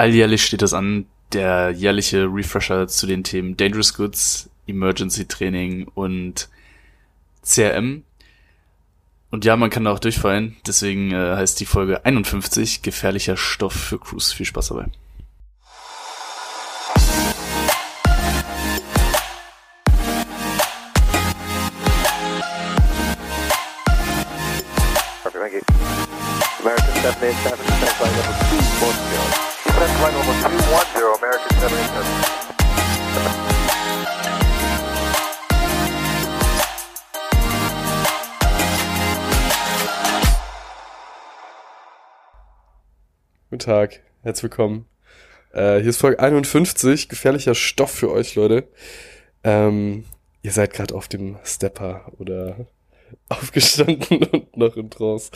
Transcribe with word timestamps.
alljährlich 0.00 0.42
steht 0.42 0.62
das 0.62 0.72
an, 0.72 1.04
der 1.32 1.70
jährliche 1.72 2.24
Refresher 2.24 2.88
zu 2.88 3.06
den 3.06 3.22
Themen 3.22 3.56
Dangerous 3.56 3.94
Goods, 3.94 4.48
Emergency 4.66 5.26
Training 5.26 5.88
und 5.94 6.48
CRM. 7.44 8.04
Und 9.30 9.44
ja, 9.44 9.56
man 9.56 9.68
kann 9.70 9.84
da 9.84 9.92
auch 9.92 9.98
durchfallen. 9.98 10.56
Deswegen 10.66 11.12
äh, 11.12 11.36
heißt 11.36 11.60
die 11.60 11.66
Folge 11.66 12.04
51 12.04 12.82
gefährlicher 12.82 13.36
Stoff 13.36 13.74
für 13.74 13.98
Cruise. 13.98 14.34
Viel 14.34 14.46
Spaß 14.46 14.68
dabei. 14.68 14.86
American 25.22 25.60
787, 26.62 27.36
flight 27.96 28.16
number 28.16 28.34
210. 28.78 29.59
flight 29.88 30.12
number 30.12 30.34
210, 30.34 31.02
American 31.16 31.48
787. 31.58 32.40
Guten 43.48 43.58
Tag, 43.58 44.02
herzlich 44.22 44.42
willkommen. 44.42 44.86
Äh, 45.52 45.80
hier 45.80 45.88
ist 45.88 45.96
Folge 45.96 46.20
51, 46.20 47.08
gefährlicher 47.08 47.54
Stoff 47.54 47.90
für 47.90 48.10
euch, 48.12 48.34
Leute. 48.34 48.68
Ähm, 49.42 50.04
ihr 50.42 50.52
seid 50.52 50.74
gerade 50.74 50.94
auf 50.94 51.08
dem 51.08 51.38
Stepper 51.42 52.12
oder 52.18 52.66
aufgestanden 53.28 54.24
und 54.24 54.56
noch 54.56 54.76
in 54.76 54.90
Trance. 54.90 55.30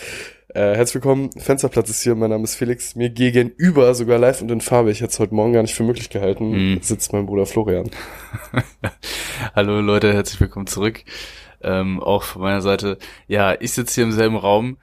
Äh, 0.48 0.76
herzlich 0.76 0.96
willkommen, 0.96 1.30
Fensterplatz 1.32 1.90
ist 1.90 2.02
hier, 2.02 2.14
mein 2.14 2.30
Name 2.30 2.44
ist 2.44 2.54
Felix. 2.54 2.94
Mir 2.94 3.10
gegenüber, 3.10 3.94
sogar 3.94 4.18
live 4.18 4.40
und 4.40 4.50
in 4.50 4.60
Farbe, 4.60 4.90
ich 4.90 5.00
hätte 5.00 5.10
es 5.10 5.18
heute 5.18 5.34
Morgen 5.34 5.52
gar 5.52 5.62
nicht 5.62 5.74
für 5.74 5.82
möglich 5.82 6.10
gehalten, 6.10 6.74
mm. 6.74 6.82
sitzt 6.82 7.12
mein 7.12 7.26
Bruder 7.26 7.46
Florian. 7.46 7.90
Hallo 9.54 9.80
Leute, 9.80 10.12
herzlich 10.12 10.40
willkommen 10.40 10.66
zurück. 10.66 11.04
Ähm, 11.62 12.00
auch 12.00 12.22
von 12.22 12.42
meiner 12.42 12.62
Seite. 12.62 12.98
Ja, 13.26 13.56
ich 13.58 13.72
sitze 13.72 13.94
hier 13.96 14.04
im 14.04 14.12
selben 14.12 14.36
Raum 14.36 14.76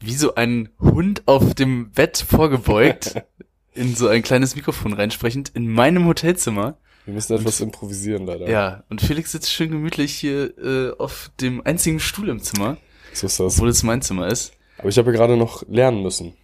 wie 0.00 0.14
so 0.14 0.34
ein 0.34 0.68
Hund 0.78 1.22
auf 1.26 1.54
dem 1.54 1.90
Bett 1.90 2.18
vorgebeugt, 2.18 3.22
in 3.74 3.96
so 3.96 4.08
ein 4.08 4.22
kleines 4.22 4.54
Mikrofon 4.54 4.92
reinsprechend, 4.92 5.50
in 5.54 5.68
meinem 5.68 6.06
Hotelzimmer. 6.06 6.78
Wir 7.08 7.14
müssen 7.14 7.32
etwas 7.32 7.62
und, 7.62 7.68
improvisieren, 7.68 8.26
leider. 8.26 8.50
Ja, 8.50 8.84
und 8.90 9.00
Felix 9.00 9.32
sitzt 9.32 9.50
schön 9.50 9.70
gemütlich 9.70 10.12
hier 10.12 10.52
äh, 10.58 10.92
auf 10.98 11.30
dem 11.40 11.64
einzigen 11.64 12.00
Stuhl 12.00 12.28
im 12.28 12.42
Zimmer. 12.42 12.76
So 13.14 13.28
ist 13.28 13.40
das. 13.40 13.54
Obwohl 13.54 13.70
es 13.70 13.82
mein 13.82 14.02
Zimmer 14.02 14.26
ist. 14.26 14.52
Aber 14.76 14.90
ich 14.90 14.98
habe 14.98 15.10
ja 15.10 15.16
gerade 15.16 15.38
noch 15.38 15.66
lernen 15.68 16.02
müssen 16.02 16.34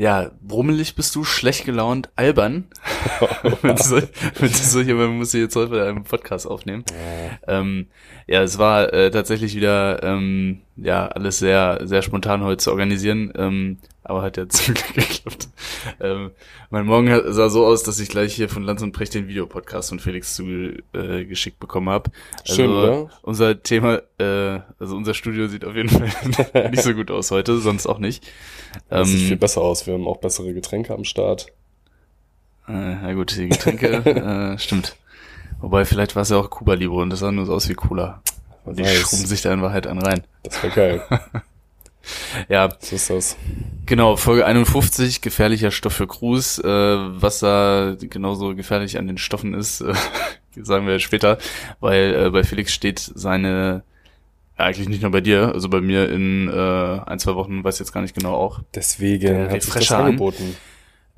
ja, 0.00 0.30
brummelig 0.40 0.94
bist 0.94 1.14
du, 1.14 1.24
schlecht 1.24 1.66
gelaunt, 1.66 2.08
albern. 2.16 2.64
mit 3.62 3.78
so, 3.82 3.96
mit 4.40 4.56
so, 4.56 4.82
man 4.82 5.18
muss 5.18 5.32
hier 5.32 5.42
jetzt 5.42 5.56
heute 5.56 5.86
einen 5.86 6.04
Podcast 6.04 6.46
aufnehmen. 6.46 6.84
Ja, 7.46 7.58
ähm, 7.58 7.88
ja 8.26 8.42
es 8.42 8.56
war 8.56 8.94
äh, 8.94 9.10
tatsächlich 9.10 9.54
wieder 9.54 10.02
ähm, 10.02 10.62
ja 10.76 11.06
alles 11.08 11.38
sehr 11.38 11.80
sehr 11.82 12.00
spontan 12.00 12.42
heute 12.42 12.56
zu 12.56 12.70
organisieren, 12.70 13.30
ähm, 13.36 13.78
aber 14.10 14.22
hat 14.22 14.36
ja 14.36 14.48
zum 14.48 14.74
Glück 14.74 14.94
geklappt. 14.94 15.48
Ähm, 16.00 16.32
mein 16.70 16.86
Morgen 16.86 17.32
sah 17.32 17.48
so 17.48 17.64
aus, 17.64 17.82
dass 17.82 18.00
ich 18.00 18.08
gleich 18.08 18.34
hier 18.34 18.48
von 18.48 18.64
Lanz 18.64 18.82
und 18.82 18.92
Precht 18.92 19.14
den 19.14 19.28
Videopodcast 19.28 19.90
von 19.90 20.00
Felix 20.00 20.34
zugeschickt 20.34 21.56
äh, 21.56 21.60
bekommen 21.60 21.88
habe. 21.88 22.10
Also, 22.40 22.54
Schön, 22.54 22.70
oder? 22.70 23.10
Unser 23.22 23.62
Thema, 23.62 24.02
äh, 24.18 24.60
also 24.78 24.96
unser 24.96 25.14
Studio 25.14 25.46
sieht 25.46 25.64
auf 25.64 25.74
jeden 25.74 25.88
Fall 25.88 26.70
nicht 26.70 26.82
so 26.82 26.92
gut 26.92 27.10
aus 27.10 27.30
heute, 27.30 27.58
sonst 27.58 27.86
auch 27.86 27.98
nicht. 27.98 28.26
Ähm, 28.90 29.04
sieht 29.04 29.28
viel 29.28 29.36
besser 29.36 29.62
aus. 29.62 29.86
Wir 29.86 29.94
haben 29.94 30.06
auch 30.06 30.18
bessere 30.18 30.52
Getränke 30.52 30.92
am 30.92 31.04
Start. 31.04 31.46
Äh, 32.68 32.72
ja 32.72 33.12
gut, 33.14 33.36
die 33.36 33.48
Getränke, 33.48 33.86
äh, 34.54 34.58
stimmt. 34.58 34.96
Wobei, 35.60 35.84
vielleicht 35.84 36.16
war 36.16 36.22
es 36.22 36.30
ja 36.30 36.36
auch 36.36 36.50
Kuba 36.50 36.74
Libre 36.74 36.96
und 36.96 37.10
das 37.10 37.20
sah 37.20 37.30
nur 37.30 37.46
so 37.46 37.54
aus 37.54 37.68
wie 37.68 37.74
Cola. 37.74 38.22
Und 38.64 38.78
die 38.78 38.84
schrubben 38.84 39.26
sich 39.26 39.42
da 39.42 39.52
in 39.52 39.62
Wahrheit 39.62 39.86
an 39.86 39.98
rein. 39.98 40.24
Das 40.42 40.62
wäre 40.62 40.74
geil. 40.74 41.20
Ja. 42.48 42.68
So 42.80 42.96
ist 42.96 43.10
das. 43.10 43.36
Genau, 43.86 44.16
Folge 44.16 44.46
51, 44.46 45.20
gefährlicher 45.20 45.70
Stoff 45.70 45.94
für 45.94 46.06
Cruise. 46.06 46.62
Äh, 46.62 47.20
was 47.20 47.40
da 47.40 47.96
genauso 47.98 48.54
gefährlich 48.54 48.98
an 48.98 49.06
den 49.06 49.18
Stoffen 49.18 49.54
ist, 49.54 49.80
äh, 49.80 49.94
sagen 50.62 50.86
wir 50.86 50.98
später, 50.98 51.38
weil 51.80 52.14
äh, 52.14 52.30
bei 52.30 52.44
Felix 52.44 52.72
steht 52.72 52.98
seine 52.98 53.82
eigentlich 54.56 54.88
nicht 54.88 55.02
nur 55.02 55.10
bei 55.10 55.20
dir, 55.20 55.52
also 55.54 55.68
bei 55.68 55.80
mir 55.80 56.10
in 56.10 56.48
äh, 56.48 57.00
ein, 57.06 57.18
zwei 57.18 57.34
Wochen, 57.34 57.64
weiß 57.64 57.78
jetzt 57.78 57.92
gar 57.92 58.02
nicht 58.02 58.14
genau 58.14 58.34
auch. 58.34 58.60
Deswegen 58.74 59.50
hat 59.50 59.62
sich 59.62 59.72
das 59.72 59.90
angeboten. 59.92 60.54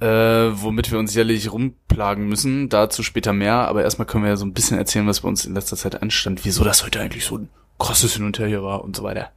Äh, 0.00 0.50
womit 0.60 0.90
wir 0.90 0.98
uns 0.98 1.14
jährlich 1.14 1.52
rumplagen 1.52 2.28
müssen. 2.28 2.68
Dazu 2.68 3.02
später 3.02 3.32
mehr, 3.32 3.68
aber 3.68 3.84
erstmal 3.84 4.06
können 4.06 4.24
wir 4.24 4.30
ja 4.30 4.36
so 4.36 4.44
ein 4.44 4.52
bisschen 4.52 4.78
erzählen, 4.78 5.06
was 5.06 5.20
bei 5.20 5.28
uns 5.28 5.44
in 5.44 5.54
letzter 5.54 5.76
Zeit 5.76 6.02
anstand, 6.02 6.44
wieso 6.44 6.64
das 6.64 6.84
heute 6.84 7.00
eigentlich 7.00 7.24
so 7.24 7.38
ein 7.38 7.48
krasses 7.78 8.14
Hin 8.14 8.24
und 8.24 8.38
Her 8.38 8.48
hier 8.48 8.62
war 8.62 8.82
und 8.82 8.96
so 8.96 9.02
weiter. 9.04 9.30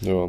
Ja. 0.00 0.28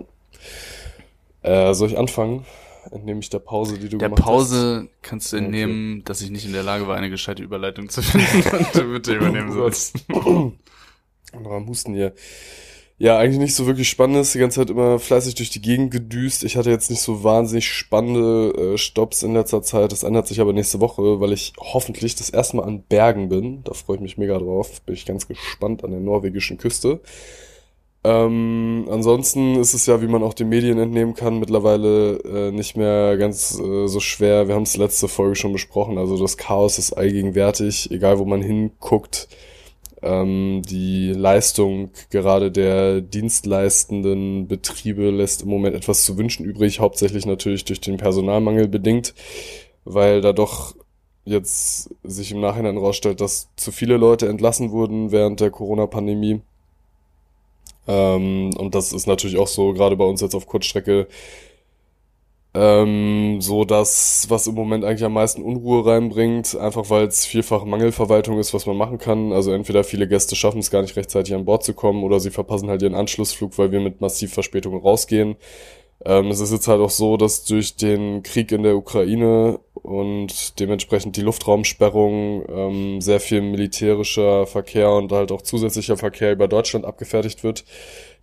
Äh, 1.41 1.73
soll 1.73 1.89
ich 1.89 1.97
anfangen? 1.97 2.45
Entnehme 2.89 3.19
ich 3.19 3.29
der 3.29 3.39
Pause, 3.39 3.77
die 3.77 3.89
du 3.89 3.97
der 3.97 4.09
gemacht 4.09 4.23
Pause 4.23 4.55
hast? 4.55 4.63
Der 4.63 4.79
Pause 4.79 4.89
kannst 5.01 5.33
du 5.33 5.37
entnehmen, 5.37 5.95
okay. 5.97 6.03
dass 6.05 6.21
ich 6.21 6.31
nicht 6.31 6.45
in 6.45 6.53
der 6.53 6.63
Lage 6.63 6.87
war, 6.87 6.97
eine 6.97 7.09
gescheite 7.09 7.43
Überleitung 7.43 7.89
zu 7.89 8.01
finden 8.01 8.57
und 8.57 8.75
du 8.75 8.91
bitte 8.91 9.15
übernehmen 9.15 9.51
sollst. 9.51 9.95
Noch 10.09 11.51
am 11.51 11.67
Husten 11.67 11.93
hier. 11.93 12.13
Ja, 13.01 13.17
eigentlich 13.17 13.39
nicht 13.39 13.55
so 13.55 13.65
wirklich 13.65 13.89
spannendes. 13.89 14.33
Die 14.33 14.37
ganze 14.37 14.59
Zeit 14.59 14.69
immer 14.69 14.99
fleißig 14.99 15.33
durch 15.33 15.49
die 15.49 15.61
Gegend 15.61 15.89
gedüst. 15.89 16.43
Ich 16.43 16.55
hatte 16.55 16.69
jetzt 16.69 16.91
nicht 16.91 17.01
so 17.01 17.23
wahnsinnig 17.23 17.67
spannende 17.67 18.73
äh, 18.75 18.77
Stops 18.77 19.23
in 19.23 19.33
letzter 19.33 19.63
Zeit. 19.63 19.91
Das 19.91 20.03
ändert 20.03 20.27
sich 20.27 20.39
aber 20.39 20.53
nächste 20.53 20.81
Woche, 20.81 21.19
weil 21.19 21.33
ich 21.33 21.53
hoffentlich 21.59 22.13
das 22.13 22.29
erste 22.29 22.57
Mal 22.57 22.63
an 22.63 22.83
Bergen 22.83 23.29
bin. 23.29 23.63
Da 23.63 23.73
freue 23.73 23.95
ich 23.95 24.03
mich 24.03 24.19
mega 24.19 24.37
drauf. 24.37 24.81
Bin 24.83 24.93
ich 24.93 25.07
ganz 25.07 25.27
gespannt 25.27 25.83
an 25.83 25.89
der 25.89 25.99
norwegischen 25.99 26.59
Küste. 26.59 26.99
Ähm, 28.03 28.87
ansonsten 28.89 29.57
ist 29.57 29.75
es 29.75 29.85
ja, 29.85 30.01
wie 30.01 30.07
man 30.07 30.23
auch 30.23 30.33
den 30.33 30.49
Medien 30.49 30.79
entnehmen 30.79 31.13
kann, 31.13 31.39
mittlerweile 31.39 32.17
äh, 32.19 32.51
nicht 32.51 32.75
mehr 32.75 33.17
ganz 33.17 33.59
äh, 33.59 33.87
so 33.87 33.99
schwer. 33.99 34.47
Wir 34.47 34.55
haben 34.55 34.63
es 34.63 34.75
letzte 34.75 35.07
Folge 35.07 35.35
schon 35.35 35.53
besprochen. 35.53 35.97
Also 35.97 36.17
das 36.17 36.37
Chaos 36.37 36.79
ist 36.79 36.93
allgegenwärtig, 36.93 37.91
egal 37.91 38.17
wo 38.17 38.25
man 38.25 38.41
hinguckt 38.41 39.27
ähm, 40.01 40.61
die 40.67 41.13
Leistung 41.13 41.91
gerade 42.09 42.51
der 42.51 43.01
dienstleistenden 43.01 44.47
Betriebe 44.47 45.09
lässt 45.11 45.43
im 45.43 45.49
Moment 45.49 45.75
etwas 45.75 46.03
zu 46.03 46.17
wünschen 46.17 46.45
übrig, 46.45 46.79
hauptsächlich 46.79 47.25
natürlich 47.25 47.65
durch 47.65 47.81
den 47.81 47.97
Personalmangel 47.97 48.67
bedingt, 48.67 49.13
weil 49.85 50.21
da 50.21 50.33
doch 50.33 50.75
jetzt 51.23 51.93
sich 52.03 52.31
im 52.31 52.41
Nachhinein 52.41 52.75
herausstellt, 52.75 53.21
dass 53.21 53.49
zu 53.55 53.71
viele 53.71 53.97
Leute 53.97 54.27
entlassen 54.27 54.71
wurden 54.71 55.11
während 55.11 55.39
der 55.39 55.51
Corona-Pandemie. 55.51 56.41
Ähm, 57.87 58.51
und 58.57 58.75
das 58.75 58.93
ist 58.93 59.07
natürlich 59.07 59.37
auch 59.37 59.47
so, 59.47 59.73
gerade 59.73 59.95
bei 59.95 60.05
uns 60.05 60.21
jetzt 60.21 60.35
auf 60.35 60.47
Kurzstrecke, 60.47 61.07
ähm, 62.53 63.39
so 63.39 63.63
das, 63.63 64.25
was 64.29 64.47
im 64.47 64.55
Moment 64.55 64.83
eigentlich 64.83 65.05
am 65.05 65.13
meisten 65.13 65.41
Unruhe 65.41 65.85
reinbringt, 65.85 66.55
einfach 66.57 66.89
weil 66.89 67.07
es 67.07 67.25
vielfach 67.25 67.63
Mangelverwaltung 67.63 68.39
ist, 68.39 68.53
was 68.53 68.65
man 68.65 68.75
machen 68.75 68.97
kann. 68.97 69.31
Also 69.31 69.53
entweder 69.53 69.85
viele 69.85 70.07
Gäste 70.07 70.35
schaffen 70.35 70.59
es 70.59 70.69
gar 70.69 70.81
nicht 70.81 70.97
rechtzeitig 70.97 71.33
an 71.33 71.45
Bord 71.45 71.63
zu 71.63 71.73
kommen 71.73 72.03
oder 72.03 72.19
sie 72.19 72.29
verpassen 72.29 72.69
halt 72.69 72.81
ihren 72.81 72.95
Anschlussflug, 72.95 73.57
weil 73.57 73.71
wir 73.71 73.79
mit 73.79 74.01
massiv 74.01 74.33
Verspätungen 74.33 74.81
rausgehen. 74.81 75.37
Ähm, 76.03 76.27
es 76.27 76.39
ist 76.41 76.51
jetzt 76.51 76.67
halt 76.67 76.81
auch 76.81 76.89
so, 76.89 77.15
dass 77.15 77.45
durch 77.45 77.75
den 77.77 78.23
Krieg 78.23 78.51
in 78.51 78.63
der 78.63 78.75
Ukraine 78.75 79.59
und 79.83 80.59
dementsprechend 80.59 81.17
die 81.17 81.21
Luftraumsperrung 81.21 82.45
ähm, 82.49 83.01
sehr 83.01 83.19
viel 83.19 83.41
militärischer 83.41 84.45
Verkehr 84.45 84.91
und 84.91 85.11
halt 85.11 85.31
auch 85.31 85.41
zusätzlicher 85.41 85.97
Verkehr 85.97 86.31
über 86.31 86.47
Deutschland 86.47 86.85
abgefertigt 86.85 87.43
wird. 87.43 87.65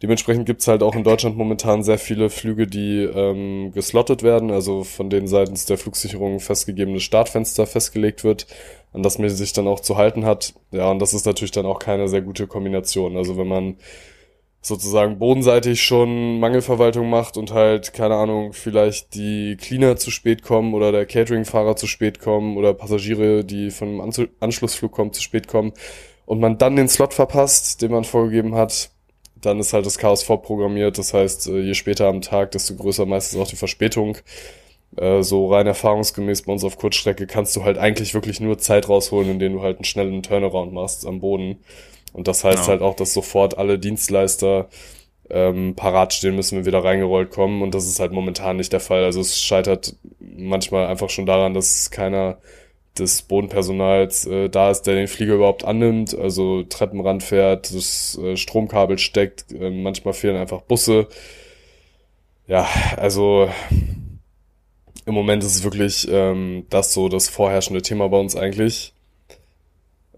Dementsprechend 0.00 0.46
gibt's 0.46 0.68
halt 0.68 0.82
auch 0.84 0.94
in 0.94 1.02
Deutschland 1.02 1.36
momentan 1.36 1.82
sehr 1.82 1.98
viele 1.98 2.30
Flüge, 2.30 2.68
die 2.68 3.02
ähm, 3.02 3.72
geslottet 3.72 4.22
werden, 4.22 4.52
also 4.52 4.84
von 4.84 5.10
denen 5.10 5.26
seitens 5.26 5.66
der 5.66 5.78
Flugsicherung 5.78 6.38
festgegebene 6.38 7.00
Startfenster 7.00 7.66
festgelegt 7.66 8.22
wird, 8.22 8.46
an 8.92 9.02
das 9.02 9.18
man 9.18 9.28
sich 9.28 9.52
dann 9.52 9.66
auch 9.66 9.80
zu 9.80 9.96
halten 9.96 10.24
hat. 10.24 10.54
Ja, 10.70 10.90
und 10.90 11.00
das 11.00 11.14
ist 11.14 11.26
natürlich 11.26 11.50
dann 11.50 11.66
auch 11.66 11.80
keine 11.80 12.08
sehr 12.08 12.22
gute 12.22 12.46
Kombination. 12.46 13.16
Also 13.16 13.36
wenn 13.36 13.48
man 13.48 13.76
sozusagen 14.68 15.18
bodenseitig 15.18 15.82
schon 15.82 16.38
Mangelverwaltung 16.40 17.10
macht 17.10 17.36
und 17.36 17.52
halt, 17.52 17.92
keine 17.92 18.14
Ahnung, 18.14 18.52
vielleicht 18.52 19.14
die 19.14 19.56
Cleaner 19.56 19.96
zu 19.96 20.10
spät 20.10 20.42
kommen 20.42 20.74
oder 20.74 20.92
der 20.92 21.06
Cateringfahrer 21.06 21.76
zu 21.76 21.86
spät 21.86 22.20
kommen 22.20 22.56
oder 22.56 22.74
Passagiere, 22.74 23.44
die 23.44 23.70
von 23.70 24.00
einem 24.00 24.28
Anschlussflug 24.40 24.92
kommen, 24.92 25.12
zu 25.12 25.22
spät 25.22 25.48
kommen 25.48 25.72
und 26.26 26.40
man 26.40 26.58
dann 26.58 26.76
den 26.76 26.88
Slot 26.88 27.14
verpasst, 27.14 27.80
den 27.82 27.90
man 27.90 28.04
vorgegeben 28.04 28.54
hat, 28.54 28.90
dann 29.40 29.60
ist 29.60 29.72
halt 29.72 29.86
das 29.86 29.98
Chaos 29.98 30.22
vorprogrammiert. 30.22 30.98
Das 30.98 31.14
heißt, 31.14 31.48
äh, 31.48 31.60
je 31.60 31.74
später 31.74 32.06
am 32.06 32.20
Tag, 32.20 32.50
desto 32.52 32.74
größer 32.74 33.06
meistens 33.06 33.40
auch 33.40 33.48
die 33.48 33.56
Verspätung. 33.56 34.18
Äh, 34.96 35.22
so 35.22 35.52
rein 35.52 35.66
erfahrungsgemäß 35.66 36.42
bei 36.42 36.52
uns 36.52 36.64
auf 36.64 36.76
Kurzstrecke 36.78 37.26
kannst 37.26 37.54
du 37.56 37.64
halt 37.64 37.78
eigentlich 37.78 38.14
wirklich 38.14 38.40
nur 38.40 38.58
Zeit 38.58 38.88
rausholen, 38.88 39.30
indem 39.30 39.54
du 39.54 39.62
halt 39.62 39.78
einen 39.78 39.84
schnellen 39.84 40.22
Turnaround 40.22 40.72
machst 40.72 41.06
am 41.06 41.20
Boden. 41.20 41.58
Und 42.12 42.28
das 42.28 42.44
heißt 42.44 42.64
ja. 42.64 42.68
halt 42.68 42.82
auch, 42.82 42.94
dass 42.94 43.12
sofort 43.12 43.58
alle 43.58 43.78
Dienstleister 43.78 44.68
ähm, 45.30 45.74
parat 45.76 46.12
stehen 46.12 46.36
müssen, 46.36 46.58
wenn 46.58 46.64
wir 46.64 46.72
da 46.72 46.80
reingerollt 46.80 47.30
kommen. 47.30 47.62
Und 47.62 47.74
das 47.74 47.86
ist 47.86 48.00
halt 48.00 48.12
momentan 48.12 48.56
nicht 48.56 48.72
der 48.72 48.80
Fall. 48.80 49.04
Also 49.04 49.20
es 49.20 49.40
scheitert 49.40 49.96
manchmal 50.20 50.86
einfach 50.86 51.10
schon 51.10 51.26
daran, 51.26 51.54
dass 51.54 51.90
keiner 51.90 52.38
des 52.98 53.22
Bodenpersonals 53.22 54.26
äh, 54.26 54.48
da 54.48 54.70
ist, 54.70 54.82
der 54.82 54.94
den 54.94 55.08
Flieger 55.08 55.34
überhaupt 55.34 55.64
annimmt, 55.64 56.16
also 56.16 56.64
Treppenrand 56.64 57.22
fährt, 57.22 57.72
das 57.72 58.18
äh, 58.20 58.36
Stromkabel 58.36 58.98
steckt, 58.98 59.52
äh, 59.52 59.70
manchmal 59.70 60.14
fehlen 60.14 60.36
einfach 60.36 60.62
Busse. 60.62 61.06
Ja, 62.46 62.66
also 62.96 63.48
im 65.06 65.14
Moment 65.14 65.44
ist 65.44 65.54
es 65.56 65.64
wirklich 65.64 66.08
ähm, 66.10 66.66
das 66.70 66.92
so 66.92 67.08
das 67.08 67.28
vorherrschende 67.28 67.82
Thema 67.82 68.08
bei 68.08 68.18
uns 68.18 68.34
eigentlich. 68.34 68.94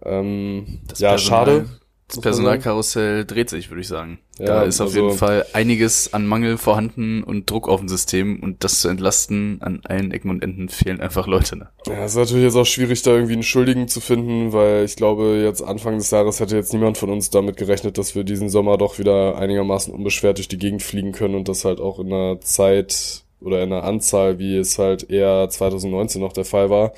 Ähm, 0.02 0.80
ja, 0.96 1.10
Personal- 1.10 1.18
schade. 1.18 1.79
Das 2.10 2.20
Personalkarussell 2.20 3.24
dreht 3.24 3.50
sich, 3.50 3.70
würde 3.70 3.80
ich 3.80 3.88
sagen. 3.88 4.18
Ja, 4.38 4.46
da 4.46 4.62
ist 4.62 4.80
auf 4.80 4.88
also- 4.88 5.06
jeden 5.06 5.18
Fall 5.18 5.46
einiges 5.52 6.12
an 6.12 6.26
Mangel 6.26 6.58
vorhanden 6.58 7.22
und 7.22 7.50
Druck 7.50 7.68
auf 7.68 7.80
dem 7.80 7.88
System 7.88 8.40
und 8.40 8.64
das 8.64 8.80
zu 8.80 8.88
entlasten 8.88 9.58
an 9.60 9.80
allen 9.84 10.10
Ecken 10.10 10.30
und 10.30 10.42
Enden 10.42 10.68
fehlen 10.68 11.00
einfach 11.00 11.26
Leute. 11.26 11.56
Ne? 11.56 11.68
Ja, 11.86 12.04
es 12.04 12.12
ist 12.12 12.16
natürlich 12.16 12.44
jetzt 12.44 12.56
auch 12.56 12.66
schwierig, 12.66 13.02
da 13.02 13.12
irgendwie 13.12 13.34
einen 13.34 13.42
Schuldigen 13.42 13.86
zu 13.88 14.00
finden, 14.00 14.52
weil 14.52 14.84
ich 14.84 14.96
glaube, 14.96 15.40
jetzt 15.44 15.62
Anfang 15.62 15.98
des 15.98 16.10
Jahres 16.10 16.40
hätte 16.40 16.56
jetzt 16.56 16.72
niemand 16.72 16.98
von 16.98 17.10
uns 17.10 17.30
damit 17.30 17.56
gerechnet, 17.56 17.98
dass 17.98 18.14
wir 18.14 18.24
diesen 18.24 18.48
Sommer 18.48 18.78
doch 18.78 18.98
wieder 18.98 19.36
einigermaßen 19.36 19.92
unbeschwert 19.92 20.38
durch 20.38 20.48
die 20.48 20.58
Gegend 20.58 20.82
fliegen 20.82 21.12
können 21.12 21.34
und 21.34 21.48
das 21.48 21.64
halt 21.64 21.80
auch 21.80 22.00
in 22.00 22.12
einer 22.12 22.40
Zeit 22.40 23.24
oder 23.40 23.62
in 23.62 23.72
einer 23.72 23.84
Anzahl, 23.84 24.38
wie 24.38 24.56
es 24.56 24.78
halt 24.78 25.10
eher 25.10 25.48
2019 25.48 26.20
noch 26.20 26.32
der 26.32 26.44
Fall 26.44 26.70
war. 26.70 26.92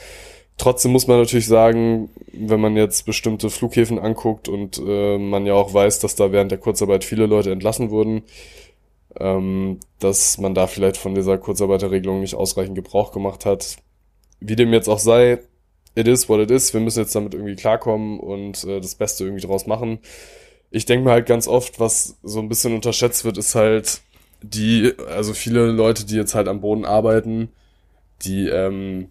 Trotzdem 0.63 0.93
muss 0.93 1.09
man 1.09 1.19
natürlich 1.19 1.49
sagen, 1.49 2.09
wenn 2.33 2.61
man 2.61 2.77
jetzt 2.77 3.05
bestimmte 3.05 3.51
Flughäfen 3.51 3.99
anguckt 3.99 4.49
und 4.49 4.79
äh, 4.79 5.19
man 5.19 5.45
ja 5.45 5.55
auch 5.55 5.75
weiß, 5.75 5.99
dass 5.99 6.15
da 6.15 6.31
während 6.31 6.53
der 6.53 6.59
Kurzarbeit 6.59 7.03
viele 7.03 7.27
Leute 7.27 7.51
entlassen 7.51 7.91
wurden, 7.91 8.23
ähm, 9.19 9.81
dass 9.99 10.39
man 10.39 10.55
da 10.55 10.69
vielleicht 10.69 10.99
von 10.99 11.17
dieser 11.17 11.37
Kurzarbeiterregelung 11.37 12.21
nicht 12.21 12.37
ausreichend 12.37 12.77
Gebrauch 12.77 13.11
gemacht 13.11 13.45
hat. 13.45 13.79
Wie 14.39 14.55
dem 14.55 14.73
jetzt 14.73 14.87
auch 14.87 15.01
sei, 15.01 15.41
it 15.97 16.07
is 16.07 16.29
what 16.29 16.39
it 16.39 16.53
is. 16.53 16.73
Wir 16.73 16.81
müssen 16.81 17.01
jetzt 17.01 17.17
damit 17.17 17.35
irgendwie 17.35 17.57
klarkommen 17.57 18.21
und 18.21 18.63
äh, 18.63 18.81
das 18.81 18.95
Beste 18.95 19.25
irgendwie 19.25 19.45
draus 19.45 19.67
machen. 19.67 19.99
Ich 20.71 20.87
denke 20.87 21.07
mir 21.07 21.11
halt 21.11 21.27
ganz 21.27 21.49
oft, 21.49 21.81
was 21.81 22.19
so 22.23 22.39
ein 22.39 22.49
bisschen 22.49 22.73
unterschätzt 22.73 23.25
wird, 23.25 23.37
ist 23.37 23.57
halt 23.57 24.01
die, 24.43 24.93
also 25.09 25.35
viele 25.35 25.73
Leute, 25.73 26.07
die 26.07 26.15
jetzt 26.15 26.37
halt 26.37 26.47
am 26.47 26.61
Boden 26.61 26.85
arbeiten, 26.85 27.49
die, 28.23 28.47
ähm, 28.47 29.11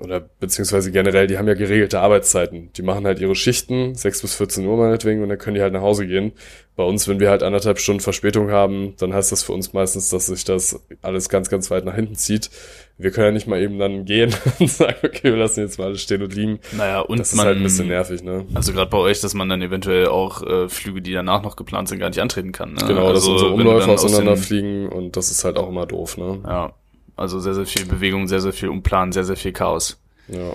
oder 0.00 0.20
beziehungsweise 0.20 0.92
generell, 0.92 1.26
die 1.26 1.38
haben 1.38 1.48
ja 1.48 1.54
geregelte 1.54 2.00
Arbeitszeiten. 2.00 2.72
Die 2.74 2.82
machen 2.82 3.04
halt 3.04 3.18
ihre 3.18 3.34
Schichten, 3.34 3.96
6 3.96 4.22
bis 4.22 4.34
14 4.36 4.64
Uhr 4.64 4.76
meinetwegen, 4.76 5.22
und 5.22 5.28
dann 5.28 5.38
können 5.38 5.56
die 5.56 5.62
halt 5.62 5.72
nach 5.72 5.80
Hause 5.80 6.06
gehen. 6.06 6.32
Bei 6.76 6.84
uns, 6.84 7.08
wenn 7.08 7.18
wir 7.18 7.30
halt 7.30 7.42
anderthalb 7.42 7.80
Stunden 7.80 8.00
Verspätung 8.00 8.52
haben, 8.52 8.94
dann 8.98 9.12
heißt 9.12 9.32
das 9.32 9.42
für 9.42 9.52
uns 9.52 9.72
meistens, 9.72 10.10
dass 10.10 10.26
sich 10.26 10.44
das 10.44 10.80
alles 11.02 11.28
ganz, 11.28 11.50
ganz 11.50 11.68
weit 11.72 11.84
nach 11.84 11.96
hinten 11.96 12.14
zieht. 12.14 12.48
Wir 12.96 13.10
können 13.10 13.26
ja 13.26 13.32
nicht 13.32 13.48
mal 13.48 13.60
eben 13.60 13.80
dann 13.80 14.04
gehen 14.04 14.32
und 14.60 14.70
sagen, 14.70 14.98
okay, 15.02 15.24
wir 15.24 15.36
lassen 15.36 15.60
jetzt 15.60 15.78
mal 15.80 15.86
alles 15.86 16.00
stehen 16.00 16.22
und 16.22 16.32
liegen. 16.32 16.60
Naja, 16.76 17.00
und 17.00 17.18
Das 17.18 17.30
ist 17.30 17.36
man, 17.36 17.46
halt 17.46 17.56
ein 17.56 17.64
bisschen 17.64 17.88
nervig, 17.88 18.22
ne? 18.22 18.46
also 18.54 18.72
gerade 18.72 18.90
bei 18.90 18.98
euch, 18.98 19.20
dass 19.20 19.34
man 19.34 19.48
dann 19.48 19.62
eventuell 19.62 20.06
auch 20.06 20.44
äh, 20.44 20.68
Flüge, 20.68 21.02
die 21.02 21.12
danach 21.12 21.42
noch 21.42 21.56
geplant 21.56 21.88
sind, 21.88 21.98
gar 21.98 22.08
nicht 22.08 22.20
antreten 22.20 22.52
kann. 22.52 22.74
Ne? 22.74 22.84
Genau, 22.86 23.12
dass 23.12 23.24
also, 23.24 23.32
unsere 23.32 23.50
wenn 23.50 23.64
du 23.64 23.70
Umläufe 23.70 23.90
auseinanderfliegen 23.90 24.88
und 24.88 25.16
das 25.16 25.32
ist 25.32 25.44
halt 25.44 25.58
auch 25.58 25.68
immer 25.68 25.86
doof, 25.86 26.16
ne? 26.16 26.40
Ja, 26.46 26.74
also 27.18 27.40
sehr, 27.40 27.54
sehr 27.54 27.66
viel 27.66 27.86
Bewegung, 27.86 28.28
sehr, 28.28 28.40
sehr 28.40 28.52
viel 28.52 28.68
Umplan, 28.68 29.12
sehr, 29.12 29.24
sehr 29.24 29.36
viel 29.36 29.52
Chaos. 29.52 30.00
Ja. 30.28 30.54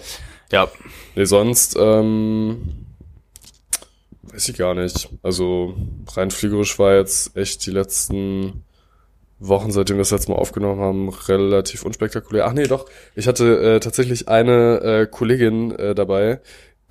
Ja, 0.51 0.69
Nee, 1.15 1.25
sonst, 1.25 1.75
ähm, 1.79 2.85
weiß 4.23 4.49
ich 4.49 4.57
gar 4.57 4.73
nicht. 4.73 5.09
Also 5.21 5.75
rein 6.13 6.31
fliegerisch 6.31 6.79
war 6.79 6.95
jetzt 6.95 7.37
echt 7.37 7.65
die 7.65 7.71
letzten 7.71 8.63
Wochen, 9.39 9.71
seitdem 9.71 9.97
wir 9.97 10.01
das 10.01 10.11
letzte 10.11 10.31
Mal 10.31 10.37
aufgenommen 10.37 10.81
haben, 10.81 11.09
relativ 11.09 11.83
unspektakulär. 11.83 12.45
Ach 12.47 12.53
nee, 12.53 12.65
doch. 12.65 12.87
Ich 13.15 13.27
hatte 13.27 13.75
äh, 13.75 13.79
tatsächlich 13.79 14.27
eine 14.27 14.79
äh, 14.81 15.07
Kollegin 15.07 15.71
äh, 15.71 15.93
dabei, 15.93 16.39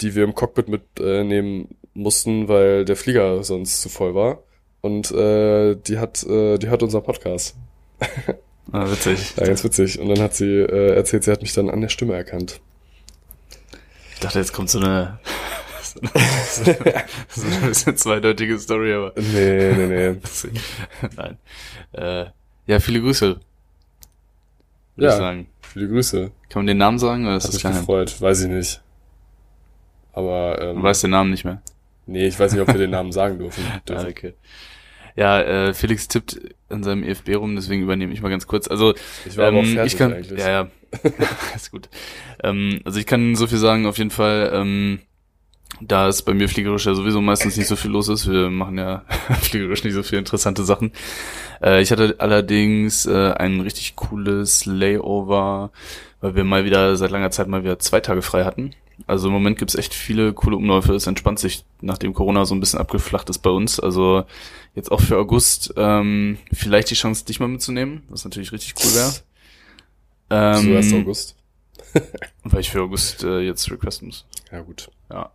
die 0.00 0.14
wir 0.14 0.24
im 0.24 0.34
Cockpit 0.34 0.68
mitnehmen 0.68 1.68
mussten, 1.94 2.48
weil 2.48 2.84
der 2.84 2.96
Flieger 2.96 3.42
sonst 3.42 3.82
zu 3.82 3.88
voll 3.88 4.14
war. 4.14 4.42
Und 4.82 5.10
äh, 5.12 5.76
die 5.76 5.98
hat, 5.98 6.22
äh, 6.24 6.58
die 6.58 6.68
hört 6.68 6.82
unseren 6.82 7.02
Podcast. 7.02 7.56
ah, 8.72 8.90
witzig. 8.90 9.34
Ja, 9.36 9.46
ganz 9.46 9.62
witzig. 9.64 9.98
Und 9.98 10.08
dann 10.08 10.20
hat 10.20 10.34
sie 10.34 10.46
äh, 10.60 10.94
erzählt, 10.96 11.24
sie 11.24 11.30
hat 11.30 11.42
mich 11.42 11.52
dann 11.52 11.70
an 11.70 11.80
der 11.80 11.88
Stimme 11.88 12.14
erkannt. 12.14 12.60
Ich 14.14 14.20
dachte, 14.20 14.38
jetzt 14.38 14.52
kommt 14.52 14.70
so 14.70 14.78
eine, 14.78 15.18
so 15.82 16.00
eine, 16.00 17.04
so 17.28 17.46
eine 17.46 17.66
bisschen 17.68 17.96
zweideutige 17.96 18.58
Story, 18.58 18.94
aber 18.94 19.12
Nee, 19.16 19.72
nee, 19.74 19.86
nee. 20.12 20.16
nein. 21.16 21.38
Äh, 21.92 22.26
ja, 22.66 22.78
viele 22.80 23.00
Grüße. 23.00 23.26
Würde 23.28 23.40
ich 24.96 25.04
Ja. 25.04 25.16
sagen. 25.16 25.48
Viele 25.72 25.88
Grüße. 25.88 26.30
Kann 26.48 26.60
man 26.60 26.66
den 26.66 26.78
Namen 26.78 26.98
sagen 26.98 27.26
oder 27.26 27.36
ist 27.36 27.44
Hat 27.48 27.54
das 27.54 27.64
mich 27.64 27.72
gefreut, 27.78 28.20
weiß 28.20 28.42
ich 28.42 28.48
nicht. 28.48 28.82
Aber 30.12 30.60
ähm, 30.60 30.76
Du 30.76 30.82
weißt 30.82 31.02
den 31.04 31.10
Namen 31.10 31.30
nicht 31.30 31.44
mehr. 31.44 31.62
nee, 32.06 32.26
ich 32.26 32.38
weiß 32.38 32.52
nicht, 32.52 32.60
ob 32.60 32.68
wir 32.68 32.74
den 32.78 32.90
Namen 32.90 33.10
sagen 33.12 33.38
dürfen. 33.38 33.64
Ah, 33.74 33.80
dürfen. 33.88 34.08
okay. 34.10 34.34
Ja, 35.16 35.40
äh, 35.40 35.74
Felix 35.74 36.08
tippt 36.08 36.40
an 36.68 36.82
seinem 36.82 37.02
EFB 37.04 37.36
rum, 37.36 37.54
deswegen 37.54 37.82
übernehme 37.82 38.12
ich 38.12 38.22
mal 38.22 38.30
ganz 38.30 38.46
kurz. 38.46 38.68
Also 38.68 38.94
Ich 39.26 39.36
war 39.36 39.48
aber 39.48 39.58
auch 39.58 39.62
ähm, 39.62 39.74
fertig 39.74 39.92
ich 39.92 39.98
kann, 39.98 40.12
eigentlich. 40.12 40.38
ja, 40.38 40.48
ja, 40.48 40.68
ist 41.54 41.70
gut. 41.70 41.88
Ähm, 42.42 42.80
also 42.84 42.98
ich 42.98 43.06
kann 43.06 43.34
so 43.34 43.46
viel 43.46 43.58
sagen, 43.58 43.86
auf 43.86 43.98
jeden 43.98 44.10
Fall, 44.10 44.50
ähm, 44.54 45.00
da 45.80 46.08
es 46.08 46.22
bei 46.22 46.34
mir 46.34 46.48
fliegerisch 46.48 46.86
ja 46.86 46.94
sowieso 46.94 47.20
meistens 47.20 47.56
nicht 47.56 47.66
so 47.66 47.76
viel 47.76 47.90
los 47.90 48.08
ist, 48.08 48.30
wir 48.30 48.50
machen 48.50 48.78
ja 48.78 49.04
fliegerisch 49.40 49.84
nicht 49.84 49.94
so 49.94 50.02
viele 50.02 50.20
interessante 50.20 50.64
Sachen. 50.64 50.92
Äh, 51.62 51.82
ich 51.82 51.90
hatte 51.92 52.16
allerdings 52.18 53.06
äh, 53.06 53.32
ein 53.32 53.60
richtig 53.60 53.96
cooles 53.96 54.64
Layover, 54.64 55.70
weil 56.20 56.34
wir 56.36 56.44
mal 56.44 56.64
wieder 56.64 56.96
seit 56.96 57.10
langer 57.10 57.30
Zeit 57.30 57.48
mal 57.48 57.64
wieder 57.64 57.78
zwei 57.78 58.00
Tage 58.00 58.22
frei 58.22 58.44
hatten. 58.44 58.74
Also 59.06 59.26
im 59.28 59.32
Moment 59.32 59.58
gibt's 59.58 59.74
echt 59.74 59.94
viele 59.94 60.32
coole 60.32 60.56
Umläufe. 60.56 60.94
Es 60.94 61.06
entspannt 61.06 61.38
sich, 61.40 61.64
nachdem 61.80 62.14
Corona 62.14 62.44
so 62.44 62.54
ein 62.54 62.60
bisschen 62.60 62.78
abgeflacht 62.78 63.28
ist 63.30 63.38
bei 63.38 63.50
uns. 63.50 63.80
Also 63.80 64.24
jetzt 64.74 64.90
auch 64.90 65.00
für 65.00 65.18
August 65.18 65.74
ähm, 65.76 66.38
vielleicht 66.52 66.90
die 66.90 66.94
Chance, 66.94 67.24
dich 67.24 67.40
mal 67.40 67.48
mitzunehmen, 67.48 68.02
was 68.08 68.24
natürlich 68.24 68.52
richtig 68.52 68.74
cool 68.82 68.94
wäre. 68.94 69.12
Ähm, 70.30 70.64
so 70.64 70.70
erst 70.70 70.94
August. 70.94 71.36
Weil 72.44 72.60
ich 72.60 72.70
für 72.70 72.82
August 72.82 73.22
äh, 73.22 73.40
jetzt 73.40 73.70
requesten 73.70 74.08
muss. 74.08 74.24
Ja, 74.50 74.60
gut. 74.62 74.90
Ja. 75.10 75.30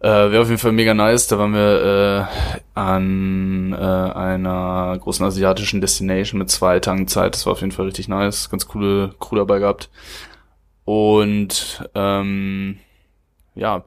Äh, 0.00 0.32
Wäre 0.32 0.42
auf 0.42 0.48
jeden 0.48 0.58
Fall 0.58 0.72
mega 0.72 0.92
nice. 0.92 1.28
Da 1.28 1.38
waren 1.38 1.54
wir 1.54 2.28
äh, 2.28 2.78
an 2.78 3.72
äh, 3.72 3.76
einer 3.76 4.98
großen 5.00 5.24
asiatischen 5.24 5.80
Destination 5.80 6.40
mit 6.40 6.50
zwei 6.50 6.80
Tagen 6.80 7.08
Zeit. 7.08 7.34
Das 7.34 7.46
war 7.46 7.52
auf 7.52 7.60
jeden 7.60 7.72
Fall 7.72 7.86
richtig 7.86 8.08
nice. 8.08 8.50
Ganz 8.50 8.66
coole 8.66 9.14
Crew 9.18 9.36
dabei 9.36 9.60
gehabt. 9.60 9.88
Und 10.84 11.88
ähm, 11.94 12.78
ja, 13.54 13.84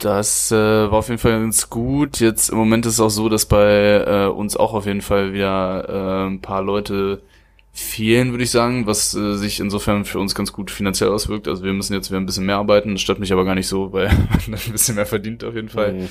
das 0.00 0.50
äh, 0.50 0.56
war 0.56 0.94
auf 0.94 1.08
jeden 1.08 1.18
Fall 1.18 1.40
ganz 1.40 1.70
gut. 1.70 2.20
Jetzt 2.20 2.50
im 2.50 2.58
Moment 2.58 2.86
ist 2.86 2.94
es 2.94 3.00
auch 3.00 3.10
so, 3.10 3.28
dass 3.28 3.46
bei 3.46 4.04
äh, 4.06 4.26
uns 4.26 4.56
auch 4.56 4.74
auf 4.74 4.86
jeden 4.86 5.02
Fall 5.02 5.32
wieder 5.32 5.88
äh, 5.88 6.26
ein 6.28 6.40
paar 6.40 6.62
Leute 6.62 7.22
fehlen, 7.72 8.32
würde 8.32 8.44
ich 8.44 8.50
sagen, 8.50 8.86
was 8.86 9.14
äh, 9.14 9.34
sich 9.34 9.60
insofern 9.60 10.04
für 10.04 10.18
uns 10.18 10.34
ganz 10.34 10.52
gut 10.52 10.70
finanziell 10.70 11.10
auswirkt. 11.10 11.48
Also 11.48 11.62
wir 11.62 11.72
müssen 11.72 11.94
jetzt 11.94 12.10
wieder 12.10 12.18
ein 12.18 12.26
bisschen 12.26 12.46
mehr 12.46 12.56
arbeiten. 12.56 12.92
Das 12.92 13.02
stört 13.02 13.20
mich 13.20 13.32
aber 13.32 13.44
gar 13.44 13.54
nicht 13.54 13.68
so, 13.68 13.92
weil 13.92 14.08
man 14.48 14.58
ein 14.58 14.72
bisschen 14.72 14.96
mehr 14.96 15.06
verdient 15.06 15.44
auf 15.44 15.54
jeden 15.54 15.68
Fall. 15.68 15.92
Mhm. 15.92 16.08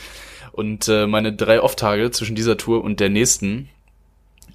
Und 0.52 0.88
äh, 0.88 1.08
meine 1.08 1.34
drei 1.34 1.62
Off-Tage 1.62 2.12
zwischen 2.12 2.36
dieser 2.36 2.58
Tour 2.58 2.84
und 2.84 3.00
der 3.00 3.10
nächsten, 3.10 3.70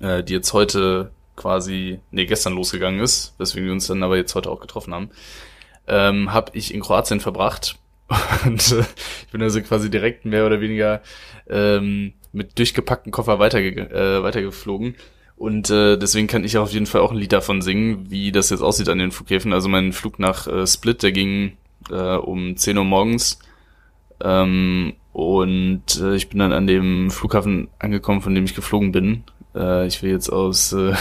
äh, 0.01 0.23
die 0.23 0.33
jetzt 0.33 0.53
heute 0.53 1.11
quasi, 1.37 2.01
nee, 2.11 2.27
gestern 2.27 2.55
losgegangen 2.55 3.01
ist, 3.01 3.35
weswegen 3.39 3.67
wir 3.67 3.73
uns 3.73 3.87
dann 3.87 4.03
aber 4.03 4.17
jetzt 4.17 4.35
heute 4.35 4.51
auch 4.51 4.61
getroffen 4.61 4.95
haben, 4.95 5.11
ähm, 5.87 6.33
habe 6.33 6.53
ich 6.55 6.73
in 6.73 6.81
Kroatien 6.81 7.21
verbracht. 7.21 7.77
Und 8.45 8.73
äh, 8.73 8.85
ich 9.27 9.33
bin 9.33 9.43
also 9.43 9.61
quasi 9.63 9.91
direkt 9.91 10.25
mehr 10.25 10.47
oder 10.47 10.61
weniger 10.61 11.03
ähm, 11.49 12.13
mit 12.33 12.59
durchgepackten 12.59 13.13
Koffer 13.13 13.39
weiterge 13.39 13.81
äh, 13.91 14.23
weitergeflogen. 14.23 14.97
Und 15.37 15.71
äh, 15.71 15.97
deswegen 15.97 16.27
kann 16.27 16.45
ich 16.45 16.59
auf 16.59 16.71
jeden 16.71 16.87
Fall 16.87 17.01
auch 17.01 17.11
ein 17.11 17.19
Lied 17.19 17.33
davon 17.33 17.61
singen, 17.61 18.11
wie 18.11 18.31
das 18.31 18.51
jetzt 18.51 18.63
aussieht 18.63 18.89
an 18.89 18.99
den 18.99 19.11
Flughäfen. 19.11 19.53
Also 19.53 19.69
mein 19.69 19.93
Flug 19.93 20.19
nach 20.19 20.47
äh, 20.47 20.67
Split, 20.67 21.03
der 21.03 21.13
ging 21.13 21.57
äh, 21.91 22.17
um 22.17 22.57
10 22.57 22.79
Uhr 22.79 22.85
morgens. 22.85 23.39
Ähm, 24.23 24.95
und 25.13 26.01
äh, 26.01 26.15
ich 26.15 26.29
bin 26.29 26.39
dann 26.39 26.53
an 26.53 26.67
dem 26.67 27.11
Flughafen 27.11 27.69
angekommen, 27.79 28.21
von 28.21 28.35
dem 28.35 28.45
ich 28.45 28.55
geflogen 28.55 28.93
bin. 28.93 29.25
Äh, 29.55 29.87
ich 29.87 30.03
will 30.03 30.11
jetzt 30.11 30.29
aus 30.31 30.73
äh, 30.73 30.95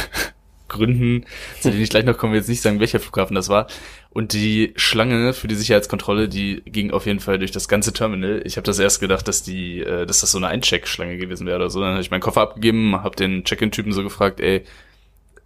Gründen, 0.73 1.25
zu 1.61 1.69
denen 1.69 1.81
ich 1.81 1.89
gleich 1.89 2.05
noch 2.05 2.17
komme, 2.17 2.35
jetzt 2.35 2.49
nicht 2.49 2.61
sagen, 2.61 2.79
welcher 2.79 2.99
Flughafen 2.99 3.35
das 3.35 3.49
war. 3.49 3.67
Und 4.09 4.33
die 4.33 4.73
Schlange 4.75 5.33
für 5.33 5.47
die 5.47 5.55
Sicherheitskontrolle, 5.55 6.27
die 6.27 6.61
ging 6.65 6.91
auf 6.91 7.05
jeden 7.05 7.19
Fall 7.19 7.39
durch 7.39 7.51
das 7.51 7.67
ganze 7.67 7.93
Terminal. 7.93 8.41
Ich 8.45 8.57
habe 8.57 8.65
das 8.65 8.77
erst 8.77 8.99
gedacht, 8.99 9.27
dass 9.27 9.43
die, 9.43 9.79
äh, 9.79 10.05
dass 10.05 10.19
das 10.19 10.31
so 10.31 10.37
eine 10.37 10.47
Eincheck-Schlange 10.47 11.17
gewesen 11.17 11.47
wäre 11.47 11.57
oder 11.57 11.69
so. 11.69 11.79
Dann 11.79 11.91
habe 11.91 12.01
ich 12.01 12.11
meinen 12.11 12.21
Koffer 12.21 12.41
abgegeben, 12.41 13.01
habe 13.01 13.15
den 13.15 13.43
Check-in-Typen 13.43 13.93
so 13.93 14.03
gefragt, 14.03 14.39
ey, 14.39 14.63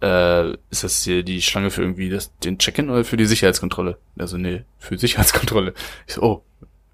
äh, 0.00 0.52
ist 0.70 0.84
das 0.84 1.02
hier 1.02 1.22
die 1.22 1.42
Schlange 1.42 1.70
für 1.70 1.82
irgendwie 1.82 2.10
das, 2.10 2.36
den 2.38 2.58
Check-in 2.58 2.90
oder 2.90 3.04
für 3.04 3.16
die 3.16 3.26
Sicherheitskontrolle? 3.26 3.98
Also 4.18 4.36
nee, 4.36 4.64
für 4.78 4.98
Sicherheitskontrolle. 4.98 5.74
Ich 6.06 6.14
so, 6.14 6.22
oh, 6.22 6.42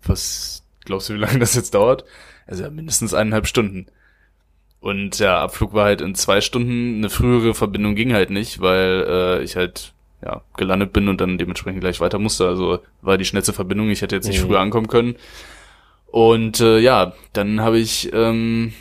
was 0.05 0.62
glaubst 0.85 1.09
du, 1.09 1.14
wie 1.14 1.19
lange 1.19 1.38
das 1.38 1.55
jetzt 1.55 1.75
dauert? 1.75 2.05
Also 2.47 2.62
ja, 2.62 2.71
mindestens 2.71 3.14
eineinhalb 3.14 3.47
Stunden. 3.47 3.87
Und 4.85 5.19
ja, 5.19 5.41
Abflug 5.41 5.73
war 5.73 5.87
halt 5.87 6.03
in 6.03 6.14
zwei 6.14 6.43
Stunden. 6.43 6.99
Eine 6.99 7.09
frühere 7.09 7.55
Verbindung 7.55 7.95
ging 7.95 8.12
halt 8.12 8.29
nicht, 8.29 8.61
weil 8.61 9.07
äh, 9.09 9.43
ich 9.43 9.57
halt 9.57 9.95
ja, 10.23 10.43
gelandet 10.59 10.93
bin 10.93 11.09
und 11.09 11.23
dann 11.23 11.38
dementsprechend 11.38 11.81
gleich 11.81 12.03
weiter 12.03 12.19
musste. 12.19 12.47
Also 12.47 12.81
war 13.00 13.17
die 13.17 13.25
schnellste 13.25 13.55
Verbindung. 13.55 13.88
Ich 13.88 14.03
hätte 14.03 14.14
jetzt 14.14 14.29
nicht 14.29 14.43
Mhm. 14.43 14.47
früher 14.49 14.61
ankommen 14.61 14.88
können. 14.88 15.17
Und 16.09 16.61
äh, 16.61 16.81
ja, 16.81 17.14
dann 17.33 17.62
habe 17.62 17.79
ich 17.79 18.11
ähm, 18.12 18.75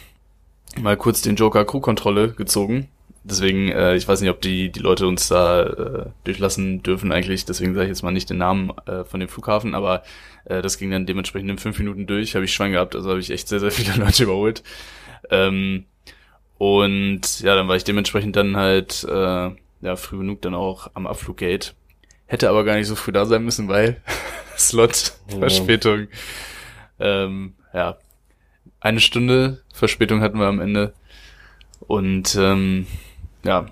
mal 0.78 0.98
kurz 0.98 1.22
den 1.22 1.38
Joker 1.38 1.64
Crew-Kontrolle 1.64 2.34
gezogen. 2.34 2.90
Deswegen, 3.24 3.70
äh, 3.70 3.96
ich 3.96 4.06
weiß 4.06 4.20
nicht, 4.20 4.30
ob 4.30 4.42
die, 4.42 4.74
die 4.74 4.82
Leute 4.82 5.08
uns 5.08 5.30
da 5.30 5.64
äh, 5.64 6.06
durchlassen 6.26 6.84
dürfen 6.84 7.14
eigentlich. 7.14 7.46
Deswegen 7.46 7.76
sage 7.76 7.86
ich 7.86 7.92
jetzt 7.92 8.04
mal 8.04 8.12
nicht 8.12 8.30
den 8.30 8.40
Namen 8.40 8.72
äh, 8.88 9.06
von 9.06 9.22
dem 9.22 9.30
Flughafen, 9.30 9.74
aber 9.74 10.04
äh, 10.44 10.62
das 10.62 10.78
ging 10.78 10.92
dann 10.92 11.06
dementsprechend 11.06 11.50
in 11.50 11.58
fünf 11.60 11.80
Minuten 11.80 12.08
durch. 12.08 12.36
Habe 12.36 12.44
ich 12.44 12.54
Schwein 12.54 12.74
gehabt, 12.74 12.94
also 12.94 13.10
habe 13.10 13.22
ich 13.22 13.30
echt 13.32 13.48
sehr, 13.48 13.62
sehr 13.62 13.72
viele 13.72 13.96
Leute 14.04 14.24
überholt. 14.24 14.64
Ähm, 15.30 15.86
und 16.58 17.40
ja, 17.42 17.56
dann 17.56 17.68
war 17.68 17.76
ich 17.76 17.84
dementsprechend 17.84 18.36
dann 18.36 18.56
halt 18.58 19.06
äh, 19.10 19.50
ja 19.82 19.96
früh 19.96 20.18
genug 20.18 20.42
dann 20.42 20.56
auch 20.56 20.90
am 20.94 21.08
Abfluggate. 21.08 21.72
Hätte 22.26 22.50
aber 22.50 22.64
gar 22.64 22.76
nicht 22.76 22.88
so 22.88 22.96
früh 22.96 23.12
da 23.12 23.26
sein 23.26 23.44
müssen, 23.44 23.68
weil 23.68 24.02
Slot, 24.58 25.14
Ja. 25.32 25.40
Verspätung. 25.40 26.08
Ähm, 27.00 27.56
ja, 27.74 27.98
eine 28.80 29.00
Stunde 29.00 29.64
Verspätung 29.74 30.22
hatten 30.22 30.40
wir 30.40 30.48
am 30.48 30.60
Ende. 30.60 30.94
Und 31.88 32.36
ähm, 32.40 32.88
ja, 33.44 33.66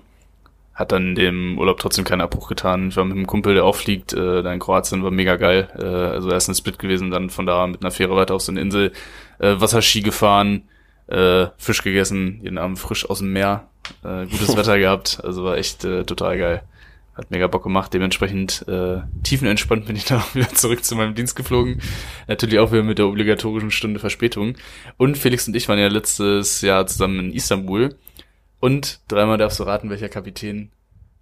hat 0.74 0.92
dann 0.92 1.14
dem 1.14 1.58
Urlaub 1.58 1.78
trotzdem 1.78 2.04
keinen 2.04 2.20
Abbruch 2.20 2.48
getan. 2.48 2.88
Ich 2.88 2.96
war 2.96 3.04
mit 3.04 3.16
einem 3.16 3.26
Kumpel, 3.26 3.54
der 3.54 3.64
auch 3.64 3.76
fliegt, 3.76 4.12
äh, 4.12 4.42
da 4.42 4.52
in 4.52 4.58
Kroatien, 4.58 5.02
war 5.02 5.10
mega 5.10 5.36
geil. 5.36 5.68
Äh, 5.78 5.84
also 5.84 6.30
erst 6.30 6.48
ein 6.48 6.54
Split 6.54 6.78
gewesen, 6.78 7.10
dann 7.10 7.30
von 7.30 7.46
da 7.46 7.66
mit 7.66 7.82
einer 7.82 7.90
Fähre 7.90 8.16
weiter 8.16 8.34
auf 8.34 8.42
so 8.42 8.52
eine 8.52 8.60
Insel, 8.60 8.92
äh, 9.38 9.54
Wasserski 9.58 10.00
gefahren, 10.00 10.62
äh, 11.08 11.46
Fisch 11.58 11.82
gegessen, 11.82 12.40
jeden 12.42 12.58
Abend 12.58 12.78
frisch 12.78 13.08
aus 13.08 13.18
dem 13.18 13.32
Meer, 13.32 13.68
äh, 14.04 14.26
gutes 14.26 14.56
Wetter 14.56 14.78
gehabt, 14.78 15.20
also 15.22 15.44
war 15.44 15.56
echt 15.56 15.84
äh, 15.84 16.04
total 16.04 16.38
geil. 16.38 16.62
Hat 17.14 17.30
mega 17.30 17.46
Bock 17.46 17.62
gemacht, 17.62 17.92
dementsprechend 17.92 18.66
äh, 18.68 19.02
tiefenentspannt 19.22 19.86
bin 19.86 19.96
ich 19.96 20.04
dann 20.06 20.20
auch 20.20 20.34
wieder 20.34 20.48
zurück 20.48 20.84
zu 20.84 20.96
meinem 20.96 21.14
Dienst 21.14 21.36
geflogen. 21.36 21.82
Natürlich 22.26 22.58
auch 22.58 22.72
wieder 22.72 22.82
mit 22.82 22.98
der 22.98 23.06
obligatorischen 23.06 23.70
Stunde 23.70 24.00
Verspätung. 24.00 24.54
Und 24.96 25.18
Felix 25.18 25.46
und 25.46 25.54
ich 25.54 25.68
waren 25.68 25.78
ja 25.78 25.88
letztes 25.88 26.62
Jahr 26.62 26.86
zusammen 26.86 27.20
in 27.20 27.32
Istanbul. 27.32 27.96
Und 28.60 29.00
dreimal 29.08 29.36
darfst 29.38 29.58
du 29.58 29.64
raten, 29.64 29.90
welcher 29.90 30.08
Kapitän 30.08 30.70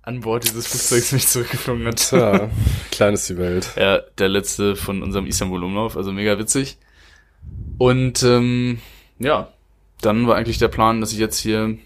an 0.03 0.21
Bord 0.21 0.45
dieses 0.45 0.67
Flugzeugs 0.67 1.13
mich 1.13 1.27
zurückgeflogen 1.27 1.87
hat. 1.87 1.97
Tja, 1.97 2.51
klein 2.91 3.15
ist 3.15 3.29
die 3.29 3.39
Welt. 3.39 3.71
Ja, 3.77 3.99
der 4.19 4.29
letzte 4.29 4.77
von 4.77 5.03
unserem 5.03 5.27
Istanbul-Umlauf, 5.27 5.97
also 5.97 6.13
mega 6.13 6.39
witzig. 6.39 6.79
Und 7.79 8.23
ähm, 8.23 8.81
ja, 9.19 9.49
dann 10.01 10.27
war 10.27 10.37
eigentlich 10.37 10.59
der 10.59 10.69
Plan, 10.69 11.01
dass 11.01 11.13
ich 11.13 11.19
jetzt 11.19 11.39
hier 11.39 11.77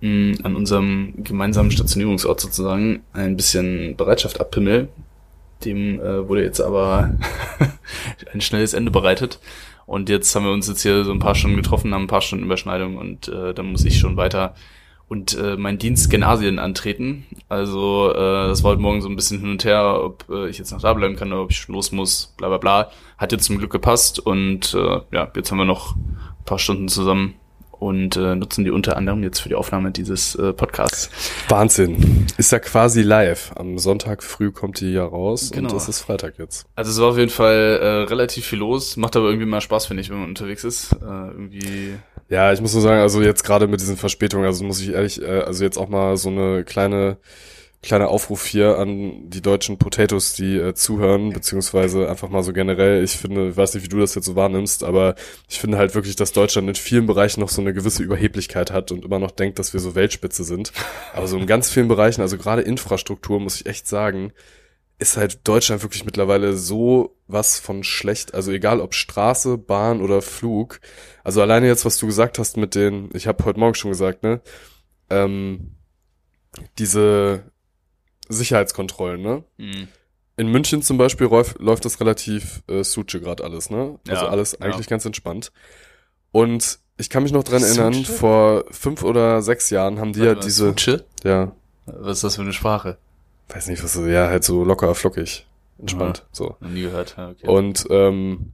mh, 0.00 0.38
an 0.42 0.56
unserem 0.56 1.14
gemeinsamen 1.24 1.70
Stationierungsort 1.70 2.40
sozusagen 2.40 3.02
ein 3.12 3.36
bisschen 3.36 3.96
Bereitschaft 3.96 4.40
abpimmel. 4.40 4.88
Dem 5.64 6.00
äh, 6.00 6.28
wurde 6.28 6.44
jetzt 6.44 6.60
aber 6.60 7.16
ein 8.32 8.40
schnelles 8.40 8.74
Ende 8.74 8.90
bereitet. 8.90 9.40
Und 9.86 10.08
jetzt 10.08 10.34
haben 10.34 10.44
wir 10.44 10.52
uns 10.52 10.68
jetzt 10.68 10.82
hier 10.82 11.04
so 11.04 11.12
ein 11.12 11.18
paar 11.18 11.34
Stunden 11.34 11.56
getroffen, 11.56 11.94
haben 11.94 12.04
ein 12.04 12.08
paar 12.08 12.20
Stunden 12.20 12.44
Überschneidung 12.44 12.96
und 12.96 13.28
äh, 13.28 13.54
dann 13.54 13.72
muss 13.72 13.84
ich 13.84 13.98
schon 13.98 14.16
weiter 14.16 14.54
und 15.08 15.36
äh, 15.38 15.56
meinen 15.56 15.78
Dienst 15.78 16.10
gen 16.10 16.22
Asien 16.22 16.58
antreten. 16.58 17.24
Also 17.48 18.12
äh, 18.12 18.48
das 18.48 18.62
war 18.62 18.72
heute 18.72 18.82
Morgen 18.82 19.00
so 19.00 19.08
ein 19.08 19.16
bisschen 19.16 19.40
hin 19.40 19.50
und 19.50 19.64
her, 19.64 20.00
ob 20.04 20.26
äh, 20.28 20.48
ich 20.50 20.58
jetzt 20.58 20.70
noch 20.70 20.82
da 20.82 20.92
bleiben 20.92 21.16
kann 21.16 21.32
oder 21.32 21.42
ob 21.42 21.50
ich 21.50 21.56
schon 21.56 21.74
los 21.74 21.92
muss, 21.92 22.34
bla 22.36 22.48
bla 22.48 22.58
bla. 22.58 22.90
Hat 23.16 23.32
jetzt 23.32 23.44
zum 23.44 23.56
Glück 23.56 23.72
gepasst 23.72 24.18
und 24.20 24.74
äh, 24.74 25.00
ja, 25.10 25.32
jetzt 25.34 25.50
haben 25.50 25.58
wir 25.58 25.64
noch 25.64 25.96
paar 26.48 26.58
Stunden 26.58 26.88
zusammen 26.88 27.34
und 27.72 28.16
äh, 28.16 28.34
nutzen 28.34 28.64
die 28.64 28.70
unter 28.72 28.96
anderem 28.96 29.22
jetzt 29.22 29.38
für 29.38 29.48
die 29.48 29.54
Aufnahme 29.54 29.92
dieses 29.92 30.34
äh, 30.34 30.52
Podcasts. 30.52 31.10
Wahnsinn. 31.48 32.26
Ist 32.36 32.50
ja 32.50 32.58
quasi 32.58 33.02
live. 33.02 33.52
Am 33.54 33.78
Sonntag 33.78 34.24
früh 34.24 34.50
kommt 34.50 34.80
die 34.80 34.92
ja 34.92 35.04
raus 35.04 35.50
Genau. 35.52 35.70
und 35.70 35.76
es 35.76 35.88
ist 35.88 36.00
Freitag 36.00 36.38
jetzt. 36.38 36.66
Also 36.74 36.90
es 36.90 37.00
war 37.00 37.10
auf 37.10 37.18
jeden 37.18 37.30
Fall 37.30 37.78
äh, 37.80 37.86
relativ 38.10 38.46
viel 38.46 38.58
los, 38.58 38.96
macht 38.96 39.14
aber 39.14 39.26
irgendwie 39.28 39.46
mal 39.46 39.60
Spaß, 39.60 39.86
finde 39.86 40.00
ich, 40.00 40.10
wenn 40.10 40.18
man 40.18 40.28
unterwegs 40.28 40.64
ist. 40.64 40.92
Äh, 40.94 41.04
irgendwie 41.04 41.94
Ja, 42.28 42.52
ich 42.52 42.60
muss 42.60 42.72
nur 42.72 42.82
sagen, 42.82 43.00
also 43.00 43.22
jetzt 43.22 43.44
gerade 43.44 43.68
mit 43.68 43.80
diesen 43.80 43.96
Verspätungen, 43.96 44.46
also 44.46 44.64
muss 44.64 44.80
ich 44.80 44.90
ehrlich, 44.90 45.22
äh, 45.22 45.42
also 45.42 45.62
jetzt 45.62 45.78
auch 45.78 45.88
mal 45.88 46.16
so 46.16 46.30
eine 46.30 46.64
kleine 46.64 47.18
kleiner 47.82 48.08
Aufruf 48.08 48.44
hier 48.44 48.76
an 48.78 49.30
die 49.30 49.40
deutschen 49.40 49.78
Potatoes, 49.78 50.34
die 50.34 50.56
äh, 50.56 50.74
zuhören, 50.74 51.32
beziehungsweise 51.32 52.08
einfach 52.08 52.28
mal 52.28 52.42
so 52.42 52.52
generell. 52.52 53.04
Ich 53.04 53.12
finde, 53.12 53.50
ich 53.50 53.56
weiß 53.56 53.74
nicht, 53.74 53.84
wie 53.84 53.88
du 53.88 54.00
das 54.00 54.14
jetzt 54.16 54.26
so 54.26 54.34
wahrnimmst, 54.34 54.82
aber 54.82 55.14
ich 55.48 55.60
finde 55.60 55.78
halt 55.78 55.94
wirklich, 55.94 56.16
dass 56.16 56.32
Deutschland 56.32 56.68
in 56.68 56.74
vielen 56.74 57.06
Bereichen 57.06 57.40
noch 57.40 57.48
so 57.48 57.60
eine 57.60 57.72
gewisse 57.72 58.02
Überheblichkeit 58.02 58.72
hat 58.72 58.90
und 58.90 59.04
immer 59.04 59.20
noch 59.20 59.30
denkt, 59.30 59.58
dass 59.58 59.72
wir 59.72 59.80
so 59.80 59.94
Weltspitze 59.94 60.42
sind. 60.42 60.72
Aber 61.14 61.28
so 61.28 61.38
in 61.38 61.46
ganz 61.46 61.70
vielen 61.70 61.88
Bereichen, 61.88 62.20
also 62.20 62.36
gerade 62.36 62.62
Infrastruktur, 62.62 63.38
muss 63.38 63.60
ich 63.60 63.66
echt 63.66 63.86
sagen, 63.86 64.32
ist 64.98 65.16
halt 65.16 65.46
Deutschland 65.46 65.82
wirklich 65.82 66.04
mittlerweile 66.04 66.56
so 66.56 67.16
was 67.28 67.60
von 67.60 67.84
schlecht. 67.84 68.34
Also 68.34 68.50
egal 68.50 68.80
ob 68.80 68.94
Straße, 68.94 69.56
Bahn 69.56 70.00
oder 70.00 70.22
Flug. 70.22 70.80
Also 71.22 71.40
alleine 71.40 71.68
jetzt, 71.68 71.84
was 71.84 71.98
du 71.98 72.06
gesagt 72.06 72.40
hast 72.40 72.56
mit 72.56 72.74
den, 72.74 73.10
ich 73.14 73.28
habe 73.28 73.44
heute 73.44 73.60
Morgen 73.60 73.74
schon 73.74 73.92
gesagt, 73.92 74.24
ne? 74.24 74.40
Ähm, 75.10 75.76
diese 76.78 77.44
Sicherheitskontrollen, 78.28 79.20
ne? 79.22 79.44
mh, 79.58 79.86
In 80.36 80.48
München 80.48 80.82
zum 80.82 80.98
Beispiel 80.98 81.26
läuft, 81.26 81.58
läuft 81.58 81.84
das 81.84 82.00
relativ 82.00 82.62
äh, 82.68 82.84
suche 82.84 83.20
gerade 83.20 83.42
alles, 83.44 83.70
ne? 83.70 83.98
Also 84.08 84.24
Ja, 84.24 84.30
alles 84.30 84.52
ja. 84.52 84.60
eigentlich 84.66 84.88
ganz 84.88 85.04
entspannt. 85.04 85.52
Und 86.32 86.78
ich 86.96 87.10
kann 87.10 87.22
mich 87.22 87.32
noch 87.32 87.44
dran 87.44 87.62
erinnern, 87.62 87.92
Suche? 87.92 88.12
vor 88.12 88.64
fünf 88.70 89.02
oder 89.02 89.40
sechs 89.42 89.70
Jahren 89.70 89.98
haben 89.98 90.12
die 90.12 90.20
ja 90.20 90.26
warte 90.26 90.40
mal, 90.40 90.44
diese, 90.46 90.66
Suche? 90.76 91.04
ja, 91.24 91.52
Was 91.86 92.18
ist 92.18 92.24
das 92.24 92.36
für 92.36 92.42
eine 92.42 92.52
Sprache? 92.52 92.98
weiß 93.48 93.68
nicht, 93.68 93.82
was, 93.82 93.94
ja, 93.96 94.28
halt 94.28 94.44
so 94.44 94.62
locker, 94.62 94.94
flockig, 94.94 95.46
entspannt, 95.78 96.26
so. 96.32 96.56
Noch 96.60 96.68
nie 96.68 96.82
gehört. 96.82 97.14
Ja, 97.16 97.30
okay. 97.30 97.46
Und 97.46 97.86
ähm, 97.88 98.52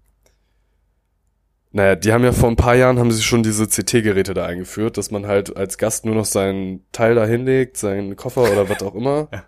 naja, 1.73 1.97
die 1.97 2.12
haben 2.12 2.23
ja 2.23 2.31
vor 2.33 2.49
ein 2.49 2.54
paar 2.57 2.76
Jahren 2.76 3.00
haben 3.00 3.11
sie 3.11 3.23
schon 3.23 3.43
diese 3.43 3.66
CT-Geräte 3.66 4.33
da 4.35 4.47
eingeführt, 4.47 4.97
dass 4.97 5.11
man 5.11 5.26
halt 5.26 5.57
als 5.57 5.76
Gast 5.78 6.04
nur 6.04 6.14
noch 6.14 6.25
seinen 6.26 6.85
Teil 6.93 7.16
da 7.16 7.26
hinlegt, 7.26 7.76
seinen 7.76 8.14
Koffer 8.14 8.43
oder 8.43 8.69
was 8.69 8.83
auch 8.83 8.95
immer. 8.95 9.28
Ja. 9.33 9.45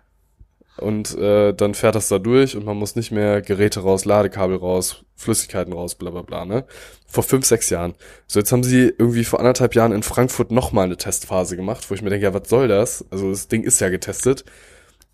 Und 0.77 1.17
äh, 1.17 1.53
dann 1.53 1.73
fährt 1.73 1.95
das 1.95 2.07
da 2.07 2.19
durch 2.19 2.55
und 2.55 2.65
man 2.65 2.77
muss 2.77 2.95
nicht 2.95 3.11
mehr 3.11 3.41
Geräte 3.41 3.79
raus, 3.79 4.05
Ladekabel 4.05 4.57
raus, 4.57 5.03
Flüssigkeiten 5.15 5.73
raus, 5.73 5.95
bla 5.95 6.11
bla 6.11 6.21
bla, 6.21 6.45
ne? 6.45 6.65
Vor 7.07 7.23
fünf, 7.23 7.45
sechs 7.45 7.69
Jahren. 7.69 7.95
So, 8.27 8.39
jetzt 8.39 8.51
haben 8.51 8.63
sie 8.63 8.93
irgendwie 8.97 9.23
vor 9.23 9.39
anderthalb 9.39 9.73
Jahren 9.73 9.91
in 9.91 10.03
Frankfurt 10.03 10.51
nochmal 10.51 10.85
eine 10.85 10.97
Testphase 10.97 11.55
gemacht, 11.55 11.89
wo 11.89 11.95
ich 11.95 12.01
mir 12.01 12.09
denke, 12.09 12.25
ja, 12.25 12.33
was 12.33 12.49
soll 12.49 12.67
das? 12.67 13.05
Also 13.09 13.31
das 13.31 13.47
Ding 13.47 13.63
ist 13.63 13.81
ja 13.81 13.89
getestet. 13.89 14.45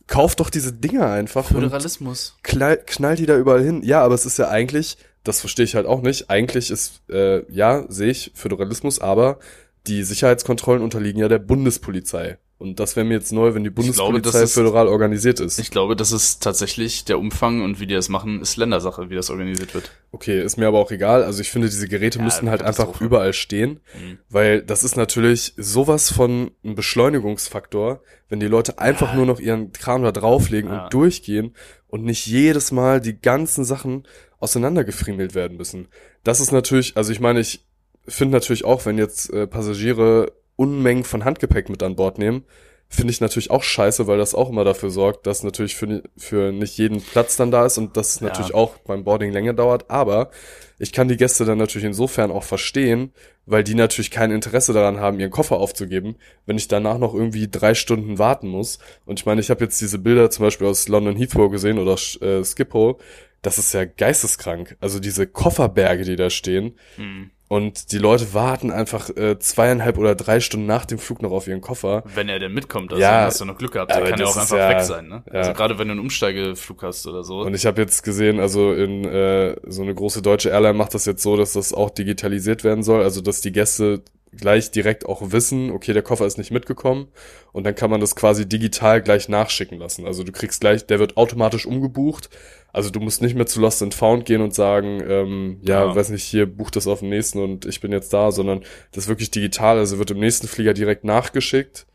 Kauft 0.08 0.42
doch 0.42 0.50
diese 0.50 0.74
Dinger 0.74 1.08
einfach 1.08 1.50
und 1.52 1.62
Föderalismus. 1.62 2.36
knall, 2.44 2.78
knallt 2.86 3.20
die 3.20 3.26
da 3.26 3.38
überall 3.38 3.64
hin. 3.64 3.82
Ja, 3.84 4.04
aber 4.04 4.16
es 4.16 4.26
ist 4.26 4.38
ja 4.38 4.50
eigentlich, 4.50 4.98
das 5.24 5.40
verstehe 5.40 5.64
ich 5.64 5.76
halt 5.76 5.86
auch 5.86 6.02
nicht, 6.02 6.30
eigentlich 6.30 6.72
ist, 6.72 7.02
äh, 7.10 7.50
ja, 7.50 7.86
sehe 7.88 8.12
ich 8.12 8.32
Föderalismus, 8.36 9.00
aber 9.00 9.40
die 9.88 10.04
Sicherheitskontrollen 10.04 10.84
unterliegen 10.84 11.22
ja 11.22 11.30
der 11.30 11.40
Bundespolizei. 11.40 12.38
Und 12.60 12.80
das 12.80 12.96
wäre 12.96 13.06
mir 13.06 13.16
jetzt 13.16 13.34
neu, 13.34 13.54
wenn 13.56 13.64
die 13.66 13.70
Bundespolizei 13.72 14.48
föderal 14.48 14.88
organisiert 14.88 15.42
ist. 15.42 15.60
Ich 15.60 15.70
glaube, 15.70 15.98
das 15.98 16.12
ist 16.14 16.42
tatsächlich 16.42 17.04
der 17.04 17.20
Umfang 17.20 17.62
und 17.62 17.80
wie 17.82 17.88
die 17.88 17.94
das 17.96 18.08
machen, 18.08 18.42
ist 18.42 18.56
Ländersache, 18.56 19.10
wie 19.10 19.16
das 19.16 19.30
organisiert 19.30 19.74
wird. 19.74 19.92
Okay, 20.14 20.42
ist 20.42 20.56
mir 20.58 20.68
aber 20.68 20.80
auch 20.80 20.92
egal. 20.92 21.24
Also 21.24 21.42
ich 21.42 21.50
finde, 21.52 21.68
diese 21.68 21.90
Geräte 21.90 22.20
Ja, 22.20 22.24
müssen 22.26 22.50
halt 22.50 22.62
einfach 22.62 23.02
überall 23.02 23.34
stehen, 23.34 23.82
Mhm. 24.00 24.20
weil 24.30 24.62
das 24.62 24.84
ist 24.86 24.96
natürlich 24.96 25.54
sowas 25.58 26.10
von 26.12 26.52
ein 26.64 26.76
Beschleunigungsfaktor, 26.76 28.02
wenn 28.30 28.40
die 28.40 28.48
Leute 28.48 28.80
einfach 28.80 29.14
nur 29.14 29.26
noch 29.26 29.40
ihren 29.42 29.74
Kram 29.74 30.04
da 30.04 30.12
drauflegen 30.14 30.70
Ja. 30.72 30.84
und 30.86 30.94
durchgehen 30.94 31.56
und 31.88 32.04
nicht 32.06 32.26
jedes 32.28 32.72
Mal 32.72 33.02
die 33.02 33.20
ganzen 33.20 33.66
Sachen 33.66 34.08
auseinandergefriemelt 34.40 35.36
werden 35.36 35.58
müssen. 35.58 35.88
Das 36.24 36.40
ist 36.40 36.52
natürlich, 36.52 36.96
also 36.96 37.12
ich 37.12 37.20
meine, 37.20 37.40
ich 37.40 37.66
finde 38.08 38.34
natürlich 38.38 38.64
auch, 38.66 38.86
wenn 38.86 38.98
jetzt 38.98 39.32
äh, 39.34 39.48
Passagiere 39.48 40.32
Unmengen 40.56 41.04
von 41.04 41.26
Handgepäck 41.26 41.70
mit 41.70 41.82
an 41.84 41.96
Bord 41.96 42.18
nehmen, 42.18 42.44
finde 42.90 43.12
ich 43.12 43.22
natürlich 43.22 43.50
auch 43.50 43.64
scheiße, 43.64 44.06
weil 44.06 44.20
das 44.20 44.36
auch 44.36 44.50
immer 44.52 44.64
dafür 44.64 44.92
sorgt, 44.92 45.26
dass 45.26 45.42
natürlich 45.42 45.76
für, 45.76 46.04
für 46.16 46.52
nicht 46.52 46.78
jeden 46.78 47.02
Platz 47.02 47.36
dann 47.36 47.50
da 47.50 47.66
ist 47.66 47.80
und 47.80 47.98
das 47.98 48.20
Ja. 48.20 48.28
natürlich 48.28 48.54
auch 48.54 48.78
beim 48.86 49.04
Boarding 49.04 49.32
länger 49.32 49.54
dauert. 49.54 49.90
Aber 49.90 50.30
ich 50.78 50.92
kann 50.92 51.08
die 51.08 51.18
Gäste 51.18 51.44
dann 51.46 51.58
natürlich 51.58 51.88
insofern 51.88 52.30
auch 52.30 52.44
verstehen, 52.44 53.12
weil 53.48 53.64
die 53.64 53.74
natürlich 53.74 54.12
kein 54.12 54.30
Interesse 54.30 54.74
daran 54.74 55.00
haben, 55.00 55.20
ihren 55.20 55.32
Koffer 55.32 55.58
aufzugeben, 55.58 56.18
wenn 56.46 56.58
ich 56.58 56.68
danach 56.68 57.00
noch 57.00 57.16
irgendwie 57.16 57.48
drei 57.50 57.74
Stunden 57.74 58.20
warten 58.20 58.48
muss. 58.48 58.78
Und 59.06 59.20
ich 59.20 59.26
meine, 59.26 59.42
ich 59.42 59.50
habe 59.50 59.64
jetzt 59.64 59.82
diese 59.82 59.98
Bilder 59.98 60.30
zum 60.30 60.46
Beispiel 60.46 60.68
aus 60.68 60.88
London 60.88 61.16
Heathrow 61.18 61.50
gesehen 61.50 61.80
oder 61.80 61.94
äh, 62.22 62.46
Schiphol. 62.46 62.98
Das 63.42 63.58
ist 63.58 63.74
ja 63.74 63.86
geisteskrank. 63.86 64.78
Also 64.82 65.00
diese 65.00 65.26
Kofferberge, 65.26 66.04
die 66.04 66.16
da 66.16 66.30
stehen. 66.30 66.78
Mhm. 66.98 67.32
Und 67.54 67.92
die 67.92 68.00
Leute 68.00 68.34
warten 68.34 68.72
einfach 68.72 69.12
äh, 69.16 69.38
zweieinhalb 69.38 70.00
oder 70.00 70.16
drei 70.16 70.40
Stunden 70.40 70.66
nach 70.66 70.86
dem 70.86 70.98
Flug 70.98 71.22
noch 71.22 71.30
auf 71.32 71.48
ihren 71.48 71.62
Koffer. 71.62 72.04
Wenn 72.16 72.28
er 72.28 72.40
denn 72.40 72.52
mitkommt, 72.52 72.92
also 72.92 73.00
Ja, 73.00 73.12
dann 73.18 73.26
hast 73.28 73.42
du 73.42 73.46
noch 73.46 73.60
Glück 73.60 73.74
gehabt. 73.74 73.92
Der 73.92 74.04
kann 74.04 74.20
ja 74.20 74.26
auch 74.26 74.36
einfach 74.36 74.58
ja- 74.58 74.70
weg 74.70 74.82
sein, 74.82 75.08
ne? 75.08 75.24
ja. 75.32 75.40
Also 75.40 75.54
gerade 75.54 75.78
wenn 75.78 75.88
du 75.88 75.92
einen 75.92 76.00
Umsteigeflug 76.00 76.82
hast 76.82 77.06
oder 77.06 77.24
so. 77.24 77.42
Und 77.42 77.54
ich 77.54 77.68
habe 77.68 77.80
jetzt 77.80 78.02
gesehen, 78.02 78.40
also 78.40 78.74
in 78.74 79.06
äh, 79.06 79.56
so 79.68 79.84
eine 79.84 79.94
große 79.94 80.24
deutsche 80.24 80.50
Airline 80.50 80.74
macht 80.74 80.96
das 80.96 81.06
jetzt 81.06 81.22
so, 81.22 81.38
dass 81.38 81.54
das 81.54 81.74
auch 81.76 81.92
digitalisiert 81.92 82.64
werden 82.64 82.84
soll, 82.84 83.04
also 83.04 83.22
dass 83.22 83.40
die 83.42 83.52
Gäste 83.52 84.02
gleich 84.38 84.72
direkt 84.72 85.06
auch 85.06 85.32
wissen, 85.32 85.72
okay, 85.72 85.94
der 85.94 86.04
Koffer 86.04 86.26
ist 86.26 86.38
nicht 86.38 86.52
mitgekommen 86.52 87.08
und 87.52 87.64
dann 87.66 87.76
kann 87.76 87.90
man 87.90 88.02
das 88.02 88.16
quasi 88.16 88.48
digital 88.48 89.02
gleich 89.02 89.30
nachschicken 89.30 89.78
lassen. 89.78 90.06
Also 90.06 90.24
du 90.24 90.32
kriegst 90.32 90.62
gleich, 90.62 90.86
der 90.86 91.00
wird 91.00 91.18
automatisch 91.18 91.66
umgebucht. 91.66 92.30
Also 92.72 92.90
du 92.90 93.00
musst 93.00 93.22
nicht 93.22 93.36
mehr 93.36 93.46
zu 93.46 93.62
Lost 93.62 93.84
and 93.84 93.94
Found 93.94 94.26
gehen 94.26 94.42
und 94.42 94.54
sagen, 94.54 95.02
ähm, 95.08 95.60
ja, 95.62 95.86
ja, 95.86 95.96
weiß 95.96 96.10
nicht, 96.10 96.24
hier 96.24 96.46
buch 96.48 96.72
das 96.72 96.88
auf 96.88 97.00
den 97.00 97.10
nächsten 97.10 97.40
und 97.40 97.66
ich 97.66 97.82
bin 97.82 97.92
jetzt 97.92 98.12
da, 98.14 98.32
sondern 98.32 98.64
das 98.92 99.08
wirklich 99.08 99.30
digital. 99.32 99.78
Also 99.78 100.00
wird 100.00 100.12
im 100.12 100.20
nächsten 100.20 100.48
Flieger 100.48 100.74
direkt 100.74 101.04
nachgeschickt. 101.04 101.86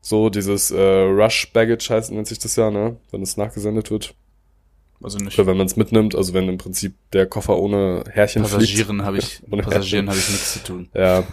So 0.00 0.28
dieses 0.28 0.70
äh, 0.70 0.80
Rush 0.80 1.52
Baggage 1.52 1.88
heißt, 1.90 2.12
nennt 2.12 2.28
sich 2.28 2.38
das 2.38 2.56
ja, 2.56 2.70
ne? 2.70 2.96
Wenn 3.10 3.22
es 3.22 3.36
nachgesendet 3.36 3.90
wird. 3.90 4.14
Also 5.04 5.18
nicht. 5.18 5.38
Oder 5.38 5.48
wenn 5.48 5.58
man 5.58 5.66
es 5.66 5.76
mitnimmt, 5.76 6.14
also 6.14 6.32
wenn 6.32 6.48
im 6.48 6.56
Prinzip 6.56 6.94
der 7.12 7.26
Koffer 7.26 7.58
ohne 7.58 8.04
Härchen 8.10 8.42
Passagieren 8.42 9.04
habe 9.04 9.18
ich 9.18 9.42
Passagieren 9.50 10.08
habe 10.08 10.18
ich 10.18 10.30
nichts 10.30 10.54
zu 10.54 10.64
tun. 10.64 10.88
Ja, 10.94 11.24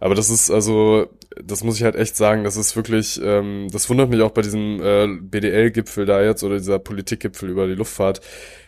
aber 0.00 0.16
das 0.16 0.30
ist 0.30 0.50
also, 0.50 1.06
das 1.42 1.62
muss 1.62 1.76
ich 1.76 1.84
halt 1.84 1.94
echt 1.94 2.16
sagen, 2.16 2.42
das 2.42 2.56
ist 2.56 2.74
wirklich, 2.74 3.20
ähm, 3.22 3.68
das 3.70 3.88
wundert 3.88 4.10
mich 4.10 4.20
auch 4.22 4.32
bei 4.32 4.42
diesem 4.42 4.82
äh, 4.82 5.06
BDL-Gipfel 5.20 6.06
da 6.06 6.20
jetzt 6.22 6.42
oder 6.42 6.58
dieser 6.58 6.80
Politikgipfel 6.80 7.48
über 7.48 7.68
die 7.68 7.74
Luftfahrt. 7.74 8.20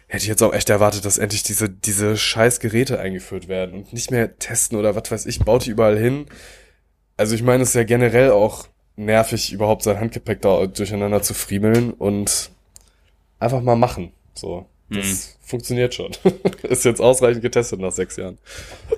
Hätte 0.07 0.23
ich 0.23 0.29
jetzt 0.29 0.43
auch 0.43 0.55
echt 0.55 0.71
erwartet, 0.71 1.05
dass 1.05 1.19
endlich 1.19 1.43
diese 1.43 1.69
diese 1.69 2.17
scheiß 2.17 2.61
Geräte 2.61 3.01
eingeführt 3.01 3.49
werden 3.49 3.75
und 3.75 3.93
nicht 3.93 4.13
mehr 4.13 4.39
testen 4.39 4.79
oder 4.79 4.95
was 4.95 5.11
weiß 5.11 5.27
ich, 5.27 5.41
baut 5.41 5.67
die 5.67 5.71
überall 5.71 5.99
hin. 5.99 6.27
Also 7.17 7.35
ich 7.35 7.43
meine, 7.43 7.65
es 7.65 7.71
ist 7.71 7.75
ja 7.75 7.85
generell 7.85 8.31
auch 8.31 8.69
nervig, 8.95 9.53
überhaupt 9.53 9.83
sein 9.83 9.99
Handgepäck 9.99 10.41
da 10.41 10.67
durcheinander 10.67 11.23
zu 11.23 11.35
friemeln 11.35 11.93
und 11.93 12.51
einfach 13.41 13.61
mal 13.61 13.77
machen. 13.77 14.13
So, 14.35 14.67
das 14.91 15.07
hm. 15.07 15.49
funktioniert 15.49 15.95
schon. 15.95 16.13
ist 16.63 16.85
jetzt 16.85 17.01
ausreichend 17.01 17.43
getestet 17.43 17.81
nach 17.81 17.93
sechs 17.93 18.17
Jahren. 18.17 18.39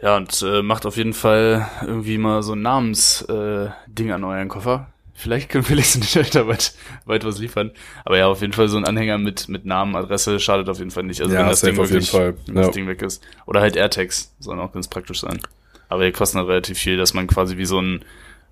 Ja, 0.02 0.16
und 0.16 0.42
äh, 0.42 0.62
macht 0.62 0.86
auf 0.86 0.96
jeden 0.96 1.12
Fall 1.12 1.68
irgendwie 1.82 2.18
mal 2.18 2.42
so 2.42 2.52
ein 2.54 2.62
Namensding 2.62 4.08
äh, 4.08 4.12
an 4.12 4.24
euren 4.24 4.48
Koffer. 4.48 4.88
Vielleicht 5.16 5.48
können 5.48 5.68
wir 5.68 5.76
nicht 5.76 6.34
da 6.34 6.46
weit, 6.48 6.74
weit 7.04 7.24
was 7.24 7.38
liefern. 7.38 7.70
Aber 8.04 8.18
ja, 8.18 8.26
auf 8.26 8.40
jeden 8.40 8.52
Fall 8.52 8.68
so 8.68 8.76
ein 8.76 8.84
Anhänger 8.84 9.18
mit, 9.18 9.48
mit 9.48 9.64
Namen, 9.64 9.94
Adresse 9.94 10.40
schadet 10.40 10.68
auf 10.68 10.78
jeden 10.78 10.90
Fall 10.90 11.04
nicht. 11.04 11.20
Also 11.20 11.32
ja, 11.32 11.40
wenn 11.40 11.48
das 11.48 11.60
Ding 11.60 11.76
wirklich, 11.76 12.10
Fall. 12.10 12.34
wenn 12.46 12.56
das 12.56 12.70
Ding 12.72 12.86
weg 12.88 13.00
ist. 13.02 13.22
Oder 13.46 13.60
halt 13.60 13.76
AirTags, 13.76 14.34
sollen 14.40 14.58
auch 14.58 14.72
ganz 14.72 14.88
praktisch 14.88 15.20
sein. 15.20 15.40
Aber 15.88 16.04
die 16.04 16.12
kosten 16.12 16.38
halt 16.38 16.48
relativ 16.48 16.78
viel, 16.78 16.96
dass 16.96 17.14
man 17.14 17.28
quasi 17.28 17.56
wie 17.56 17.66
so 17.66 17.80
ein 17.80 18.04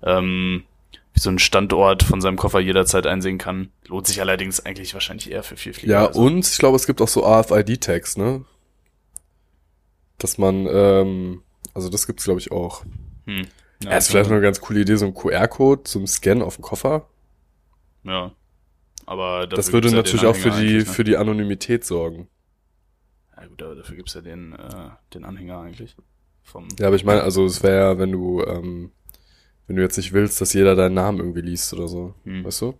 ähm, 0.03 0.63
wie 1.13 1.19
so 1.19 1.29
ein 1.29 1.39
Standort 1.39 2.03
von 2.03 2.21
seinem 2.21 2.37
Koffer 2.37 2.59
jederzeit 2.59 3.05
einsehen 3.05 3.37
kann. 3.37 3.71
Lohnt 3.87 4.07
sich 4.07 4.19
allerdings 4.19 4.59
eigentlich 4.65 4.93
wahrscheinlich 4.93 5.31
eher 5.31 5.43
für 5.43 5.57
viel 5.57 5.73
Flieger. 5.73 5.93
Ja, 5.93 6.07
also. 6.07 6.19
und 6.19 6.47
ich 6.47 6.57
glaube, 6.57 6.75
es 6.75 6.87
gibt 6.87 7.01
auch 7.01 7.07
so 7.07 7.25
AFID-Tags, 7.25 8.17
ne? 8.17 8.45
Dass 10.17 10.37
man, 10.37 10.67
ähm, 10.67 11.43
also 11.73 11.89
das 11.89 12.07
gibt's 12.07 12.23
glaube 12.23 12.39
ich 12.39 12.51
auch. 12.51 12.83
Hm. 13.25 13.47
Ja, 13.83 13.91
ja, 13.91 13.97
ist 13.97 14.09
vielleicht 14.09 14.29
noch 14.29 14.37
eine 14.37 14.43
ganz 14.43 14.61
coole 14.61 14.81
Idee, 14.81 14.95
so 14.95 15.05
ein 15.05 15.13
QR-Code 15.13 15.83
zum 15.83 16.07
Scannen 16.07 16.41
auf 16.41 16.55
dem 16.55 16.63
Koffer. 16.63 17.07
Ja. 18.03 18.31
Aber 19.05 19.47
das 19.47 19.73
würde 19.73 19.91
natürlich 19.91 20.25
auch 20.25 20.35
für 20.35 20.51
die, 20.51 20.77
ne? 20.77 20.85
für 20.85 21.03
die 21.03 21.17
Anonymität 21.17 21.83
sorgen. 21.83 22.29
Ja 23.35 23.45
gut, 23.47 23.61
aber 23.61 23.75
dafür 23.75 23.97
gibt's 23.97 24.13
ja 24.13 24.21
den, 24.21 24.53
äh, 24.53 24.89
den 25.13 25.25
Anhänger 25.25 25.59
eigentlich. 25.59 25.95
Vom 26.41 26.67
ja, 26.79 26.87
aber 26.87 26.95
ich 26.95 27.05
meine, 27.05 27.23
also 27.23 27.45
es 27.45 27.61
wäre 27.63 27.77
ja, 27.77 27.97
wenn 27.99 28.11
du, 28.11 28.43
ähm, 28.43 28.91
wenn 29.67 29.75
du 29.75 29.81
jetzt 29.81 29.97
nicht 29.97 30.13
willst, 30.13 30.41
dass 30.41 30.53
jeder 30.53 30.75
deinen 30.75 30.93
Namen 30.95 31.19
irgendwie 31.19 31.41
liest 31.41 31.73
oder 31.73 31.87
so. 31.87 32.13
Hm. 32.25 32.43
Weißt 32.43 32.61
du? 32.61 32.75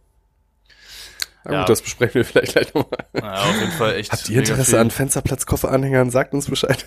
Na 1.46 1.54
ja. 1.54 1.60
gut, 1.62 1.70
das 1.70 1.82
besprechen 1.82 2.16
wir 2.16 2.26
vielleicht 2.26 2.54
gleich 2.54 2.74
nochmal. 2.74 3.06
Ja, 3.14 3.42
auf 3.44 3.60
jeden 3.60 3.72
Fall 3.72 3.96
echt. 3.96 4.12
Habt 4.12 4.30
ihr 4.30 4.40
Interesse 4.40 4.80
an 4.80 4.92
Fensterplatz-Kofferanhängern? 4.92 6.10
Sagt 6.10 6.34
uns 6.34 6.50
Bescheid. 6.50 6.86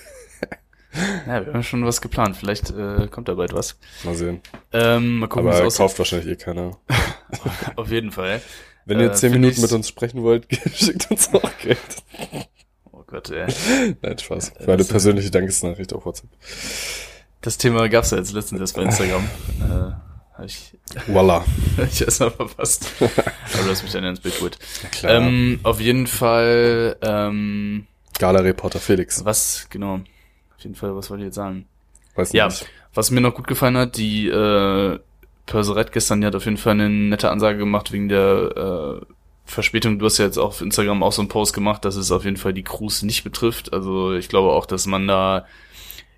Ja, 1.27 1.45
wir 1.45 1.53
haben 1.53 1.63
schon 1.63 1.85
was 1.85 2.01
geplant. 2.01 2.37
Vielleicht 2.37 2.71
äh, 2.71 3.09
kommt 3.09 3.29
da 3.29 3.35
bald 3.35 3.53
was. 3.53 3.79
Mal 4.05 4.15
sehen. 4.15 4.41
Ähm, 4.73 5.19
mal 5.19 5.27
gucken, 5.29 5.49
Aber 5.49 5.61
kauft 5.61 5.81
aussieht. 5.81 5.99
wahrscheinlich 5.99 6.29
eh 6.29 6.37
keiner. 6.37 6.79
auf 7.77 7.91
jeden 7.91 8.13
Fall. 8.13 8.41
Wenn 8.87 9.01
ihr 9.01 9.11
äh, 9.11 9.13
zehn 9.13 9.33
Minuten 9.33 9.61
mit 9.61 9.73
uns 9.73 9.89
sprechen 9.89 10.23
wollt, 10.23 10.47
schickt 10.75 11.11
uns 11.11 11.35
auch 11.35 11.51
Geld. 11.59 11.79
Oh 12.93 13.03
Gott, 13.07 13.31
ey. 13.31 13.47
Nein, 14.01 14.19
Spaß. 14.19 14.53
Für 14.59 14.73
eine 14.73 14.85
persönliche 14.85 15.31
Dankesnachricht 15.31 15.93
auf 15.93 16.07
WhatsApp. 16.07 16.31
Das 17.47 17.59
Thema 17.59 17.89
gab's 17.89 18.11
ja 18.11 18.19
jetzt 18.19 18.33
letztens 18.33 18.61
erst 18.61 18.75
bei 18.75 18.83
Instagram. 18.83 19.23
äh, 19.61 19.93
hab 20.37 20.45
ich, 20.45 20.73
Voila. 21.07 21.45
hab 21.77 21.87
ich 21.93 22.03
erst 22.03 22.19
mal 22.19 22.33
verpasst. 22.33 22.91
Aber 23.01 23.63
du 23.63 23.71
hast 23.71 23.85
mich 23.85 23.93
dann 23.93 24.03
ins 24.03 24.19
Bild 24.19 24.35
geholt. 24.35 24.59
Klar. 24.91 25.13
Ähm, 25.13 25.61
auf 25.63 25.81
jeden 25.81 26.09
Fall, 26.09 26.97
ähm, 27.03 27.87
Gala-Reporter 28.19 28.81
Felix. 28.81 29.25
Was, 29.25 29.69
genau. 29.71 29.95
Auf 29.95 30.65
jeden 30.65 30.75
Fall, 30.75 30.97
was 30.97 31.09
wollte 31.09 31.23
ich 31.23 31.27
jetzt 31.27 31.37
sagen? 31.37 31.67
Weiß 32.17 32.33
ja, 32.33 32.47
nicht. 32.47 32.67
was 32.95 33.13
mir 33.13 33.21
noch 33.21 33.37
gut 33.37 33.47
gefallen 33.47 33.77
hat, 33.77 33.97
die 33.97 34.27
äh, 34.27 34.99
Perserette 35.47 35.93
gestern, 35.93 36.23
die 36.23 36.27
hat 36.27 36.35
auf 36.35 36.47
jeden 36.47 36.57
Fall 36.57 36.73
eine 36.73 36.91
nette 36.91 37.31
Ansage 37.31 37.59
gemacht 37.59 37.93
wegen 37.93 38.09
der 38.09 39.01
äh, 39.05 39.07
Verspätung. 39.45 40.01
Du 40.01 40.07
hast 40.07 40.19
ja 40.19 40.25
jetzt 40.25 40.39
auch 40.39 40.49
auf 40.49 40.63
Instagram 40.63 41.05
auch 41.05 41.13
so 41.13 41.23
einen 41.23 41.29
Post 41.29 41.55
gemacht, 41.55 41.85
dass 41.85 41.95
es 41.95 42.11
auf 42.11 42.25
jeden 42.25 42.39
Fall 42.39 42.55
die 42.55 42.65
Crews 42.65 43.03
nicht 43.03 43.23
betrifft. 43.23 43.73
Also 43.73 44.15
ich 44.15 44.29
glaube 44.29 44.51
auch, 44.51 44.67
dass 44.67 44.87
man 44.87 45.07
da 45.07 45.47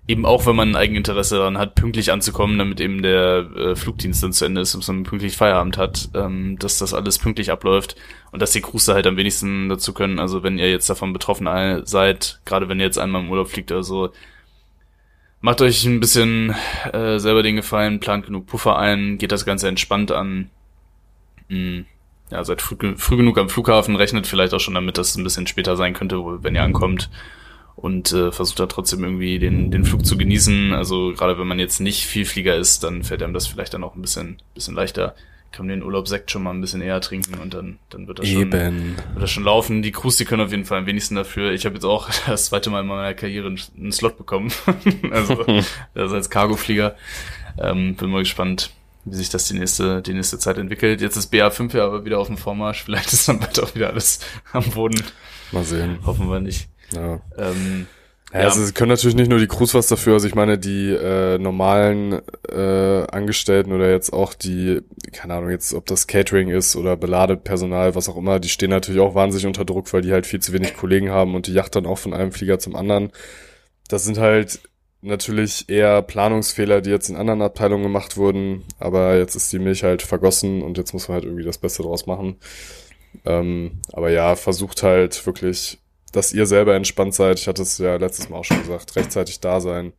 eben 0.09 0.25
auch, 0.25 0.47
wenn 0.47 0.55
man 0.55 0.71
ein 0.71 0.75
Eigeninteresse 0.75 1.37
daran 1.37 1.59
hat, 1.59 1.75
pünktlich 1.75 2.11
anzukommen, 2.11 2.57
damit 2.57 2.81
eben 2.81 3.03
der 3.03 3.47
äh, 3.55 3.75
Flugdienst 3.75 4.23
dann 4.23 4.33
zu 4.33 4.43
Ende 4.43 4.61
ist, 4.61 4.73
dass 4.73 4.87
man 4.87 5.03
pünktlich 5.03 5.37
Feierabend 5.37 5.77
hat, 5.77 6.09
ähm, 6.15 6.57
dass 6.57 6.79
das 6.79 6.95
alles 6.95 7.19
pünktlich 7.19 7.51
abläuft 7.51 7.95
und 8.31 8.41
dass 8.41 8.49
die 8.49 8.61
Crews 8.61 8.85
da 8.85 8.95
halt 8.95 9.05
am 9.05 9.17
wenigsten 9.17 9.69
dazu 9.69 9.93
können. 9.93 10.17
Also 10.17 10.41
wenn 10.41 10.57
ihr 10.57 10.69
jetzt 10.71 10.89
davon 10.89 11.13
betroffen 11.13 11.47
seid, 11.85 12.41
gerade 12.43 12.67
wenn 12.67 12.79
ihr 12.79 12.87
jetzt 12.87 12.97
einmal 12.97 13.21
im 13.21 13.29
Urlaub 13.29 13.49
fliegt 13.49 13.71
oder 13.71 13.83
so, 13.83 14.09
macht 15.41 15.61
euch 15.61 15.85
ein 15.85 15.99
bisschen 15.99 16.55
äh, 16.91 17.19
selber 17.19 17.43
den 17.43 17.57
Gefallen, 17.57 17.99
plant 17.99 18.25
genug 18.25 18.47
Puffer 18.47 18.79
ein, 18.79 19.19
geht 19.19 19.31
das 19.31 19.45
Ganze 19.45 19.67
entspannt 19.67 20.11
an. 20.11 20.49
Hm. 21.49 21.85
Ja, 22.31 22.43
seid 22.43 22.63
früh, 22.63 22.95
früh 22.97 23.17
genug 23.17 23.37
am 23.37 23.49
Flughafen, 23.49 23.95
rechnet 23.95 24.25
vielleicht 24.25 24.55
auch 24.55 24.59
schon 24.59 24.73
damit, 24.73 24.97
dass 24.97 25.09
es 25.09 25.17
ein 25.17 25.23
bisschen 25.23 25.45
später 25.45 25.77
sein 25.77 25.93
könnte, 25.93 26.17
wenn 26.43 26.55
ihr 26.55 26.63
ankommt 26.63 27.11
und 27.81 28.11
äh, 28.11 28.31
versucht 28.31 28.59
da 28.59 28.65
trotzdem 28.65 29.03
irgendwie 29.03 29.39
den, 29.39 29.71
den 29.71 29.85
Flug 29.85 30.05
zu 30.05 30.17
genießen. 30.17 30.73
Also 30.73 31.13
gerade 31.13 31.39
wenn 31.39 31.47
man 31.47 31.59
jetzt 31.59 31.79
nicht 31.79 32.05
viel 32.05 32.25
Flieger 32.25 32.55
ist, 32.55 32.83
dann 32.83 33.03
fällt 33.03 33.23
einem 33.23 33.33
das 33.33 33.47
vielleicht 33.47 33.73
dann 33.73 33.83
auch 33.83 33.95
ein 33.95 34.01
bisschen, 34.01 34.37
bisschen 34.53 34.75
leichter. 34.75 35.15
Kann 35.51 35.65
man 35.65 35.79
den 35.79 35.83
Urlaubsekt 35.83 36.29
schon 36.29 36.43
mal 36.43 36.51
ein 36.51 36.61
bisschen 36.61 36.81
eher 36.81 37.01
trinken 37.01 37.39
und 37.39 37.53
dann, 37.55 37.79
dann 37.89 38.07
wird 38.07 38.19
das 38.19 38.27
schon, 38.27 38.51
wird 38.51 39.23
das 39.23 39.31
schon 39.31 39.45
laufen. 39.45 39.81
Die 39.81 39.91
Crews, 39.91 40.17
die 40.17 40.25
können 40.25 40.43
auf 40.43 40.51
jeden 40.51 40.65
Fall 40.65 40.79
am 40.79 40.85
wenigsten 40.85 41.15
dafür. 41.15 41.51
Ich 41.53 41.65
habe 41.65 41.75
jetzt 41.75 41.85
auch 41.85 42.09
das 42.27 42.45
zweite 42.45 42.69
Mal 42.69 42.81
in 42.81 42.87
meiner 42.87 43.13
Karriere 43.13 43.47
einen 43.47 43.91
Slot 43.91 44.17
bekommen. 44.17 44.51
also 45.11 45.43
das 45.93 46.11
als 46.11 46.29
Cargoflieger. 46.29 46.95
Ähm, 47.57 47.95
bin 47.95 48.11
mal 48.11 48.19
gespannt, 48.19 48.71
wie 49.05 49.15
sich 49.15 49.29
das 49.29 49.47
die 49.47 49.57
nächste, 49.57 50.01
die 50.01 50.13
nächste 50.13 50.37
Zeit 50.37 50.57
entwickelt. 50.57 51.01
Jetzt 51.01 51.15
ist 51.15 51.33
BA5 51.33 51.75
ja 51.75 51.85
aber 51.85 52.05
wieder 52.05 52.19
auf 52.19 52.27
dem 52.27 52.37
Vormarsch. 52.37 52.83
Vielleicht 52.83 53.11
ist 53.13 53.27
dann 53.27 53.39
bald 53.39 53.59
auch 53.59 53.73
wieder 53.73 53.89
alles 53.89 54.19
am 54.51 54.65
Boden. 54.65 55.01
Mal 55.51 55.63
sehen. 55.63 55.97
Hoffen 56.05 56.29
wir 56.29 56.41
nicht. 56.41 56.67
Ja. 56.93 57.21
Ähm, 57.37 57.87
ja, 58.31 58.41
also 58.41 58.61
es 58.61 58.75
können 58.75 58.89
natürlich 58.89 59.15
nicht 59.15 59.29
nur 59.29 59.39
die 59.39 59.47
Crews 59.47 59.73
was 59.73 59.87
dafür, 59.87 60.13
also 60.13 60.27
ich 60.27 60.35
meine 60.35 60.59
die 60.59 60.91
äh, 60.91 61.39
normalen 61.39 62.21
äh, 62.47 63.07
Angestellten 63.07 63.73
oder 63.73 63.89
jetzt 63.89 64.13
auch 64.13 64.35
die, 64.35 64.81
keine 65.11 65.33
Ahnung, 65.33 65.49
jetzt 65.49 65.73
ob 65.73 65.87
das 65.87 66.05
Catering 66.05 66.49
ist 66.49 66.75
oder 66.75 66.95
Beladepersonal, 66.95 67.95
was 67.95 68.07
auch 68.07 68.17
immer, 68.17 68.39
die 68.39 68.49
stehen 68.49 68.69
natürlich 68.69 69.01
auch 69.01 69.15
wahnsinnig 69.15 69.47
unter 69.47 69.65
Druck, 69.65 69.91
weil 69.93 70.03
die 70.03 70.11
halt 70.11 70.27
viel 70.27 70.41
zu 70.41 70.53
wenig 70.53 70.75
Kollegen 70.75 71.09
haben 71.09 71.33
und 71.33 71.47
die 71.47 71.53
Yacht 71.53 71.75
dann 71.75 71.87
auch 71.87 71.97
von 71.97 72.13
einem 72.13 72.31
Flieger 72.31 72.59
zum 72.59 72.75
anderen. 72.75 73.11
Das 73.87 74.03
sind 74.03 74.19
halt 74.19 74.59
natürlich 75.01 75.67
eher 75.67 76.03
Planungsfehler, 76.03 76.81
die 76.81 76.91
jetzt 76.91 77.09
in 77.09 77.15
anderen 77.15 77.41
Abteilungen 77.41 77.83
gemacht 77.83 78.15
wurden, 78.15 78.63
aber 78.77 79.17
jetzt 79.17 79.33
ist 79.35 79.51
die 79.51 79.59
Milch 79.59 79.83
halt 79.83 80.03
vergossen 80.03 80.61
und 80.61 80.77
jetzt 80.77 80.93
muss 80.93 81.07
man 81.07 81.15
halt 81.15 81.25
irgendwie 81.25 81.45
das 81.45 81.57
Beste 81.57 81.81
draus 81.81 82.05
machen. 82.05 82.35
Ähm, 83.25 83.79
aber 83.91 84.11
ja, 84.11 84.35
versucht 84.35 84.83
halt 84.83 85.25
wirklich 85.25 85.79
dass 86.11 86.33
ihr 86.33 86.45
selber 86.45 86.75
entspannt 86.75 87.13
seid. 87.13 87.39
Ich 87.39 87.47
hatte 87.47 87.61
es 87.61 87.77
ja 87.77 87.95
letztes 87.95 88.29
Mal 88.29 88.37
auch 88.37 88.45
schon 88.45 88.61
gesagt, 88.61 88.95
rechtzeitig 88.95 89.39
da 89.39 89.61
sein, 89.61 89.93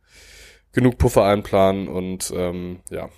genug 0.71 0.97
Puffer 0.97 1.23
einplanen 1.25 1.87
und 1.87 2.31
ähm, 2.35 2.79
ja. 2.89 3.09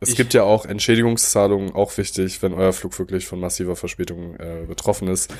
Es 0.00 0.10
ich 0.10 0.16
gibt 0.16 0.34
ja 0.34 0.42
auch 0.42 0.66
Entschädigungszahlungen, 0.66 1.74
auch 1.74 1.96
wichtig, 1.96 2.42
wenn 2.42 2.54
euer 2.54 2.72
Flug 2.72 2.98
wirklich 2.98 3.26
von 3.26 3.38
massiver 3.38 3.76
Verspätung 3.76 4.34
äh, 4.34 4.64
betroffen 4.66 5.06
ist. 5.06 5.32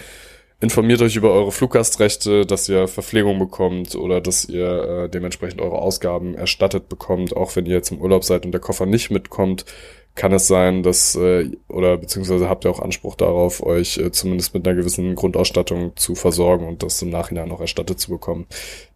Informiert 0.61 1.03
euch 1.03 1.17
über 1.17 1.33
eure 1.33 1.51
Fluggastrechte, 1.51 2.47
dass 2.47 2.69
ihr 2.69 2.87
Verpflegung 2.87 3.41
bekommt 3.41 3.97
oder 3.97 4.21
dass 4.21 4.45
ihr 4.45 4.67
äh, 4.85 5.09
dementsprechend 5.09 5.61
eure 5.61 5.79
Ausgaben 5.79 6.37
erstattet 6.37 6.89
bekommt, 6.89 7.35
auch 7.37 7.57
wenn 7.57 7.67
ihr 7.67 7.75
jetzt 7.75 7.91
im 7.91 8.01
Urlaub 8.01 8.23
seid 8.23 8.45
und 8.47 8.53
der 8.53 8.61
Koffer 8.61 8.87
nicht 8.87 9.11
mitkommt 9.11 9.65
kann 10.15 10.33
es 10.33 10.47
sein, 10.47 10.83
dass, 10.83 11.15
äh, 11.15 11.51
oder 11.69 11.97
beziehungsweise 11.97 12.49
habt 12.49 12.65
ihr 12.65 12.71
auch 12.71 12.81
Anspruch 12.81 13.15
darauf, 13.15 13.63
euch 13.63 13.97
äh, 13.99 14.13
zumindest 14.13 14.53
mit 14.53 14.67
einer 14.67 14.77
gewissen 14.77 15.15
Grundausstattung 15.15 15.97
zu 15.97 16.15
versorgen 16.15 16.69
und 16.69 16.83
das 16.83 17.01
im 17.01 17.11
Nachhinein 17.11 17.49
noch 17.49 17.61
erstattet 17.61 17.99
zu 17.99 18.11
bekommen. 18.11 18.47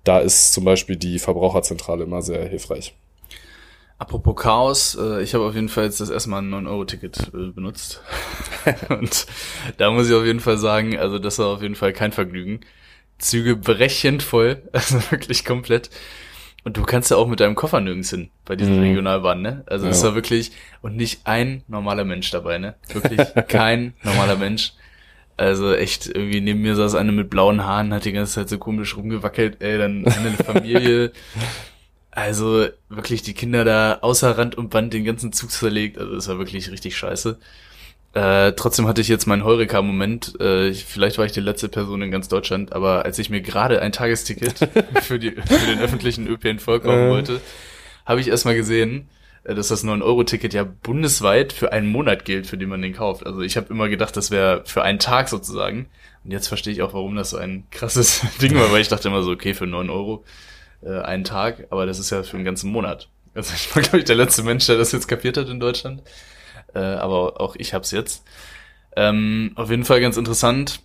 Da 0.05 0.19
ist 0.19 0.53
zum 0.53 0.65
Beispiel 0.65 0.97
die 0.97 1.19
Verbraucherzentrale 1.19 2.05
immer 2.05 2.21
sehr 2.21 2.47
hilfreich. 2.47 2.95
Apropos 3.99 4.37
Chaos, 4.37 4.95
äh, 5.01 5.23
ich 5.23 5.33
habe 5.33 5.45
auf 5.45 5.55
jeden 5.55 5.71
Fall 5.71 5.85
jetzt 5.85 6.01
das 6.01 6.11
erste 6.11 6.29
Mal 6.29 6.43
ein 6.43 6.53
9-Euro-Ticket 6.53 7.33
äh, 7.33 7.51
benutzt. 7.51 8.03
und 8.91 9.27
da 9.79 9.91
muss 9.91 10.09
ich 10.09 10.15
auf 10.15 10.25
jeden 10.25 10.41
Fall 10.41 10.59
sagen, 10.59 10.99
also 10.99 11.19
das 11.19 11.39
war 11.39 11.47
auf 11.47 11.63
jeden 11.63 11.77
Fall 11.77 11.95
kein 11.95 12.13
Vergnügen. 12.13 12.61
Züge 13.19 13.57
brechend 13.57 14.23
voll, 14.23 14.69
also 14.73 14.99
wirklich 15.11 15.47
komplett. 15.47 15.89
Und 16.67 16.77
du 16.77 16.83
kannst 16.83 17.13
ja 17.13 17.17
auch 17.17 17.29
mit 17.29 17.39
deinem 17.39 17.55
Koffer 17.55 17.81
nirgends 17.81 18.11
hin 18.11 18.29
bei 18.45 18.57
diesen 18.57 18.75
Mhm. 18.75 18.83
Regionalbahnen, 18.83 19.41
ne? 19.41 19.63
Also 19.67 19.87
es 19.87 20.01
Ja. 20.03 20.09
war 20.09 20.15
wirklich, 20.17 20.51
und 20.83 20.97
nicht 20.97 21.21
ein 21.23 21.63
normaler 21.69 22.05
Mensch 22.05 22.29
dabei, 22.33 22.59
ne? 22.59 22.75
Wirklich 22.93 23.21
kein 23.49 23.95
normaler 24.03 24.35
Mensch. 24.35 24.73
Also 25.37 25.73
echt, 25.73 26.09
irgendwie 26.09 26.41
neben 26.41 26.63
mir 26.63 26.75
saß 26.75 26.97
eine 26.97 27.13
mit 27.13 27.31
blauen 27.31 27.65
Haaren, 27.65 27.95
hat 27.95 28.05
die 28.05 28.11
ganze 28.11 28.33
Zeit 28.35 28.49
so 28.49 28.59
komisch 28.59 28.97
rumgewackelt, 28.97 29.63
ey, 29.63 29.79
dann 29.79 30.05
eine 30.09 30.31
Familie. 30.45 31.13
Also 32.11 32.67
wirklich 32.89 33.23
die 33.23 33.35
Kinder 33.35 33.65
da 33.65 33.99
außer 34.01 34.37
Rand 34.37 34.57
und 34.57 34.71
Band 34.71 34.93
den 34.93 35.05
ganzen 35.05 35.33
Zug 35.33 35.53
zerlegt. 35.53 35.99
Also 35.99 36.17
es 36.17 36.27
war 36.27 36.39
wirklich 36.39 36.69
richtig 36.73 36.97
scheiße. 36.97 37.39
Äh, 38.17 38.53
trotzdem 38.55 38.87
hatte 38.89 39.03
ich 39.03 39.09
jetzt 39.09 39.27
meinen 39.27 39.45
Heureka-Moment. 39.45 40.41
Äh, 40.41 40.69
ich- 40.69 40.87
vielleicht 40.87 41.19
war 41.19 41.27
ich 41.27 41.33
die 41.33 41.41
letzte 41.41 41.69
Person 41.69 42.01
in 42.01 42.11
ganz 42.11 42.29
Deutschland, 42.29 42.73
aber 42.73 43.05
als 43.05 43.19
ich 43.19 43.29
mir 43.29 43.43
gerade 43.43 43.83
ein 43.83 43.93
Tagesticket 43.93 44.55
für, 45.03 45.19
die, 45.19 45.33
für 45.33 45.67
den 45.67 45.81
öffentlichen 45.81 46.27
ÖPNV 46.27 46.65
kaufen 46.65 46.89
Äh. 46.89 47.11
wollte, 47.11 47.41
habe 48.07 48.21
ich 48.23 48.29
erstmal 48.29 48.55
gesehen, 48.57 49.09
äh, 49.45 49.55
dass 49.55 49.69
das 49.69 49.85
9-Euro-Ticket 49.85 50.55
ja 50.55 50.65
bundesweit 50.65 51.53
für 51.53 51.73
einen 51.73 51.89
Monat 51.89 52.25
gilt, 52.25 52.47
für 52.47 52.57
den 52.57 52.71
man 52.71 52.81
den 52.81 52.95
kauft. 52.95 53.27
Also 53.27 53.43
ich 53.43 53.59
habe 53.59 53.67
immer 53.69 53.89
gedacht, 53.91 54.17
das 54.17 54.31
wäre 54.31 54.63
für 54.65 54.83
einen 54.83 54.99
Tag 54.99 55.29
sozusagen. 55.29 55.87
Und 56.25 56.31
jetzt 56.31 56.49
verstehe 56.49 56.73
ich 56.73 56.81
auch, 56.81 56.95
warum 56.95 57.17
das 57.17 57.31
so 57.31 57.37
ein 57.37 57.65
krasses 57.71 58.23
Ding 58.41 58.55
war, 58.55 58.73
weil 58.73 58.81
ich 58.81 58.89
dachte 58.89 59.09
immer 59.09 59.23
so, 59.25 59.31
okay, 59.31 59.53
für 59.53 59.67
9 59.67 59.91
Euro 59.91 60.25
äh, 60.83 61.01
einen 61.03 61.25
Tag, 61.25 61.67
aber 61.69 61.85
das 61.85 61.99
ist 61.99 62.09
ja 62.09 62.23
für 62.23 62.37
einen 62.37 62.47
ganzen 62.47 62.71
Monat. 62.73 63.09
Also 63.35 63.53
ich 63.55 63.77
war, 63.77 63.83
glaube 63.83 63.99
ich, 63.99 64.05
der 64.05 64.17
letzte 64.17 64.43
Mensch, 64.43 64.65
der 64.65 64.79
das 64.79 64.93
jetzt 64.93 65.07
kapiert 65.07 65.37
hat 65.37 65.51
in 65.51 65.61
Deutschland. 65.61 66.03
Äh, 66.77 66.97
aber 66.97 67.41
auch 67.41 67.57
ich 67.57 67.73
hab's 67.73 67.91
jetzt. 67.91 68.23
Ähm, 68.95 69.53
auf 69.55 69.71
jeden 69.71 69.85
Fall 69.85 70.01
ganz 70.01 70.17
interessant, 70.17 70.81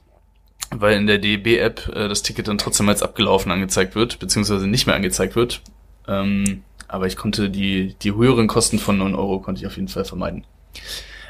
weil 0.71 0.97
in 0.97 1.07
der 1.07 1.17
DB-App 1.17 1.89
äh, 1.93 2.07
das 2.07 2.21
Ticket 2.23 2.47
dann 2.47 2.57
trotzdem 2.57 2.87
als 2.89 3.03
abgelaufen 3.03 3.51
angezeigt 3.51 3.95
wird, 3.95 4.19
beziehungsweise 4.19 4.67
nicht 4.67 4.87
mehr 4.87 4.95
angezeigt 4.95 5.35
wird. 5.35 5.61
Ähm, 6.07 6.63
aber 6.87 7.07
ich 7.07 7.17
konnte 7.17 7.49
die, 7.49 7.95
die 8.01 8.13
höheren 8.13 8.47
Kosten 8.47 8.79
von 8.79 8.97
9 8.97 9.13
Euro 9.15 9.39
konnte 9.39 9.59
ich 9.61 9.67
auf 9.67 9.75
jeden 9.75 9.89
Fall 9.89 10.05
vermeiden. 10.05 10.45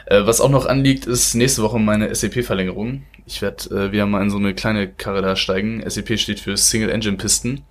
Äh, 0.05 0.25
was 0.25 0.41
auch 0.41 0.49
noch 0.49 0.67
anliegt, 0.67 1.05
ist 1.05 1.35
nächste 1.35 1.63
Woche 1.63 1.79
meine 1.79 2.13
SAP-Verlängerung. 2.13 3.03
Ich 3.25 3.41
werde 3.41 3.69
äh, 3.69 3.91
wieder 3.91 4.05
mal 4.05 4.21
in 4.21 4.29
so 4.29 4.37
eine 4.37 4.53
kleine 4.53 4.87
Karre 4.87 5.21
da 5.21 5.35
steigen. 5.35 5.83
SAP 5.87 6.19
steht 6.19 6.39
für 6.39 6.55
Single 6.57 6.89
Engine 6.89 7.17
Piston. 7.17 7.63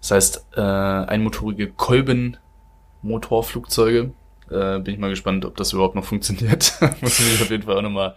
Das 0.00 0.10
heißt, 0.12 0.46
äh, 0.56 0.60
einmotorige 0.60 1.70
Kolben-Motorflugzeuge. 1.70 4.12
Äh, 4.52 4.80
bin 4.80 4.94
ich 4.94 5.00
mal 5.00 5.10
gespannt, 5.10 5.44
ob 5.44 5.56
das 5.56 5.72
überhaupt 5.72 5.94
noch 5.94 6.04
funktioniert. 6.04 6.74
Muss 7.00 7.18
ich 7.18 7.32
mich 7.32 7.42
auf 7.42 7.50
jeden 7.50 7.62
Fall 7.62 7.76
auch 7.76 7.82
nochmal 7.82 8.14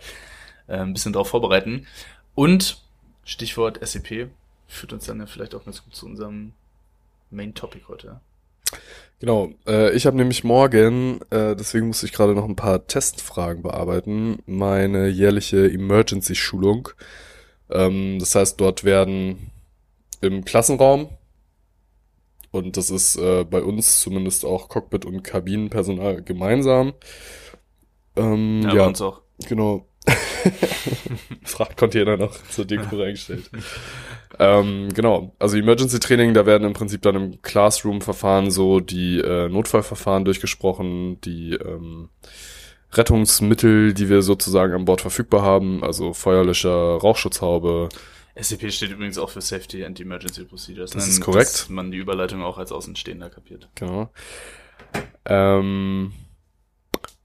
äh, 0.68 0.78
ein 0.78 0.94
bisschen 0.94 1.14
darauf 1.14 1.30
vorbereiten. 1.30 1.88
Und 2.34 2.82
Stichwort 3.24 3.80
SAP 3.86 4.30
führt 4.68 4.94
uns 4.94 5.06
dann 5.06 5.20
ja 5.20 5.26
vielleicht 5.26 5.56
auch 5.56 5.66
ganz 5.66 5.84
gut 5.84 5.96
zu 5.96 6.06
unserem 6.06 6.54
Main 7.32 7.54
Topic 7.54 7.86
heute. 7.88 8.20
Genau, 9.20 9.54
äh, 9.66 9.92
ich 9.96 10.06
habe 10.06 10.18
nämlich 10.18 10.44
morgen, 10.44 11.22
äh, 11.30 11.56
deswegen 11.56 11.88
musste 11.88 12.06
ich 12.06 12.12
gerade 12.12 12.36
noch 12.36 12.46
ein 12.46 12.58
paar 12.58 12.86
Testfragen 12.86 13.64
bearbeiten, 13.64 14.40
meine 14.46 15.08
jährliche 15.08 15.72
Emergency-Schulung. 15.72 16.90
Ähm, 17.70 18.20
das 18.20 18.36
heißt, 18.36 18.60
dort 18.60 18.84
werden 18.84 19.52
im 20.22 20.44
Klassenraum, 20.44 21.10
und 22.56 22.78
das 22.78 22.90
ist 22.90 23.18
äh, 23.18 23.44
bei 23.44 23.62
uns 23.62 24.00
zumindest 24.00 24.46
auch 24.46 24.70
Cockpit 24.70 25.06
und 25.06 25.24
Kabinenpersonal 25.24 26.22
gemeinsam. 26.22 26.94
Ähm, 28.16 28.62
Ja, 28.64 28.70
ja, 28.70 28.76
bei 28.76 28.88
uns 28.88 29.02
auch. 29.02 29.22
Genau. 29.48 29.88
Frachtcontainer 31.44 32.18
noch 32.18 32.32
zur 32.50 32.66
Deko 32.66 32.96
reingestellt. 32.98 33.50
ähm, 34.40 34.90
genau. 34.94 35.36
Also 35.40 35.58
Emergency 35.58 36.00
Training, 36.00 36.34
da 36.34 36.46
werden 36.46 36.66
im 36.68 36.74
Prinzip 36.74 37.02
dann 37.02 37.16
im 37.16 37.42
Classroom-Verfahren 37.42 38.52
so 38.52 38.80
die 38.80 39.20
äh, 39.20 39.50
Notfallverfahren 39.50 40.26
durchgesprochen, 40.26 41.20
die 41.22 41.54
ähm, 41.54 42.10
Rettungsmittel, 42.94 43.94
die 43.94 44.10
wir 44.10 44.22
sozusagen 44.22 44.74
an 44.74 44.86
Bord 44.86 45.02
verfügbar 45.02 45.42
haben, 45.42 45.84
also 45.84 46.14
Feuerlöscher, 46.14 46.70
Rauchschutzhaube. 46.70 47.90
SCP 48.36 48.72
steht 48.72 48.92
übrigens 48.92 49.18
auch 49.18 49.30
für 49.30 49.42
Safety 49.42 49.86
and 49.86 50.00
Emergency 50.00 50.44
Procedures. 50.44 50.92
Das 50.92 51.08
ist 51.08 51.22
korrekt. 51.22 51.54
Dass 51.54 51.70
man 51.70 51.92
die 51.92 51.98
Überleitung 51.98 52.44
auch 52.44 52.58
als 52.58 52.72
Außenstehender 52.72 53.30
kapiert. 53.30 53.70
Genau. 53.76 54.10
Ähm, 55.26 56.12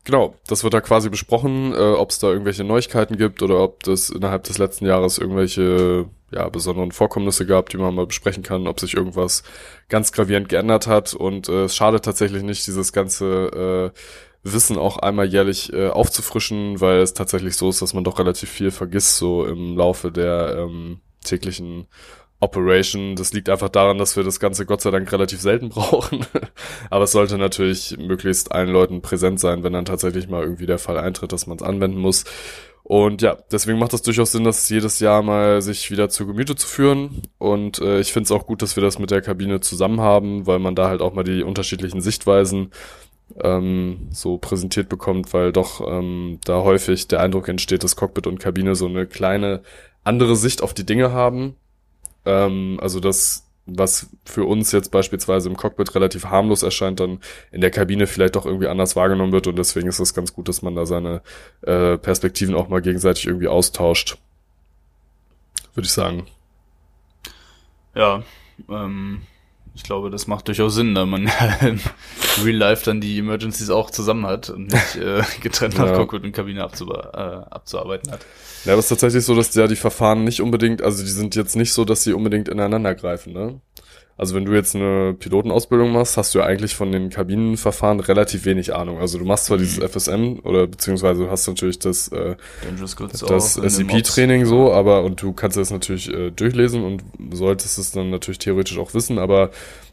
genau, 0.05 0.37
das 0.47 0.63
wird 0.63 0.73
da 0.73 0.81
quasi 0.81 1.11
besprochen, 1.11 1.73
äh, 1.73 1.77
ob 1.77 2.11
es 2.11 2.21
da 2.21 2.29
irgendwelche 2.29 2.63
Neuigkeiten 2.63 3.17
gibt 3.17 3.43
oder 3.43 3.61
ob 3.61 3.83
das 3.83 4.11
innerhalb 4.11 4.45
des 4.45 4.59
letzten 4.59 4.87
Jahres 4.87 5.19
irgendwelche 5.19 6.09
ja, 6.31 6.49
besonderen 6.49 6.93
Vorkommnisse 6.93 7.45
gab, 7.45 7.71
die 7.71 7.77
man 7.77 7.95
mal 7.95 8.07
besprechen 8.07 8.45
kann, 8.45 8.69
ob 8.69 8.79
sich 8.79 8.95
irgendwas 8.95 9.43
ganz 9.89 10.13
gravierend 10.13 10.49
geändert 10.49 10.87
hat. 10.87 11.13
Und 11.15 11.49
äh, 11.49 11.65
es 11.65 11.75
schadet 11.75 12.05
tatsächlich 12.05 12.45
nicht, 12.45 12.67
dieses 12.67 12.93
ganze 12.93 13.93
äh, 13.95 13.99
Wissen 14.43 14.79
auch 14.79 14.97
einmal 14.97 15.27
jährlich 15.27 15.73
äh, 15.73 15.89
aufzufrischen, 15.89 16.81
weil 16.81 17.01
es 17.01 17.15
tatsächlich 17.15 17.57
so 17.57 17.69
ist, 17.69 17.83
dass 17.83 17.95
man 17.95 18.05
doch 18.05 18.19
relativ 18.19 18.49
viel 18.49 18.71
vergisst, 18.71 19.17
so 19.17 19.45
im 19.45 19.77
Laufe 19.77 20.11
der 20.11 20.57
ähm, 20.59 21.01
täglichen 21.23 21.87
Operation. 22.41 23.17
Das 23.17 23.33
liegt 23.35 23.51
einfach 23.51 23.69
daran, 23.69 23.99
dass 23.99 24.17
wir 24.17 24.25
das 24.25 24.41
Ganze 24.41 24.65
Gott 24.65 24.81
sei 24.81 24.91
Dank 24.91 25.11
relativ 25.13 25.41
selten 25.41 25.69
brauchen. 25.71 26.25
Aber 26.89 27.05
es 27.05 27.13
sollte 27.13 27.37
natürlich 27.39 27.97
möglichst 27.99 28.53
allen 28.53 28.71
Leuten 28.71 29.03
präsent 29.03 29.39
sein, 29.41 29.63
wenn 29.63 29.75
dann 29.75 29.85
tatsächlich 29.85 30.29
mal 30.29 30.43
irgendwie 30.43 30.67
der 30.67 30.79
Fall 30.79 30.99
eintritt, 30.99 31.33
dass 31.33 31.47
man 31.47 31.59
es 31.59 31.63
anwenden 31.63 31.99
muss. 31.99 32.25
Und 32.83 33.23
ja, 33.23 33.37
deswegen 33.53 33.79
macht 33.79 33.93
es 33.93 34.03
durchaus 34.03 34.33
Sinn, 34.33 34.43
das 34.43 34.69
jedes 34.69 34.99
Jahr 35.01 35.23
mal 35.23 35.63
sich 35.63 35.91
wieder 35.91 36.09
zu 36.09 36.27
Gemüte 36.27 36.57
zu 36.57 36.67
führen. 36.67 37.23
Und 37.39 37.79
äh, 37.79 38.01
ich 38.01 38.13
finde 38.13 38.25
es 38.25 38.33
auch 38.33 38.47
gut, 38.47 38.63
dass 38.63 38.75
wir 38.75 38.83
das 38.83 38.99
mit 38.99 39.11
der 39.11 39.21
Kabine 39.21 39.61
zusammen 39.61 40.01
haben, 40.01 40.47
weil 40.47 40.59
man 40.59 40.75
da 40.75 40.89
halt 40.89 41.03
auch 41.03 41.13
mal 41.13 41.23
die 41.23 41.43
unterschiedlichen 41.43 42.01
Sichtweisen 42.01 42.73
ähm, 43.43 44.09
so 44.11 44.39
präsentiert 44.39 44.89
bekommt, 44.89 45.33
weil 45.33 45.53
doch 45.53 45.87
ähm, 45.87 46.39
da 46.45 46.63
häufig 46.63 47.09
der 47.09 47.21
Eindruck 47.21 47.49
entsteht, 47.49 47.85
dass 47.85 47.97
Cockpit 47.97 48.27
und 48.27 48.41
Kabine 48.41 48.75
so 48.75 48.87
eine 48.87 49.07
kleine 49.07 49.63
andere 50.05 50.37
Sicht 50.37 50.63
auf 50.63 50.75
die 50.75 50.87
Dinge 50.87 51.13
haben. 51.13 51.57
Ähm, 52.25 52.79
also 52.81 53.01
das, 53.01 53.47
was 53.67 54.11
für 54.25 54.45
uns 54.45 54.73
jetzt 54.73 54.91
beispielsweise 54.91 55.49
im 55.49 55.57
Cockpit 55.57 55.95
relativ 55.95 56.27
harmlos 56.27 56.63
erscheint, 56.63 57.01
dann 57.01 57.21
in 57.53 57.61
der 57.61 57.71
Kabine 57.71 58.07
vielleicht 58.07 58.37
doch 58.37 58.47
irgendwie 58.47 58.69
anders 58.69 58.97
wahrgenommen 58.97 59.33
wird 59.33 59.47
und 59.47 59.57
deswegen 59.57 59.89
ist 59.89 60.01
es 60.01 60.15
ganz 60.15 60.33
gut, 60.33 60.49
dass 60.49 60.63
man 60.63 60.75
da 60.75 60.87
seine 60.87 61.23
äh, 61.63 61.99
Perspektiven 61.99 62.55
auch 62.55 62.69
mal 62.69 62.83
gegenseitig 62.83 63.27
irgendwie 63.27 63.49
austauscht. 63.49 64.19
Würde 65.75 65.87
ich 65.87 65.93
sagen. 65.93 66.27
Ja, 67.95 68.23
ähm, 68.69 69.23
ich 69.81 69.85
glaube, 69.85 70.11
das 70.11 70.27
macht 70.27 70.47
durchaus 70.47 70.75
Sinn, 70.75 70.95
da 70.95 71.07
man 71.07 71.23
im 71.63 71.81
Real 72.45 72.55
Life 72.57 72.85
dann 72.85 73.01
die 73.01 73.19
Emergencies 73.19 73.71
auch 73.71 73.91
zusammen 73.91 74.27
hat 74.27 74.51
und 74.51 74.71
nicht 74.71 74.97
äh, 74.97 75.23
getrennt 75.41 75.79
nach 75.79 75.87
Ja. 75.87 75.95
Cockpit 75.97 76.23
und 76.23 76.33
Kabine 76.33 76.63
abzuba- 76.63 77.15
äh, 77.15 77.45
abzuarbeiten 77.51 78.13
hat. 78.13 78.21
Ja, 78.67 78.73
aber 78.75 78.81
es 78.81 78.85
ist 78.87 78.91
tatsächlich 78.91 79.25
so, 79.25 79.35
dass 79.35 79.55
ja 79.55 79.67
die 79.67 79.77
Verfahren 79.77 80.23
nicht 80.25 80.43
unbedingt, 80.43 80.83
also 80.83 81.03
die 81.03 81.09
sind 81.09 81.35
jetzt 81.35 81.57
nicht 81.57 81.73
so, 81.73 81.87
dass 81.87 82.05
sie 82.05 82.13
unbedingt 82.13 82.49
ineinander 82.51 82.95
greifen, 82.95 83.33
ne? 83.33 83.61
Also 84.21 84.35
wenn 84.35 84.45
du 84.45 84.53
jetzt 84.53 84.77
eine 84.77 85.15
Pilotenausbildung 85.19 85.93
machst, 85.93 86.19
hast 86.19 86.35
du 86.35 86.41
ja 86.41 86.45
eigentlich 86.45 86.75
von 86.75 86.93
den 86.93 87.09
Kabinenverfahren 87.09 88.01
relativ 88.01 88.45
wenig 88.45 88.75
Ahnung. 88.75 88.99
Also 88.99 89.19
du 89.19 89.25
machst 89.25 89.47
zwar 89.47 89.57
Mhm. 89.57 89.63
dieses 89.63 89.79
FSM 89.83 90.41
oder 90.45 90.67
beziehungsweise 90.67 91.25
du 91.25 91.31
hast 91.31 91.47
natürlich 91.49 91.79
das, 91.79 92.09
äh, 92.09 92.37
das 93.29 93.57
SCP-Training 93.57 94.41
Mods. 94.41 94.51
so, 94.51 94.73
aber 94.75 95.05
und 95.05 95.23
du 95.23 95.33
kannst 95.33 95.57
das 95.57 95.71
natürlich 95.71 96.13
äh, 96.13 96.31
durchlesen 96.33 96.85
und 96.85 97.03
solltest 97.33 97.79
es 97.79 97.93
dann 97.93 98.11
natürlich 98.11 98.39
theoretisch 98.39 98.77
auch 98.79 98.93
wissen, 98.93 99.19
aber 99.19 99.53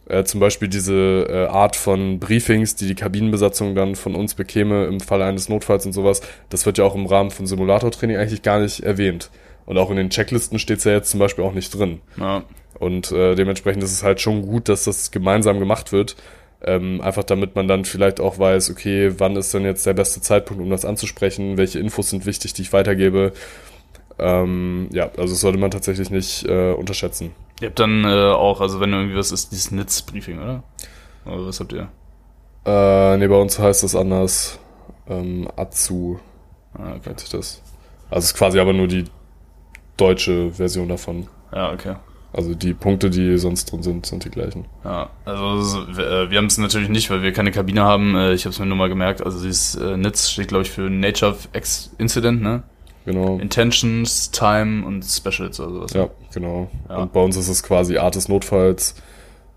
äh, 0.10 0.26
zum 0.26 0.42
Beispiel 0.42 0.68
diese 0.68 1.26
äh, 1.30 1.46
Art 1.46 1.78
von 1.78 2.20
Briefings, 2.20 2.76
die 2.76 2.88
die 2.88 2.96
Kabinenbesatzung 2.96 3.76
dann 3.76 3.96
von 3.96 4.14
uns 4.14 4.34
bekäme 4.34 4.88
im 4.88 5.00
Falle 5.00 5.24
eines 5.24 5.48
Notfalls 5.48 5.86
und 5.86 5.94
sowas, 5.94 6.20
das 6.50 6.66
wird 6.66 6.78
ja 6.78 6.84
auch 6.84 6.96
im 6.96 7.06
Rahmen 7.06 7.32
von 7.32 7.48
Simulatortraining 7.48 8.18
eigentlich 8.18 8.42
gar 8.42 8.60
nicht 8.60 8.82
erwähnt. 8.82 9.30
Und 9.66 9.78
auch 9.78 9.90
in 9.90 9.98
den 9.98 10.10
Checklisten 10.10 10.60
steht's 10.60 10.86
ja 10.86 10.94
jetzt 10.94 11.12
zum 11.12 11.20
Beispiel 11.20 11.44
auch 11.44 11.54
nicht 11.54 11.72
drin. 11.78 12.00
Ja, 12.18 12.44
Und 12.80 13.12
äh, 13.12 13.36
dementsprechend 13.36 13.84
ist 13.84 13.92
es 13.92 14.04
halt 14.04 14.22
schon 14.22 14.42
gut, 14.44 14.70
dass 14.70 14.84
das 14.86 15.12
gemeinsam 15.12 15.60
gemacht 15.60 15.92
wird. 15.92 16.16
Ähm, 16.62 17.02
einfach 17.02 17.24
damit 17.24 17.56
man 17.56 17.68
dann 17.68 17.86
vielleicht 17.86 18.20
auch 18.20 18.40
weiß, 18.40 18.72
okay, 18.72 19.14
wann 19.20 19.36
ist 19.36 19.54
denn 19.54 19.64
jetzt 19.64 19.86
der 19.86 19.94
beste 19.94 20.22
Zeitpunkt, 20.22 20.62
um 20.62 20.70
das 20.70 20.86
anzusprechen, 20.86 21.58
welche 21.58 21.80
Infos 21.80 22.10
sind 22.10 22.26
wichtig, 22.26 22.54
die 22.54 22.64
ich 22.64 22.74
weitergebe. 22.74 23.34
Ähm, 24.20 24.88
ja, 24.92 25.10
also 25.18 25.34
das 25.34 25.42
sollte 25.42 25.60
man 25.60 25.70
tatsächlich 25.70 26.10
nicht 26.10 26.46
äh, 26.48 26.72
unterschätzen. 26.72 27.32
ihr 27.62 27.68
habt 27.68 27.80
dann 27.80 28.04
äh, 28.04 28.08
auch, 28.32 28.62
also 28.62 28.80
wenn 28.80 28.92
irgendwie 28.92 29.16
was 29.16 29.32
ist, 29.32 29.52
dieses 29.52 29.70
NITS-Briefing, 29.72 30.40
oder? 30.40 30.64
Oder 31.26 31.46
was 31.46 31.60
habt 31.60 31.74
ihr? 31.74 31.90
Äh, 32.66 33.18
nee, 33.18 33.28
bei 33.28 33.36
uns 33.36 33.60
heißt 33.60 33.84
das 33.84 33.96
anders. 33.96 34.60
Ähm, 35.08 35.48
Azu 35.56 36.20
Ah, 36.74 36.96
okay. 36.96 37.02
nennt 37.10 37.34
das. 37.34 37.62
Also 38.10 38.20
es 38.20 38.26
ist 38.26 38.34
quasi 38.36 38.60
aber 38.60 38.74
nur 38.74 38.88
die 38.88 39.06
deutsche 39.96 40.52
Version 40.52 40.90
davon. 40.90 41.28
Ja, 41.54 41.72
okay. 41.72 41.96
Also 42.38 42.54
die 42.54 42.76
Punkte, 42.76 43.10
die 43.10 43.36
sonst 43.40 43.66
drin 43.72 43.82
sind, 43.82 44.06
sind 44.06 44.24
die 44.24 44.30
gleichen. 44.30 44.66
Ja, 44.86 45.10
also 45.26 45.88
wir, 45.98 46.06
äh, 46.08 46.30
wir 46.30 46.38
haben 46.38 46.46
es 46.46 46.60
natürlich 46.60 46.88
nicht, 46.88 47.10
weil 47.10 47.24
wir 47.24 47.32
keine 47.34 47.52
Kabine 47.52 47.82
haben. 47.82 48.16
Äh, 48.16 48.34
Ich 48.34 48.46
habe 48.46 48.54
es 48.54 48.60
mir 48.60 48.68
nur 48.68 48.78
mal 48.78 48.90
gemerkt. 48.90 49.26
Also 49.26 49.42
dieses 49.44 49.74
äh, 49.74 49.98
NITS 49.98 50.32
steht, 50.32 50.50
glaube 50.50 50.62
ich, 50.62 50.70
für 50.70 50.88
Nature 50.88 51.32
of 51.32 51.50
X 51.54 51.90
Incident, 51.98 52.44
ne? 52.44 52.62
Genau. 53.06 53.40
Intentions, 53.40 54.30
Time 54.30 54.86
und 54.86 55.04
Specials 55.04 55.60
oder 55.60 55.72
sowas. 55.72 55.94
Ja, 55.94 56.10
genau. 56.32 56.70
Ja. 56.88 56.98
Und 56.98 57.12
bei 57.14 57.22
uns 57.22 57.36
ist 57.38 57.48
es 57.48 57.64
quasi 57.64 57.98
Art 57.98 58.14
des 58.14 58.28
Notfalls, 58.30 58.94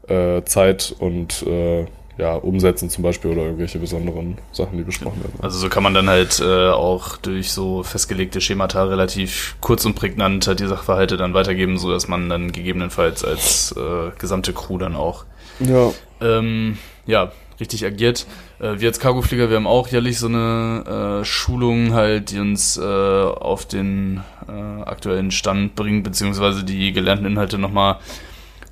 äh, 0.08 0.42
Zeit 0.44 0.94
und 0.98 1.42
äh, 1.42 1.84
ja, 2.20 2.34
umsetzen 2.34 2.90
zum 2.90 3.02
Beispiel 3.02 3.30
oder 3.30 3.44
irgendwelche 3.44 3.78
besonderen 3.78 4.36
Sachen, 4.52 4.76
die 4.76 4.84
besprochen 4.84 5.22
werden. 5.22 5.38
Also 5.40 5.58
so 5.58 5.70
kann 5.70 5.82
man 5.82 5.94
dann 5.94 6.08
halt 6.08 6.38
äh, 6.40 6.68
auch 6.68 7.16
durch 7.16 7.50
so 7.50 7.82
festgelegte 7.82 8.42
Schemata 8.42 8.84
relativ 8.84 9.56
kurz 9.60 9.86
und 9.86 9.94
prägnant 9.94 10.46
halt 10.46 10.60
die 10.60 10.66
Sachverhalte 10.66 11.16
dann 11.16 11.32
weitergeben, 11.32 11.78
so 11.78 11.90
dass 11.90 12.08
man 12.08 12.28
dann 12.28 12.52
gegebenenfalls 12.52 13.24
als 13.24 13.74
äh, 13.76 14.10
gesamte 14.18 14.52
Crew 14.52 14.76
dann 14.76 14.96
auch 14.96 15.24
ja, 15.60 15.92
ähm, 16.20 16.76
ja 17.06 17.32
richtig 17.58 17.86
agiert. 17.86 18.26
Äh, 18.58 18.80
wir 18.80 18.88
als 18.88 19.00
Cargoflieger, 19.00 19.48
wir 19.48 19.56
haben 19.56 19.66
auch 19.66 19.88
jährlich 19.88 20.18
so 20.18 20.26
eine 20.26 21.20
äh, 21.22 21.24
Schulung 21.24 21.94
halt, 21.94 22.32
die 22.32 22.38
uns 22.38 22.76
äh, 22.76 22.82
auf 22.82 23.64
den 23.64 24.20
äh, 24.46 24.82
aktuellen 24.82 25.30
Stand 25.30 25.74
bringt, 25.74 26.04
beziehungsweise 26.04 26.64
die 26.64 26.92
gelernten 26.92 27.24
Inhalte 27.24 27.56
nochmal 27.56 27.96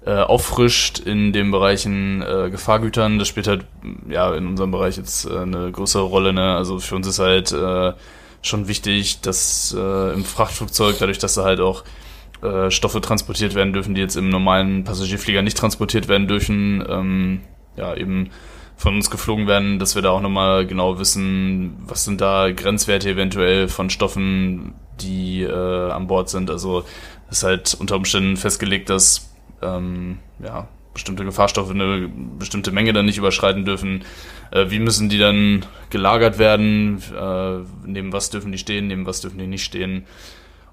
äh, 0.08 0.22
auffrischt 0.22 1.00
in 1.00 1.34
den 1.34 1.50
Bereichen 1.50 2.22
äh, 2.22 2.48
Gefahrgütern. 2.50 3.18
Das 3.18 3.28
spielt 3.28 3.46
halt 3.46 3.66
ja 4.08 4.34
in 4.34 4.46
unserem 4.46 4.70
Bereich 4.70 4.96
jetzt 4.96 5.26
äh, 5.26 5.36
eine 5.36 5.70
größere 5.70 6.04
Rolle. 6.04 6.32
Ne? 6.32 6.56
Also 6.56 6.78
für 6.78 6.96
uns 6.96 7.06
ist 7.06 7.18
halt 7.18 7.52
äh, 7.52 7.92
schon 8.40 8.68
wichtig, 8.68 9.20
dass 9.20 9.76
äh, 9.78 10.14
im 10.14 10.24
Frachtflugzeug, 10.24 10.96
dadurch, 10.98 11.18
dass 11.18 11.34
da 11.34 11.44
halt 11.44 11.60
auch 11.60 11.84
äh, 12.40 12.70
Stoffe 12.70 13.02
transportiert 13.02 13.54
werden 13.54 13.74
dürfen, 13.74 13.94
die 13.94 14.00
jetzt 14.00 14.16
im 14.16 14.30
normalen 14.30 14.84
Passagierflieger 14.84 15.42
nicht 15.42 15.58
transportiert 15.58 16.08
werden 16.08 16.26
dürfen, 16.26 16.82
ähm, 16.88 17.40
ja 17.76 17.94
eben 17.94 18.30
von 18.76 18.94
uns 18.94 19.10
geflogen 19.10 19.46
werden, 19.46 19.78
dass 19.78 19.94
wir 19.94 20.00
da 20.00 20.10
auch 20.10 20.22
nochmal 20.22 20.66
genau 20.66 20.98
wissen, 20.98 21.76
was 21.86 22.04
sind 22.04 22.22
da 22.22 22.50
Grenzwerte 22.50 23.10
eventuell 23.10 23.68
von 23.68 23.90
Stoffen, 23.90 24.72
die 25.00 25.42
äh, 25.42 25.90
an 25.90 26.06
Bord 26.06 26.30
sind. 26.30 26.48
Also 26.48 26.84
ist 27.30 27.42
halt 27.42 27.76
unter 27.78 27.96
Umständen 27.96 28.38
festgelegt, 28.38 28.88
dass 28.88 29.28
ähm, 29.62 30.18
ja, 30.42 30.68
bestimmte 30.92 31.24
Gefahrstoffe 31.24 31.70
eine 31.70 32.10
bestimmte 32.38 32.72
Menge 32.72 32.92
dann 32.92 33.06
nicht 33.06 33.18
überschreiten 33.18 33.64
dürfen. 33.64 34.04
Äh, 34.50 34.66
wie 34.70 34.80
müssen 34.80 35.08
die 35.08 35.18
dann 35.18 35.64
gelagert 35.90 36.38
werden? 36.38 37.02
Äh, 37.16 37.58
neben 37.86 38.12
was 38.12 38.30
dürfen 38.30 38.52
die 38.52 38.58
stehen? 38.58 38.88
Neben 38.88 39.06
was 39.06 39.20
dürfen 39.20 39.38
die 39.38 39.46
nicht 39.46 39.64
stehen? 39.64 40.04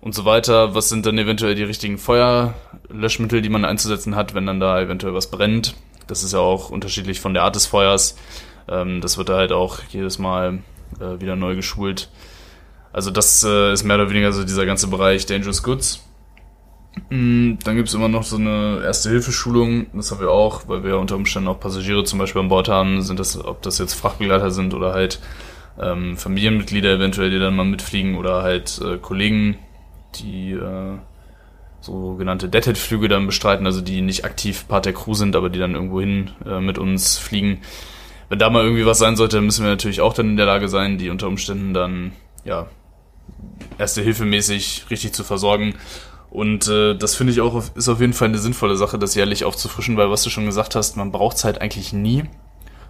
Und 0.02 0.16
so 0.16 0.26
weiter. 0.26 0.76
Was 0.76 0.90
sind 0.90 1.06
dann 1.06 1.18
eventuell 1.18 1.56
die 1.56 1.64
richtigen 1.64 1.98
Feuerlöschmittel, 1.98 3.42
die 3.42 3.50
man 3.50 3.66
einzusetzen 3.66 4.16
hat, 4.16 4.34
wenn 4.34 4.46
dann 4.46 4.60
da 4.60 4.82
eventuell 4.82 5.14
was 5.14 5.30
brennt? 5.30 5.76
Das 6.08 6.24
ist 6.24 6.34
ja 6.34 6.40
auch 6.40 6.70
unterschiedlich 6.70 7.20
von 7.20 7.34
der 7.34 7.44
Art 7.44 7.56
des 7.56 7.66
Feuers. 7.66 8.18
Ähm, 8.68 9.02
das 9.02 9.18
wird 9.18 9.30
da 9.30 9.38
halt 9.38 9.52
auch 9.52 9.80
jedes 9.90 10.20
Mal 10.20 10.60
äh, 11.00 11.20
wieder 11.22 11.36
neu 11.36 11.56
geschult. 11.56 12.10
Also 12.94 13.12
das 13.12 13.44
äh, 13.44 13.74
ist 13.74 13.84
mehr 13.84 13.98
oder 13.98 14.10
weniger 14.10 14.32
so 14.32 14.44
dieser 14.44 14.66
ganze 14.66 14.88
Bereich 14.88 15.26
Dangerous 15.26 15.64
Goods. 15.64 16.05
Mm, 17.10 17.56
Dann 17.64 17.76
gibt's 17.76 17.94
immer 17.94 18.08
noch 18.08 18.24
so 18.24 18.38
eine 18.38 18.82
Erste-Hilfe-Schulung, 18.84 19.88
das 19.94 20.12
haben 20.12 20.22
wir 20.22 20.32
auch, 20.32 20.68
weil 20.68 20.84
wir 20.84 20.98
unter 20.98 21.16
Umständen 21.16 21.50
auch 21.50 21.60
Passagiere 21.60 22.04
zum 22.04 22.20
Beispiel 22.20 22.42
an 22.42 22.48
Bord 22.48 22.70
haben, 22.70 23.02
sind 23.02 23.20
das, 23.20 23.44
ob 23.44 23.62
das 23.62 23.78
jetzt 23.80 23.94
Frachtbegleiter 23.94 24.52
sind 24.52 24.74
oder 24.74 24.94
halt 24.94 25.20
ähm, 25.80 26.18
Familienmitglieder 26.18 26.94
eventuell, 26.94 27.30
die 27.30 27.40
dann 27.40 27.56
mal 27.56 27.66
mitfliegen 27.66 28.16
oder 28.16 28.44
halt 28.44 28.80
äh, 28.84 28.98
Kollegen, 28.98 29.58
die 30.16 30.54
äh, 30.54 30.98
sogenannte 31.82 32.50
Deadhead-Flüge 32.50 33.10
dann 33.10 33.26
bestreiten, 33.26 33.66
also 33.66 33.82
die 33.82 34.02
nicht 34.02 34.26
aktiv 34.26 34.66
Part 34.68 34.86
der 34.86 34.94
Crew 34.94 35.14
sind, 35.14 35.36
aber 35.36 35.50
die 35.50 35.60
dann 35.60 35.76
irgendwo 35.76 36.00
hin 36.00 36.32
äh, 36.46 36.60
mit 36.62 36.78
uns 36.78 37.18
fliegen. 37.18 37.60
Wenn 38.30 38.40
da 38.40 38.50
mal 38.50 38.64
irgendwie 38.64 38.86
was 38.86 38.98
sein 38.98 39.18
sollte, 39.18 39.40
müssen 39.42 39.64
wir 39.64 39.70
natürlich 39.70 40.02
auch 40.02 40.14
dann 40.14 40.30
in 40.30 40.38
der 40.38 40.48
Lage 40.48 40.68
sein, 40.70 40.98
die 40.98 41.10
unter 41.10 41.28
Umständen 41.28 41.74
dann, 41.74 42.14
ja, 42.44 42.68
erste 43.78 44.02
Hilfe 44.02 44.26
mäßig 44.26 44.86
richtig 44.90 45.14
zu 45.14 45.24
versorgen. 45.24 45.76
Und 46.36 46.68
äh, 46.68 46.96
das 46.96 47.16
finde 47.16 47.32
ich 47.32 47.40
auch 47.40 47.56
auf, 47.56 47.72
ist 47.76 47.88
auf 47.88 48.02
jeden 48.02 48.12
Fall 48.12 48.28
eine 48.28 48.38
sinnvolle 48.40 48.76
Sache, 48.76 49.00
das 49.00 49.16
jährlich 49.16 49.46
aufzufrischen, 49.46 49.96
weil 49.96 50.12
was 50.12 50.22
du 50.24 50.30
schon 50.30 50.46
gesagt 50.46 50.76
hast, 50.76 50.98
man 50.98 51.14
braucht 51.14 51.38
es 51.38 51.46
halt 51.46 51.62
eigentlich 51.62 51.94
nie. 51.94 52.26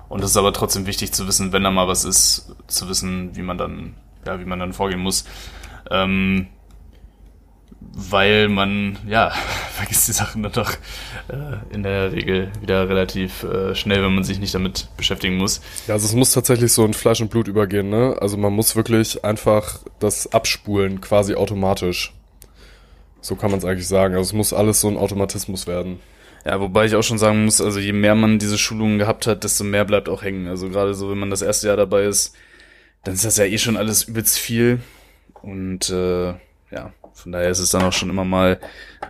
Und 0.09 0.23
es 0.23 0.31
ist 0.31 0.37
aber 0.37 0.51
trotzdem 0.51 0.87
wichtig 0.87 1.13
zu 1.13 1.27
wissen, 1.27 1.53
wenn 1.53 1.63
da 1.63 1.69
mal 1.69 1.87
was 1.87 2.05
ist, 2.05 2.55
zu 2.65 2.89
wissen, 2.89 3.35
wie 3.35 3.43
man 3.43 3.59
dann, 3.59 3.93
ja, 4.25 4.39
wie 4.39 4.45
man 4.45 4.57
dann 4.57 4.73
vorgehen 4.73 4.99
muss. 4.99 5.25
Ähm, 5.91 6.47
weil 7.79 8.49
man, 8.49 8.97
ja, 9.07 9.29
vergisst 9.75 10.07
die 10.07 10.13
Sachen 10.13 10.41
dann 10.41 10.53
doch 10.53 10.71
äh, 11.27 11.71
in 11.71 11.83
der 11.83 12.13
Regel 12.13 12.51
wieder 12.61 12.89
relativ 12.89 13.43
äh, 13.43 13.75
schnell, 13.75 14.01
wenn 14.01 14.15
man 14.15 14.23
sich 14.23 14.39
nicht 14.39 14.55
damit 14.55 14.87
beschäftigen 14.97 15.37
muss. 15.37 15.61
Ja, 15.85 15.93
also 15.93 16.07
es 16.07 16.15
muss 16.15 16.31
tatsächlich 16.31 16.73
so 16.73 16.83
in 16.83 16.95
Fleisch 16.95 17.21
und 17.21 17.29
Blut 17.29 17.47
übergehen, 17.47 17.89
ne? 17.89 18.17
Also 18.19 18.37
man 18.37 18.53
muss 18.53 18.75
wirklich 18.75 19.23
einfach 19.23 19.81
das 19.99 20.33
abspulen, 20.33 20.99
quasi 20.99 21.35
automatisch. 21.35 22.11
So 23.25 23.35
kann 23.35 23.49
man 23.49 23.57
es 23.57 23.65
eigentlich 23.65 23.87
sagen. 23.87 24.13
Also 24.13 24.29
es 24.29 24.33
muss 24.33 24.53
alles 24.53 24.81
so 24.81 24.87
ein 24.87 24.97
Automatismus 24.97 25.65
werden. 25.65 25.99
Ja, 26.45 26.59
wobei 26.59 26.85
ich 26.85 26.93
auch 26.93 27.01
schon 27.01 27.17
sagen 27.17 27.45
muss, 27.45 27.59
also 27.59 27.79
je 27.79 27.91
mehr 27.91 28.13
man 28.13 28.37
diese 28.37 28.59
Schulungen 28.59 28.99
gehabt 28.99 29.25
hat, 29.25 29.43
desto 29.43 29.63
mehr 29.63 29.83
bleibt 29.83 30.09
auch 30.09 30.21
hängen. 30.21 30.47
Also 30.47 30.69
gerade 30.69 30.93
so, 30.93 31.09
wenn 31.09 31.17
man 31.17 31.31
das 31.31 31.41
erste 31.41 31.65
Jahr 31.65 31.75
dabei 31.75 32.03
ist, 32.03 32.35
dann 33.03 33.15
ist 33.15 33.25
das 33.25 33.37
ja 33.37 33.45
eh 33.45 33.57
schon 33.57 33.77
alles 33.77 34.03
übelst 34.03 34.37
viel. 34.37 34.79
Und 35.41 35.89
äh, 35.89 36.33
ja, 36.69 36.93
von 37.15 37.31
daher 37.31 37.49
ist 37.49 37.57
es 37.57 37.71
dann 37.71 37.81
auch 37.81 37.93
schon 37.93 38.11
immer 38.11 38.25
mal 38.25 38.59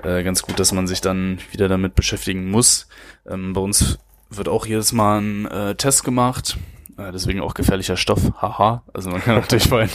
äh, 0.03 0.23
ganz 0.23 0.43
gut, 0.43 0.61
dass 0.61 0.71
man 0.71 0.87
sich 0.87 1.01
dann 1.01 1.39
wieder 1.51 1.67
damit 1.67 1.95
beschäftigen 1.95 2.49
muss. 2.49 2.87
Ähm, 3.29 3.51
bei 3.51 3.59
uns 3.59 3.99
wird 4.29 4.47
auch 4.47 4.65
jedes 4.65 4.93
Mal 4.93 5.19
ein 5.19 5.45
äh, 5.47 5.75
Test 5.75 6.05
gemacht, 6.05 6.57
äh, 6.97 7.11
deswegen 7.11 7.41
auch 7.41 7.53
gefährlicher 7.53 7.97
Stoff, 7.97 8.21
haha. 8.41 8.81
Also 8.93 9.09
man 9.09 9.21
kann 9.21 9.35
natürlich 9.41 9.69
wollen. 9.71 9.89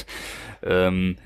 Ähm, 0.63 1.17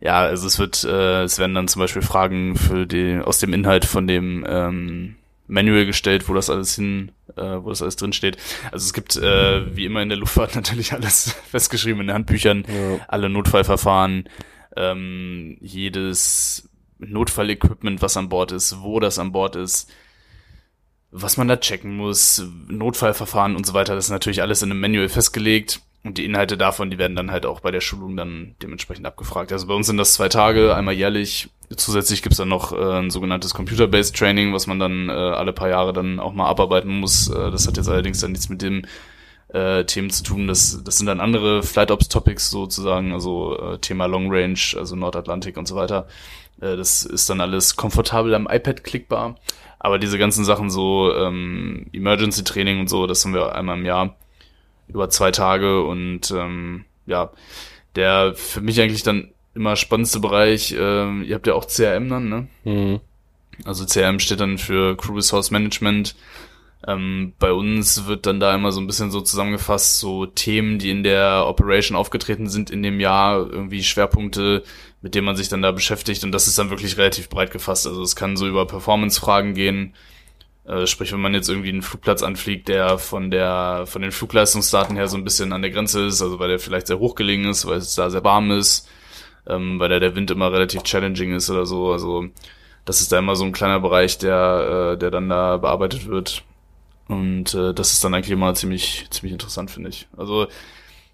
ja, 0.00 0.20
also 0.20 0.46
es 0.46 0.58
wird, 0.58 0.82
äh, 0.84 1.22
es 1.22 1.38
werden 1.38 1.54
dann 1.54 1.68
zum 1.68 1.80
Beispiel 1.80 2.02
Fragen 2.02 2.56
für 2.56 2.86
die 2.86 3.18
aus 3.22 3.38
dem 3.38 3.52
Inhalt 3.52 3.84
von 3.84 4.06
dem 4.06 4.44
ähm, 4.48 5.16
Manual 5.46 5.84
gestellt, 5.86 6.28
wo 6.28 6.34
das 6.34 6.48
alles 6.48 6.74
hin, 6.76 7.12
äh, 7.36 7.42
wo 7.42 7.68
das 7.70 7.82
alles 7.82 7.96
drin 7.96 8.12
steht. 8.12 8.36
Also 8.72 8.84
es 8.86 8.92
gibt 8.92 9.16
äh, 9.16 9.76
wie 9.76 9.84
immer 9.84 10.00
in 10.02 10.08
der 10.08 10.18
Luftfahrt 10.18 10.54
natürlich 10.54 10.92
alles 10.92 11.32
festgeschrieben 11.50 12.00
in 12.02 12.06
den 12.08 12.14
Handbüchern, 12.14 12.64
Ja. 12.68 12.98
alle 13.08 13.28
Notfallverfahren, 13.28 14.28
ähm, 14.76 15.58
jedes 15.60 16.68
Notfallequipment, 16.98 18.00
was 18.02 18.16
an 18.16 18.28
Bord 18.28 18.52
ist, 18.52 18.80
wo 18.82 19.00
das 19.00 19.18
an 19.18 19.32
Bord 19.32 19.56
ist, 19.56 19.90
was 21.10 21.36
man 21.36 21.48
da 21.48 21.56
checken 21.56 21.96
muss, 21.96 22.44
Notfallverfahren 22.68 23.56
und 23.56 23.66
so 23.66 23.74
weiter, 23.74 23.94
das 23.96 24.04
ist 24.06 24.10
natürlich 24.10 24.42
alles 24.42 24.62
in 24.62 24.70
einem 24.70 24.80
Manual 24.80 25.08
festgelegt. 25.08 25.80
Und 26.02 26.16
die 26.16 26.24
Inhalte 26.24 26.56
davon, 26.56 26.90
die 26.90 26.96
werden 26.96 27.14
dann 27.14 27.30
halt 27.30 27.44
auch 27.44 27.60
bei 27.60 27.70
der 27.70 27.82
Schulung 27.82 28.16
dann 28.16 28.54
dementsprechend 28.62 29.06
abgefragt. 29.06 29.52
Also 29.52 29.66
bei 29.66 29.74
uns 29.74 29.86
sind 29.86 29.98
das 29.98 30.14
zwei 30.14 30.30
Tage, 30.30 30.74
einmal 30.74 30.94
jährlich. 30.94 31.50
Zusätzlich 31.76 32.22
gibt's 32.22 32.38
dann 32.38 32.48
noch 32.48 32.72
äh, 32.72 32.98
ein 32.98 33.10
sogenanntes 33.10 33.52
Computer-Based 33.52 34.16
Training, 34.16 34.54
was 34.54 34.66
man 34.66 34.78
dann 34.78 35.10
äh, 35.10 35.12
alle 35.12 35.52
paar 35.52 35.68
Jahre 35.68 35.92
dann 35.92 36.18
auch 36.18 36.32
mal 36.32 36.46
abarbeiten 36.46 37.00
muss. 37.00 37.28
Äh, 37.28 37.50
das 37.50 37.66
hat 37.66 37.76
jetzt 37.76 37.88
allerdings 37.88 38.20
dann 38.20 38.32
nichts 38.32 38.48
mit 38.48 38.62
dem 38.62 38.86
äh, 39.48 39.84
Themen 39.84 40.08
zu 40.08 40.22
tun. 40.22 40.46
Das, 40.46 40.82
das 40.82 40.96
sind 40.96 41.06
dann 41.06 41.20
andere 41.20 41.62
Flight 41.62 41.90
Ops 41.90 42.08
Topics 42.08 42.50
sozusagen, 42.50 43.12
also 43.12 43.58
äh, 43.58 43.78
Thema 43.78 44.06
Long 44.06 44.28
Range, 44.30 44.58
also 44.76 44.96
Nordatlantik 44.96 45.58
und 45.58 45.68
so 45.68 45.76
weiter. 45.76 46.08
Äh, 46.62 46.76
das 46.76 47.04
ist 47.04 47.28
dann 47.28 47.42
alles 47.42 47.76
komfortabel 47.76 48.34
am 48.34 48.48
iPad 48.50 48.84
klickbar. 48.84 49.36
Aber 49.78 49.98
diese 49.98 50.18
ganzen 50.18 50.44
Sachen 50.44 50.70
so 50.70 51.14
ähm, 51.14 51.86
Emergency 51.92 52.44
Training 52.44 52.80
und 52.80 52.88
so, 52.88 53.06
das 53.06 53.24
haben 53.24 53.34
wir 53.34 53.54
einmal 53.54 53.78
im 53.78 53.84
Jahr 53.84 54.16
über 54.92 55.08
zwei 55.08 55.30
Tage 55.30 55.82
und 55.84 56.30
ähm, 56.30 56.84
ja, 57.06 57.30
der 57.96 58.34
für 58.34 58.60
mich 58.60 58.80
eigentlich 58.80 59.02
dann 59.02 59.32
immer 59.54 59.76
spannendste 59.76 60.20
Bereich, 60.20 60.74
ähm, 60.78 61.24
ihr 61.24 61.34
habt 61.34 61.46
ja 61.46 61.54
auch 61.54 61.66
CRM 61.66 62.08
dann, 62.08 62.28
ne? 62.28 62.48
Mhm. 62.64 63.00
Also 63.64 63.84
CRM 63.84 64.20
steht 64.20 64.40
dann 64.40 64.58
für 64.58 64.96
Crew 64.96 65.14
Resource 65.14 65.50
Management. 65.50 66.14
Ähm, 66.86 67.34
bei 67.38 67.52
uns 67.52 68.06
wird 68.06 68.24
dann 68.24 68.40
da 68.40 68.54
immer 68.54 68.72
so 68.72 68.80
ein 68.80 68.86
bisschen 68.86 69.10
so 69.10 69.20
zusammengefasst, 69.20 69.98
so 69.98 70.24
Themen, 70.24 70.78
die 70.78 70.90
in 70.90 71.02
der 71.02 71.44
Operation 71.46 71.96
aufgetreten 71.96 72.48
sind 72.48 72.70
in 72.70 72.82
dem 72.82 73.00
Jahr, 73.00 73.36
irgendwie 73.38 73.82
Schwerpunkte, 73.82 74.62
mit 75.02 75.14
denen 75.14 75.26
man 75.26 75.36
sich 75.36 75.48
dann 75.50 75.60
da 75.60 75.72
beschäftigt 75.72 76.24
und 76.24 76.32
das 76.32 76.46
ist 76.46 76.58
dann 76.58 76.70
wirklich 76.70 76.96
relativ 76.96 77.28
breit 77.28 77.50
gefasst. 77.50 77.86
Also 77.86 78.02
es 78.02 78.16
kann 78.16 78.36
so 78.36 78.48
über 78.48 78.66
Performance-Fragen 78.66 79.52
gehen, 79.54 79.94
äh, 80.64 80.86
sprich, 80.86 81.12
wenn 81.12 81.20
man 81.20 81.34
jetzt 81.34 81.48
irgendwie 81.48 81.70
einen 81.70 81.82
Flugplatz 81.82 82.22
anfliegt, 82.22 82.68
der 82.68 82.98
von 82.98 83.30
der, 83.30 83.84
von 83.86 84.02
den 84.02 84.12
Flugleistungsdaten 84.12 84.96
her 84.96 85.08
so 85.08 85.16
ein 85.16 85.24
bisschen 85.24 85.52
an 85.52 85.62
der 85.62 85.70
Grenze 85.70 86.06
ist, 86.06 86.22
also 86.22 86.38
weil 86.38 86.48
der 86.48 86.58
vielleicht 86.58 86.86
sehr 86.86 86.98
hoch 86.98 87.14
gelegen 87.14 87.44
ist, 87.48 87.66
weil 87.66 87.78
es 87.78 87.94
da 87.94 88.10
sehr 88.10 88.24
warm 88.24 88.50
ist, 88.50 88.88
ähm, 89.46 89.78
weil 89.80 89.88
da 89.88 89.98
der 89.98 90.14
Wind 90.14 90.30
immer 90.30 90.52
relativ 90.52 90.82
challenging 90.82 91.34
ist 91.34 91.50
oder 91.50 91.66
so. 91.66 91.92
Also 91.92 92.28
das 92.84 93.00
ist 93.00 93.12
da 93.12 93.18
immer 93.18 93.36
so 93.36 93.44
ein 93.44 93.52
kleiner 93.52 93.80
Bereich, 93.80 94.18
der, 94.18 94.92
äh, 94.94 94.98
der 94.98 95.10
dann 95.10 95.28
da 95.28 95.56
bearbeitet 95.56 96.06
wird. 96.06 96.44
Und 97.08 97.54
äh, 97.54 97.74
das 97.74 97.92
ist 97.92 98.04
dann 98.04 98.14
eigentlich 98.14 98.30
immer 98.30 98.54
ziemlich, 98.54 99.06
ziemlich 99.10 99.32
interessant, 99.32 99.70
finde 99.70 99.90
ich. 99.90 100.06
Also 100.16 100.46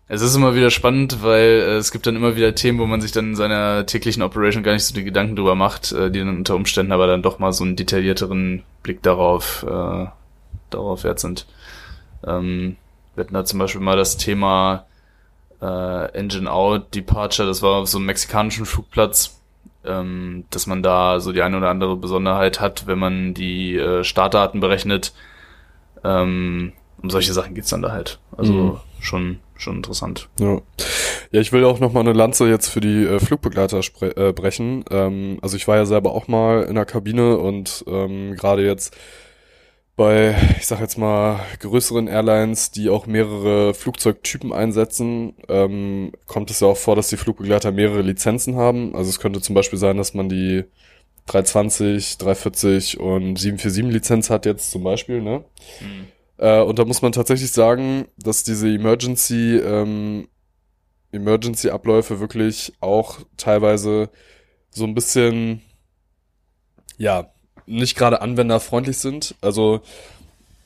es 0.08 0.22
ist 0.22 0.36
immer 0.36 0.54
wieder 0.54 0.70
spannend, 0.70 1.22
weil 1.22 1.42
äh, 1.42 1.76
es 1.76 1.90
gibt 1.90 2.06
dann 2.06 2.16
immer 2.16 2.36
wieder 2.36 2.54
Themen, 2.54 2.78
wo 2.78 2.86
man 2.86 3.00
sich 3.00 3.12
dann 3.12 3.30
in 3.30 3.36
seiner 3.36 3.86
täglichen 3.86 4.22
Operation 4.22 4.62
gar 4.62 4.72
nicht 4.72 4.84
so 4.84 4.94
die 4.94 5.04
Gedanken 5.04 5.36
drüber 5.36 5.54
macht, 5.54 5.92
äh, 5.92 6.10
die 6.10 6.20
dann 6.20 6.38
unter 6.38 6.54
Umständen 6.54 6.92
aber 6.92 7.06
dann 7.06 7.22
doch 7.22 7.38
mal 7.38 7.52
so 7.52 7.64
einen 7.64 7.76
detaillierteren 7.76 8.62
Blick 8.82 9.02
darauf, 9.02 9.64
äh, 9.68 10.06
darauf 10.70 11.04
wert 11.04 11.18
sind. 11.18 11.46
Ähm, 12.24 12.76
wir 13.14 13.24
hatten 13.24 13.34
da 13.34 13.44
zum 13.44 13.58
Beispiel 13.58 13.80
mal 13.80 13.96
das 13.96 14.16
Thema 14.16 14.86
äh, 15.60 16.12
Engine 16.12 16.50
Out 16.50 16.94
Departure, 16.94 17.48
das 17.48 17.62
war 17.62 17.80
auf 17.80 17.88
so 17.88 17.98
einem 17.98 18.06
mexikanischen 18.06 18.66
Flugplatz, 18.66 19.40
ähm, 19.84 20.44
dass 20.50 20.66
man 20.66 20.82
da 20.82 21.18
so 21.20 21.32
die 21.32 21.42
eine 21.42 21.56
oder 21.56 21.70
andere 21.70 21.96
Besonderheit 21.96 22.60
hat, 22.60 22.86
wenn 22.86 22.98
man 22.98 23.34
die 23.34 23.76
äh, 23.76 24.04
Startdaten 24.04 24.60
berechnet, 24.60 25.12
Ähm, 26.04 26.72
um 27.02 27.10
solche 27.10 27.32
Sachen 27.32 27.54
geht's 27.54 27.70
dann 27.70 27.82
da 27.82 27.90
halt. 27.90 28.20
Also 28.36 28.52
mhm. 28.52 28.76
schon, 29.00 29.38
schon 29.60 29.76
interessant. 29.76 30.28
Ja. 30.40 30.60
ja, 31.30 31.40
ich 31.40 31.52
will 31.52 31.64
auch 31.64 31.80
noch 31.80 31.92
mal 31.92 32.00
eine 32.00 32.12
Lanze 32.12 32.48
jetzt 32.48 32.68
für 32.68 32.80
die 32.80 33.04
äh, 33.04 33.20
Flugbegleiter 33.20 33.80
äh, 34.00 34.32
brechen. 34.32 34.84
Ähm, 34.90 35.38
also 35.42 35.56
ich 35.56 35.66
war 35.68 35.76
ja 35.76 35.86
selber 35.86 36.12
auch 36.12 36.28
mal 36.28 36.64
in 36.64 36.74
der 36.74 36.84
Kabine 36.84 37.38
und 37.38 37.84
ähm, 37.86 38.34
gerade 38.36 38.64
jetzt 38.64 38.96
bei, 39.96 40.34
ich 40.58 40.66
sag 40.66 40.80
jetzt 40.80 40.98
mal, 40.98 41.40
größeren 41.58 42.06
Airlines, 42.06 42.70
die 42.70 42.90
auch 42.90 43.06
mehrere 43.06 43.72
Flugzeugtypen 43.72 44.52
einsetzen, 44.52 45.34
ähm, 45.48 46.12
kommt 46.26 46.50
es 46.50 46.60
ja 46.60 46.68
auch 46.68 46.76
vor, 46.76 46.96
dass 46.96 47.08
die 47.08 47.16
Flugbegleiter 47.16 47.72
mehrere 47.72 48.02
Lizenzen 48.02 48.56
haben. 48.56 48.94
Also 48.94 49.08
es 49.08 49.18
könnte 49.18 49.40
zum 49.40 49.54
Beispiel 49.54 49.78
sein, 49.78 49.96
dass 49.96 50.12
man 50.12 50.28
die 50.28 50.64
320, 51.26 52.18
340 52.18 53.00
und 53.00 53.38
747 53.38 53.92
Lizenz 53.92 54.30
hat 54.30 54.44
jetzt 54.46 54.70
zum 54.70 54.84
Beispiel, 54.84 55.22
ne? 55.22 55.44
Mhm. 55.80 56.06
Äh, 56.38 56.60
und 56.60 56.78
da 56.78 56.84
muss 56.84 57.02
man 57.02 57.12
tatsächlich 57.12 57.52
sagen, 57.52 58.06
dass 58.18 58.44
diese 58.44 58.68
Emergency, 58.68 59.56
ähm, 59.56 60.28
Emergency-Abläufe 61.12 62.20
wirklich 62.20 62.74
auch 62.80 63.20
teilweise 63.36 64.10
so 64.70 64.84
ein 64.84 64.94
bisschen, 64.94 65.62
ja, 66.98 67.32
nicht 67.66 67.96
gerade 67.96 68.20
anwenderfreundlich 68.20 68.98
sind. 68.98 69.34
Also 69.40 69.80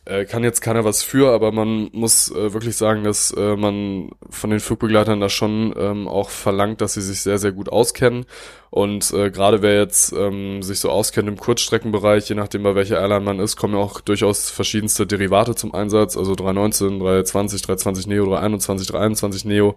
äh, 0.06 0.24
kann 0.24 0.42
jetzt 0.42 0.60
keiner 0.60 0.84
was 0.84 1.02
für, 1.02 1.30
aber 1.30 1.52
man 1.52 1.90
muss 1.92 2.30
äh, 2.30 2.54
wirklich 2.54 2.76
sagen, 2.76 3.04
dass 3.04 3.32
äh, 3.32 3.56
man 3.56 4.10
von 4.30 4.50
den 4.50 4.60
Flugbegleitern 4.60 5.20
da 5.20 5.28
schon 5.28 5.74
ähm, 5.76 6.08
auch 6.08 6.30
verlangt, 6.30 6.80
dass 6.80 6.94
sie 6.94 7.02
sich 7.02 7.20
sehr, 7.20 7.38
sehr 7.38 7.52
gut 7.52 7.68
auskennen. 7.68 8.24
Und 8.70 9.12
äh, 9.12 9.30
gerade 9.30 9.62
wer 9.62 9.78
jetzt 9.78 10.12
ähm, 10.12 10.62
sich 10.62 10.80
so 10.80 10.90
auskennt 10.90 11.28
im 11.28 11.36
Kurzstreckenbereich, 11.36 12.28
je 12.28 12.34
nachdem 12.34 12.62
bei 12.62 12.74
welcher 12.74 12.98
Airline 12.98 13.24
man 13.24 13.40
ist, 13.40 13.56
kommen 13.56 13.74
ja 13.74 13.80
auch 13.80 14.00
durchaus 14.00 14.48
verschiedenste 14.48 15.06
Derivate 15.06 15.54
zum 15.54 15.74
Einsatz, 15.74 16.16
also 16.16 16.34
319, 16.34 16.98
320, 16.98 17.62
320 17.62 18.06
Neo, 18.06 18.24
321, 18.24 18.88
321 18.88 19.44
Neo, 19.44 19.76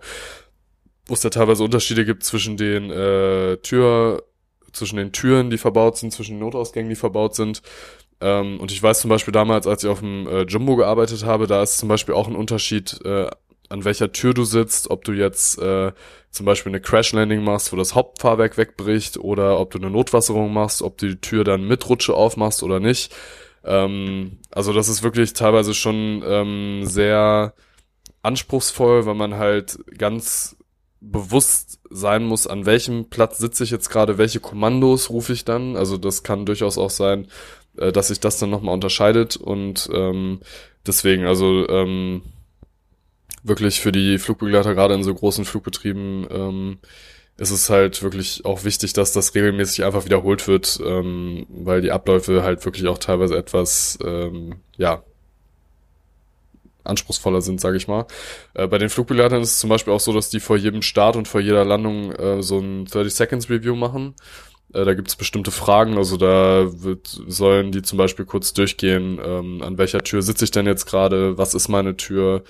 wo 1.08 1.16
es 1.16 1.24
ja 1.24 1.32
teilweise 1.32 1.64
Unterschiede 1.64 2.06
gibt 2.06 2.24
zwischen 2.24 2.56
den 2.56 2.90
äh, 2.92 3.58
Tür, 3.58 4.24
zwischen 4.72 4.98
den 4.98 5.12
Türen, 5.12 5.50
die 5.50 5.58
verbaut 5.58 5.98
sind, 5.98 6.14
zwischen 6.14 6.36
den 6.36 6.40
Notausgängen, 6.40 6.90
die 6.90 6.96
verbaut 6.96 7.36
sind. 7.36 7.62
Ähm, 8.22 8.60
und 8.60 8.72
ich 8.72 8.82
weiß 8.82 9.02
zum 9.02 9.10
Beispiel 9.10 9.32
damals, 9.32 9.68
als 9.68 9.84
ich 9.84 9.90
auf 9.90 10.00
dem 10.00 10.28
äh, 10.28 10.44
Jumbo 10.44 10.76
gearbeitet 10.76 11.26
habe, 11.26 11.48
da 11.48 11.62
ist 11.64 11.78
zum 11.78 11.90
Beispiel 11.90 12.16
auch 12.16 12.28
ein 12.28 12.36
Unterschied, 12.36 13.00
äh, 13.06 13.30
an 13.70 13.86
welcher 13.86 14.12
Tür 14.12 14.34
du 14.34 14.44
sitzt, 14.44 14.90
ob 14.90 15.04
du 15.04 15.14
jetzt 15.14 15.58
äh, 15.60 15.92
zum 16.30 16.46
Beispiel 16.46 16.72
eine 16.72 16.82
Crash 16.82 17.14
Landing 17.14 17.44
machst, 17.44 17.72
wo 17.72 17.78
das 17.78 17.96
Hauptfahrwerk 17.96 18.58
wegbricht, 18.58 19.18
oder 19.18 19.60
ob 19.60 19.72
du 19.72 19.80
eine 19.80 19.90
Notwasserung 19.90 20.54
machst, 20.54 20.82
ob 20.82 20.98
du 20.98 21.08
die 21.08 21.22
Tür 21.22 21.44
dann 21.44 21.68
mit 21.68 21.90
Rutsche 21.90 22.14
aufmachst 22.14 22.64
oder 22.64 22.80
nicht. 22.80 23.14
Ähm, 23.64 24.40
also 24.52 24.74
das 24.74 24.90
ist 24.90 25.04
wirklich 25.04 25.34
teilweise 25.34 25.74
schon 25.74 26.24
ähm, 26.26 26.86
sehr 26.86 27.54
anspruchsvoll, 28.22 29.06
weil 29.06 29.16
man 29.16 29.36
halt 29.36 29.80
ganz 29.98 30.56
bewusst 31.02 31.80
sein 31.90 32.24
muss, 32.24 32.48
an 32.48 32.66
welchem 32.66 33.10
Platz 33.10 33.38
sitze 33.38 33.64
ich 33.64 33.72
jetzt 33.72 33.90
gerade, 33.90 34.18
welche 34.18 34.40
Kommandos 34.40 35.10
rufe 35.10 35.34
ich 35.34 35.46
dann. 35.46 35.76
Also 35.76 35.98
das 35.98 36.24
kann 36.24 36.46
durchaus 36.46 36.78
auch 36.78 36.90
sein, 36.90 37.28
äh, 37.78 37.92
dass 37.92 38.10
sich 38.10 38.20
das 38.20 38.38
dann 38.38 38.50
nochmal 38.50 38.74
unterscheidet 38.74 39.38
und 39.38 39.90
ähm, 39.94 40.40
deswegen, 40.86 41.26
also 41.26 41.68
ähm, 41.70 42.22
wirklich 43.44 43.82
für 43.82 43.92
die 43.92 44.18
Flugbegleiter, 44.18 44.74
gerade 44.74 44.94
in 44.94 45.04
so 45.04 45.14
großen 45.14 45.46
Flugbetrieben, 45.46 46.28
ähm, 46.30 46.78
ist 47.38 47.52
es 47.52 47.70
halt 47.70 48.04
wirklich 48.04 48.46
auch 48.46 48.64
wichtig, 48.64 48.94
dass 48.94 49.12
das 49.12 49.34
regelmäßig 49.34 49.84
einfach 49.84 50.06
wiederholt 50.06 50.48
wird, 50.48 50.80
ähm, 50.86 51.46
weil 51.50 51.82
die 51.82 51.92
Abläufe 51.92 52.44
halt 52.44 52.64
wirklich 52.64 52.88
auch 52.88 53.00
teilweise 53.00 53.36
etwas, 53.36 53.98
ähm, 54.04 54.56
ja, 54.78 55.04
anspruchsvoller 56.84 57.42
sind, 57.42 57.62
sage 57.62 57.78
ich 57.78 57.88
mal. 57.88 58.06
Äh, 58.54 58.68
bei 58.68 58.78
den 58.78 58.90
Flugbegleitern 58.90 59.42
ist 59.42 59.52
es 59.52 59.60
zum 59.60 59.70
Beispiel 59.70 59.94
auch 59.94 60.00
so, 60.00 60.14
dass 60.14 60.30
die 60.30 60.40
vor 60.40 60.58
jedem 60.58 60.82
Start 60.82 61.16
und 61.16 61.28
vor 61.28 61.42
jeder 61.42 61.66
Landung 61.66 62.12
äh, 62.12 62.44
so 62.44 62.60
ein 62.60 62.86
30 62.86 63.14
Seconds 63.14 63.50
Review 63.50 63.76
machen. 63.76 64.16
Äh, 64.74 64.86
da 64.86 64.94
gibt 64.94 65.08
es 65.08 65.16
bestimmte 65.16 65.52
Fragen, 65.52 65.98
also 65.98 66.18
da 66.18 66.68
wird, 66.84 67.08
sollen 67.28 67.72
die 67.72 67.82
zum 67.82 67.98
Beispiel 67.98 68.26
kurz 68.26 68.54
durchgehen, 68.54 69.20
ähm, 69.24 69.62
an 69.62 69.78
welcher 69.78 70.04
Tür 70.04 70.22
sitze 70.22 70.46
ich 70.46 70.52
denn 70.52 70.66
jetzt 70.66 70.86
gerade, 70.86 71.38
was 71.38 71.54
ist 71.54 71.68
meine 71.70 71.96
Tür, 71.96 72.44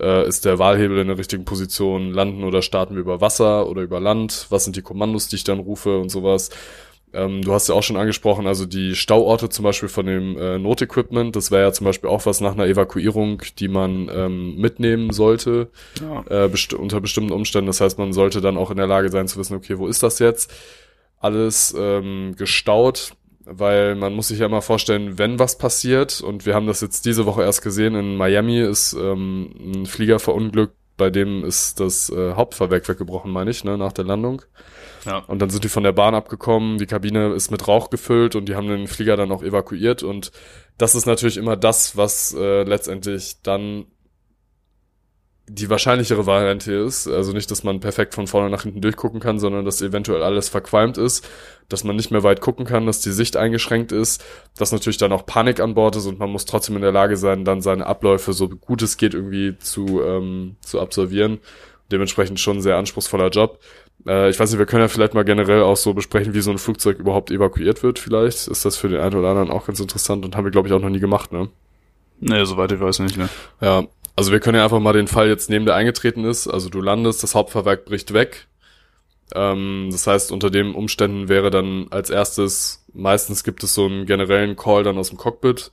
äh, 0.00 0.26
ist 0.26 0.44
der 0.44 0.58
Wahlhebel 0.58 0.98
in 0.98 1.08
der 1.08 1.18
richtigen 1.18 1.44
Position, 1.44 2.12
landen 2.12 2.44
oder 2.44 2.62
starten 2.62 2.94
wir 2.94 3.00
über 3.00 3.20
Wasser 3.20 3.68
oder 3.68 3.82
über 3.82 4.00
Land, 4.00 4.46
was 4.50 4.64
sind 4.64 4.76
die 4.76 4.82
Kommandos, 4.82 5.28
die 5.28 5.36
ich 5.36 5.44
dann 5.44 5.58
rufe 5.58 5.98
und 5.98 6.10
sowas. 6.10 6.50
Ähm, 7.12 7.42
du 7.42 7.52
hast 7.52 7.68
ja 7.68 7.76
auch 7.76 7.82
schon 7.84 7.96
angesprochen, 7.96 8.48
also 8.48 8.66
die 8.66 8.96
Stauorte 8.96 9.48
zum 9.48 9.62
Beispiel 9.62 9.88
von 9.88 10.04
dem 10.06 10.36
äh, 10.36 10.58
Notequipment, 10.58 11.36
das 11.36 11.52
wäre 11.52 11.62
ja 11.62 11.72
zum 11.72 11.84
Beispiel 11.84 12.10
auch 12.10 12.26
was 12.26 12.40
nach 12.40 12.54
einer 12.54 12.66
Evakuierung, 12.66 13.40
die 13.60 13.68
man 13.68 14.10
ähm, 14.12 14.56
mitnehmen 14.56 15.12
sollte, 15.12 15.68
ja. 16.00 16.44
äh, 16.44 16.48
best 16.48 16.74
unter 16.74 17.00
bestimmten 17.00 17.32
Umständen. 17.32 17.68
Das 17.68 17.80
heißt, 17.80 17.98
man 17.98 18.12
sollte 18.12 18.40
dann 18.40 18.56
auch 18.56 18.72
in 18.72 18.78
der 18.78 18.88
Lage 18.88 19.10
sein 19.10 19.28
zu 19.28 19.38
wissen, 19.38 19.56
okay, 19.56 19.78
wo 19.78 19.86
ist 19.86 20.02
das 20.02 20.18
jetzt? 20.18 20.52
Alles 21.24 21.74
ähm, 21.76 22.34
gestaut, 22.36 23.14
weil 23.44 23.94
man 23.94 24.14
muss 24.14 24.28
sich 24.28 24.40
ja 24.40 24.48
mal 24.48 24.60
vorstellen, 24.60 25.18
wenn 25.18 25.38
was 25.38 25.56
passiert, 25.56 26.20
und 26.20 26.44
wir 26.44 26.54
haben 26.54 26.66
das 26.66 26.80
jetzt 26.82 27.06
diese 27.06 27.24
Woche 27.24 27.42
erst 27.42 27.62
gesehen, 27.62 27.94
in 27.94 28.16
Miami 28.16 28.60
ist 28.60 28.92
ähm, 28.92 29.54
ein 29.74 29.86
Flieger 29.86 30.18
verunglückt, 30.18 30.74
bei 30.96 31.10
dem 31.10 31.44
ist 31.44 31.80
das 31.80 32.10
äh, 32.10 32.34
Hauptfahrwerk 32.34 32.88
weggebrochen, 32.88 33.30
meine 33.30 33.50
ich, 33.50 33.64
ne, 33.64 33.78
nach 33.78 33.92
der 33.92 34.04
Landung. 34.04 34.42
Ja. 35.06 35.18
Und 35.18 35.40
dann 35.40 35.50
sind 35.50 35.64
die 35.64 35.68
von 35.68 35.82
der 35.82 35.92
Bahn 35.92 36.14
abgekommen, 36.14 36.78
die 36.78 36.86
Kabine 36.86 37.32
ist 37.32 37.50
mit 37.50 37.66
Rauch 37.66 37.90
gefüllt 37.90 38.36
und 38.36 38.46
die 38.48 38.54
haben 38.54 38.68
den 38.68 38.86
Flieger 38.86 39.16
dann 39.16 39.32
auch 39.32 39.42
evakuiert 39.42 40.02
und 40.02 40.30
das 40.78 40.94
ist 40.94 41.06
natürlich 41.06 41.36
immer 41.36 41.56
das, 41.56 41.96
was 41.96 42.34
äh, 42.34 42.64
letztendlich 42.64 43.42
dann 43.42 43.86
die 45.46 45.68
wahrscheinlichere 45.68 46.26
Variante 46.26 46.72
ist. 46.72 47.06
Also 47.06 47.32
nicht, 47.32 47.50
dass 47.50 47.64
man 47.64 47.80
perfekt 47.80 48.14
von 48.14 48.26
vorne 48.26 48.50
nach 48.50 48.62
hinten 48.62 48.80
durchgucken 48.80 49.20
kann, 49.20 49.38
sondern 49.38 49.64
dass 49.64 49.82
eventuell 49.82 50.22
alles 50.22 50.48
verqualmt 50.48 50.96
ist, 50.96 51.26
dass 51.68 51.84
man 51.84 51.96
nicht 51.96 52.10
mehr 52.10 52.22
weit 52.22 52.40
gucken 52.40 52.64
kann, 52.64 52.86
dass 52.86 53.00
die 53.00 53.12
Sicht 53.12 53.36
eingeschränkt 53.36 53.92
ist, 53.92 54.24
dass 54.56 54.72
natürlich 54.72 54.96
dann 54.96 55.12
auch 55.12 55.26
Panik 55.26 55.60
an 55.60 55.74
Bord 55.74 55.96
ist 55.96 56.06
und 56.06 56.18
man 56.18 56.30
muss 56.30 56.46
trotzdem 56.46 56.76
in 56.76 56.82
der 56.82 56.92
Lage 56.92 57.16
sein, 57.16 57.44
dann 57.44 57.60
seine 57.60 57.86
Abläufe 57.86 58.32
so 58.32 58.48
gut 58.48 58.82
es 58.82 58.96
geht 58.96 59.14
irgendwie 59.14 59.58
zu, 59.58 60.02
ähm, 60.02 60.56
zu 60.60 60.80
absolvieren. 60.80 61.38
Dementsprechend 61.92 62.40
schon 62.40 62.58
ein 62.58 62.62
sehr 62.62 62.76
anspruchsvoller 62.76 63.28
Job. 63.28 63.60
Äh, 64.06 64.30
ich 64.30 64.40
weiß 64.40 64.50
nicht, 64.50 64.58
wir 64.58 64.66
können 64.66 64.82
ja 64.82 64.88
vielleicht 64.88 65.12
mal 65.12 65.24
generell 65.24 65.62
auch 65.62 65.76
so 65.76 65.92
besprechen, 65.92 66.32
wie 66.32 66.40
so 66.40 66.50
ein 66.50 66.58
Flugzeug 66.58 66.98
überhaupt 66.98 67.30
evakuiert 67.30 67.82
wird 67.82 67.98
vielleicht. 67.98 68.48
Ist 68.48 68.64
das 68.64 68.76
für 68.76 68.88
den 68.88 69.00
einen 69.00 69.14
oder 69.14 69.28
anderen 69.28 69.50
auch 69.50 69.66
ganz 69.66 69.78
interessant 69.80 70.24
und 70.24 70.36
haben 70.36 70.44
wir, 70.44 70.50
glaube 70.50 70.68
ich, 70.68 70.74
auch 70.74 70.80
noch 70.80 70.88
nie 70.88 71.00
gemacht, 71.00 71.32
ne? 71.32 71.48
Nee, 72.20 72.44
soweit 72.44 72.72
ich 72.72 72.80
weiß 72.80 73.00
nicht, 73.00 73.18
ne? 73.18 73.28
Ja, 73.60 73.84
also 74.16 74.32
wir 74.32 74.40
können 74.40 74.56
ja 74.56 74.64
einfach 74.64 74.80
mal 74.80 74.92
den 74.92 75.08
Fall 75.08 75.28
jetzt 75.28 75.50
nehmen, 75.50 75.66
der 75.66 75.74
eingetreten 75.74 76.24
ist. 76.24 76.48
Also 76.48 76.68
du 76.68 76.80
landest, 76.80 77.22
das 77.22 77.34
Hauptfahrwerk 77.34 77.84
bricht 77.84 78.12
weg. 78.12 78.46
Ähm, 79.34 79.88
das 79.90 80.06
heißt, 80.06 80.32
unter 80.32 80.50
den 80.50 80.74
Umständen 80.74 81.28
wäre 81.28 81.50
dann 81.50 81.86
als 81.90 82.10
erstes, 82.10 82.84
meistens 82.92 83.44
gibt 83.44 83.62
es 83.64 83.74
so 83.74 83.86
einen 83.86 84.06
generellen 84.06 84.56
Call 84.56 84.82
dann 84.82 84.98
aus 84.98 85.08
dem 85.08 85.18
Cockpit 85.18 85.70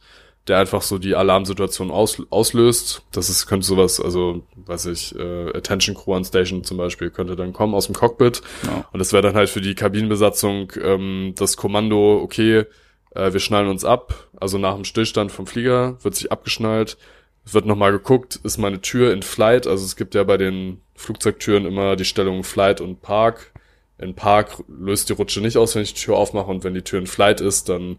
der 0.47 0.57
einfach 0.57 0.81
so 0.81 0.97
die 0.97 1.15
Alarmsituation 1.15 1.91
aus, 1.91 2.21
auslöst. 2.29 3.03
Das 3.11 3.29
ist, 3.29 3.45
könnte 3.45 3.65
sowas, 3.65 3.99
also, 3.99 4.43
weiß 4.55 4.87
ich, 4.87 5.15
äh, 5.15 5.55
Attention 5.55 5.95
Crew 5.95 6.15
on 6.15 6.25
Station 6.25 6.63
zum 6.63 6.77
Beispiel, 6.77 7.11
könnte 7.11 7.35
dann 7.35 7.53
kommen 7.53 7.75
aus 7.75 7.85
dem 7.85 7.95
Cockpit. 7.95 8.41
Ja. 8.65 8.85
Und 8.91 8.99
das 8.99 9.13
wäre 9.13 9.21
dann 9.21 9.35
halt 9.35 9.49
für 9.49 9.61
die 9.61 9.75
Kabinenbesatzung 9.75 10.71
ähm, 10.81 11.33
das 11.37 11.57
Kommando, 11.57 12.19
okay, 12.23 12.65
äh, 13.13 13.33
wir 13.33 13.39
schnallen 13.39 13.69
uns 13.69 13.85
ab. 13.85 14.29
Also 14.39 14.57
nach 14.57 14.73
dem 14.73 14.83
Stillstand 14.83 15.31
vom 15.31 15.45
Flieger 15.45 15.97
wird 16.03 16.15
sich 16.15 16.31
abgeschnallt. 16.31 16.97
Es 17.45 17.53
wird 17.53 17.65
nochmal 17.65 17.91
geguckt, 17.91 18.39
ist 18.43 18.57
meine 18.57 18.81
Tür 18.81 19.13
in 19.13 19.23
Flight? 19.23 19.67
Also 19.67 19.83
es 19.83 19.95
gibt 19.95 20.15
ja 20.15 20.23
bei 20.23 20.37
den 20.37 20.81
Flugzeugtüren 20.95 21.65
immer 21.65 21.95
die 21.95 22.05
Stellung 22.05 22.43
Flight 22.43 22.81
und 22.81 23.01
Park. 23.01 23.51
In 23.97 24.15
Park 24.15 24.63
löst 24.67 25.09
die 25.09 25.13
Rutsche 25.13 25.41
nicht 25.41 25.57
aus, 25.57 25.75
wenn 25.75 25.83
ich 25.83 25.93
die 25.93 26.01
Tür 26.01 26.17
aufmache 26.17 26.49
und 26.51 26.63
wenn 26.63 26.73
die 26.73 26.83
Tür 26.83 26.99
in 26.99 27.07
Flight 27.07 27.41
ist, 27.41 27.69
dann 27.69 27.97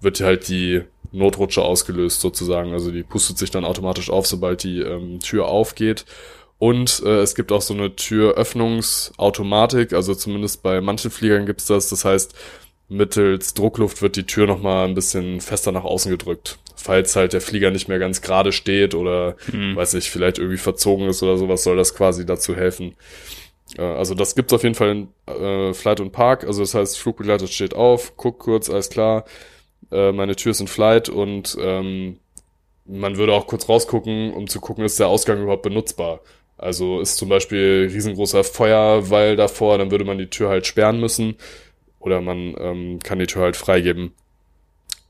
wird 0.00 0.20
halt 0.20 0.48
die 0.48 0.82
Notrutsche 1.12 1.62
ausgelöst 1.62 2.20
sozusagen. 2.20 2.72
Also 2.72 2.90
die 2.90 3.02
pustet 3.02 3.38
sich 3.38 3.50
dann 3.50 3.64
automatisch 3.64 4.10
auf, 4.10 4.26
sobald 4.26 4.62
die 4.62 4.80
ähm, 4.80 5.20
Tür 5.20 5.46
aufgeht. 5.46 6.04
Und 6.58 7.02
äh, 7.04 7.20
es 7.20 7.34
gibt 7.34 7.50
auch 7.52 7.60
so 7.60 7.74
eine 7.74 7.96
Türöffnungsautomatik, 7.96 9.92
also 9.94 10.14
zumindest 10.14 10.62
bei 10.62 10.80
manchen 10.80 11.10
Fliegern 11.10 11.44
gibt's 11.44 11.66
das. 11.66 11.88
Das 11.88 12.04
heißt, 12.04 12.34
mittels 12.88 13.54
Druckluft 13.54 14.00
wird 14.00 14.16
die 14.16 14.26
Tür 14.26 14.46
nochmal 14.46 14.86
ein 14.86 14.94
bisschen 14.94 15.40
fester 15.40 15.72
nach 15.72 15.84
außen 15.84 16.10
gedrückt. 16.10 16.58
Falls 16.82 17.14
halt 17.14 17.32
der 17.32 17.40
Flieger 17.40 17.70
nicht 17.70 17.88
mehr 17.88 17.98
ganz 17.98 18.22
gerade 18.22 18.50
steht 18.50 18.94
oder, 18.94 19.36
mhm. 19.52 19.76
weiß 19.76 19.94
ich, 19.94 20.10
vielleicht 20.10 20.38
irgendwie 20.38 20.58
verzogen 20.58 21.06
ist 21.06 21.22
oder 21.22 21.36
sowas, 21.36 21.62
soll 21.62 21.76
das 21.76 21.94
quasi 21.94 22.26
dazu 22.26 22.56
helfen. 22.56 22.94
Äh, 23.78 23.82
also 23.82 24.14
das 24.14 24.34
gibt's 24.34 24.52
auf 24.52 24.64
jeden 24.64 24.74
Fall 24.74 24.90
in 24.90 25.08
äh, 25.26 25.72
Flight 25.74 26.00
und 26.00 26.12
Park. 26.12 26.44
Also 26.44 26.62
das 26.62 26.74
heißt, 26.74 26.98
Flugbegleiter 26.98 27.46
steht 27.46 27.74
auf, 27.74 28.16
guckt 28.16 28.40
kurz, 28.40 28.68
alles 28.68 28.90
klar, 28.90 29.24
äh, 29.92 30.12
meine 30.12 30.34
Tür 30.34 30.50
ist 30.50 30.60
in 30.60 30.66
Flight 30.66 31.08
und 31.08 31.56
ähm, 31.60 32.18
man 32.84 33.16
würde 33.16 33.32
auch 33.32 33.46
kurz 33.46 33.68
rausgucken, 33.68 34.32
um 34.32 34.48
zu 34.48 34.60
gucken, 34.60 34.84
ist 34.84 34.98
der 34.98 35.08
Ausgang 35.08 35.40
überhaupt 35.40 35.62
benutzbar. 35.62 36.20
Also 36.58 37.00
ist 37.00 37.16
zum 37.16 37.28
Beispiel 37.28 37.90
riesengroßer 37.92 38.44
Feuerwall 38.44 39.36
davor, 39.36 39.78
dann 39.78 39.90
würde 39.90 40.04
man 40.04 40.18
die 40.18 40.30
Tür 40.30 40.48
halt 40.48 40.66
sperren 40.66 41.00
müssen 41.00 41.36
oder 41.98 42.20
man 42.20 42.54
ähm, 42.58 42.98
kann 43.02 43.18
die 43.18 43.26
Tür 43.26 43.42
halt 43.42 43.56
freigeben. 43.56 44.12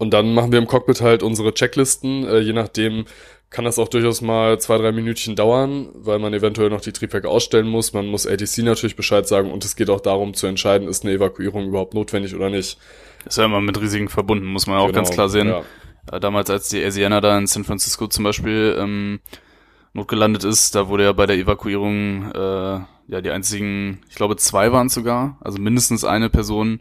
Und 0.03 0.11
dann 0.11 0.35
machen 0.35 0.51
wir 0.51 0.59
im 0.59 0.67
Cockpit 0.67 1.01
halt 1.01 1.23
unsere 1.23 1.55
Checklisten, 1.55 2.27
äh, 2.27 2.41
je 2.41 2.53
nachdem 2.53 3.05
kann 3.51 3.65
das 3.65 3.79
auch 3.79 3.87
durchaus 3.87 4.21
mal 4.21 4.59
zwei, 4.59 4.77
drei 4.77 4.91
Minütchen 4.91 5.37
dauern, 5.37 5.91
weil 5.95 6.19
man 6.19 6.35
eventuell 6.35 6.71
noch 6.71 6.81
die 6.81 6.91
Triebwerke 6.91 7.29
ausstellen 7.29 7.69
muss. 7.69 7.93
Man 7.93 8.07
muss 8.07 8.27
ATC 8.27 8.65
natürlich 8.65 8.97
Bescheid 8.97 9.29
sagen 9.29 9.53
und 9.53 9.65
es 9.65 9.77
geht 9.77 9.91
auch 9.91 10.01
darum 10.01 10.35
zu 10.35 10.49
entscheiden, 10.49 10.89
ist 10.89 11.05
eine 11.05 11.13
Evakuierung 11.13 11.69
überhaupt 11.69 11.95
notwendig 11.95 12.35
oder 12.35 12.51
nicht. 12.51 12.79
Ist 13.25 13.39
ja 13.39 13.45
immer 13.45 13.61
mit 13.61 13.81
Risiken 13.81 14.09
verbunden, 14.09 14.47
muss 14.47 14.67
man 14.67 14.79
auch 14.79 14.89
genau, 14.89 14.97
ganz 14.97 15.11
klar 15.11 15.29
sehen. 15.29 15.47
Ja. 15.47 15.63
Äh, 16.11 16.19
damals, 16.19 16.51
als 16.51 16.69
die 16.69 16.85
Asiana 16.85 17.21
da 17.21 17.39
in 17.39 17.47
San 17.47 17.63
Francisco 17.63 18.09
zum 18.09 18.25
Beispiel 18.25 18.77
ähm, 18.77 19.21
notgelandet 19.93 20.43
ist, 20.43 20.75
da 20.75 20.89
wurde 20.89 21.05
ja 21.05 21.13
bei 21.13 21.27
der 21.27 21.37
Evakuierung 21.37 22.33
äh, 22.33 22.39
ja 23.07 23.21
die 23.23 23.31
einzigen, 23.31 24.01
ich 24.11 24.17
glaube 24.17 24.35
zwei 24.35 24.73
waren 24.73 24.89
sogar, 24.89 25.39
also 25.43 25.61
mindestens 25.61 26.05
eine 26.05 26.29
Person, 26.29 26.81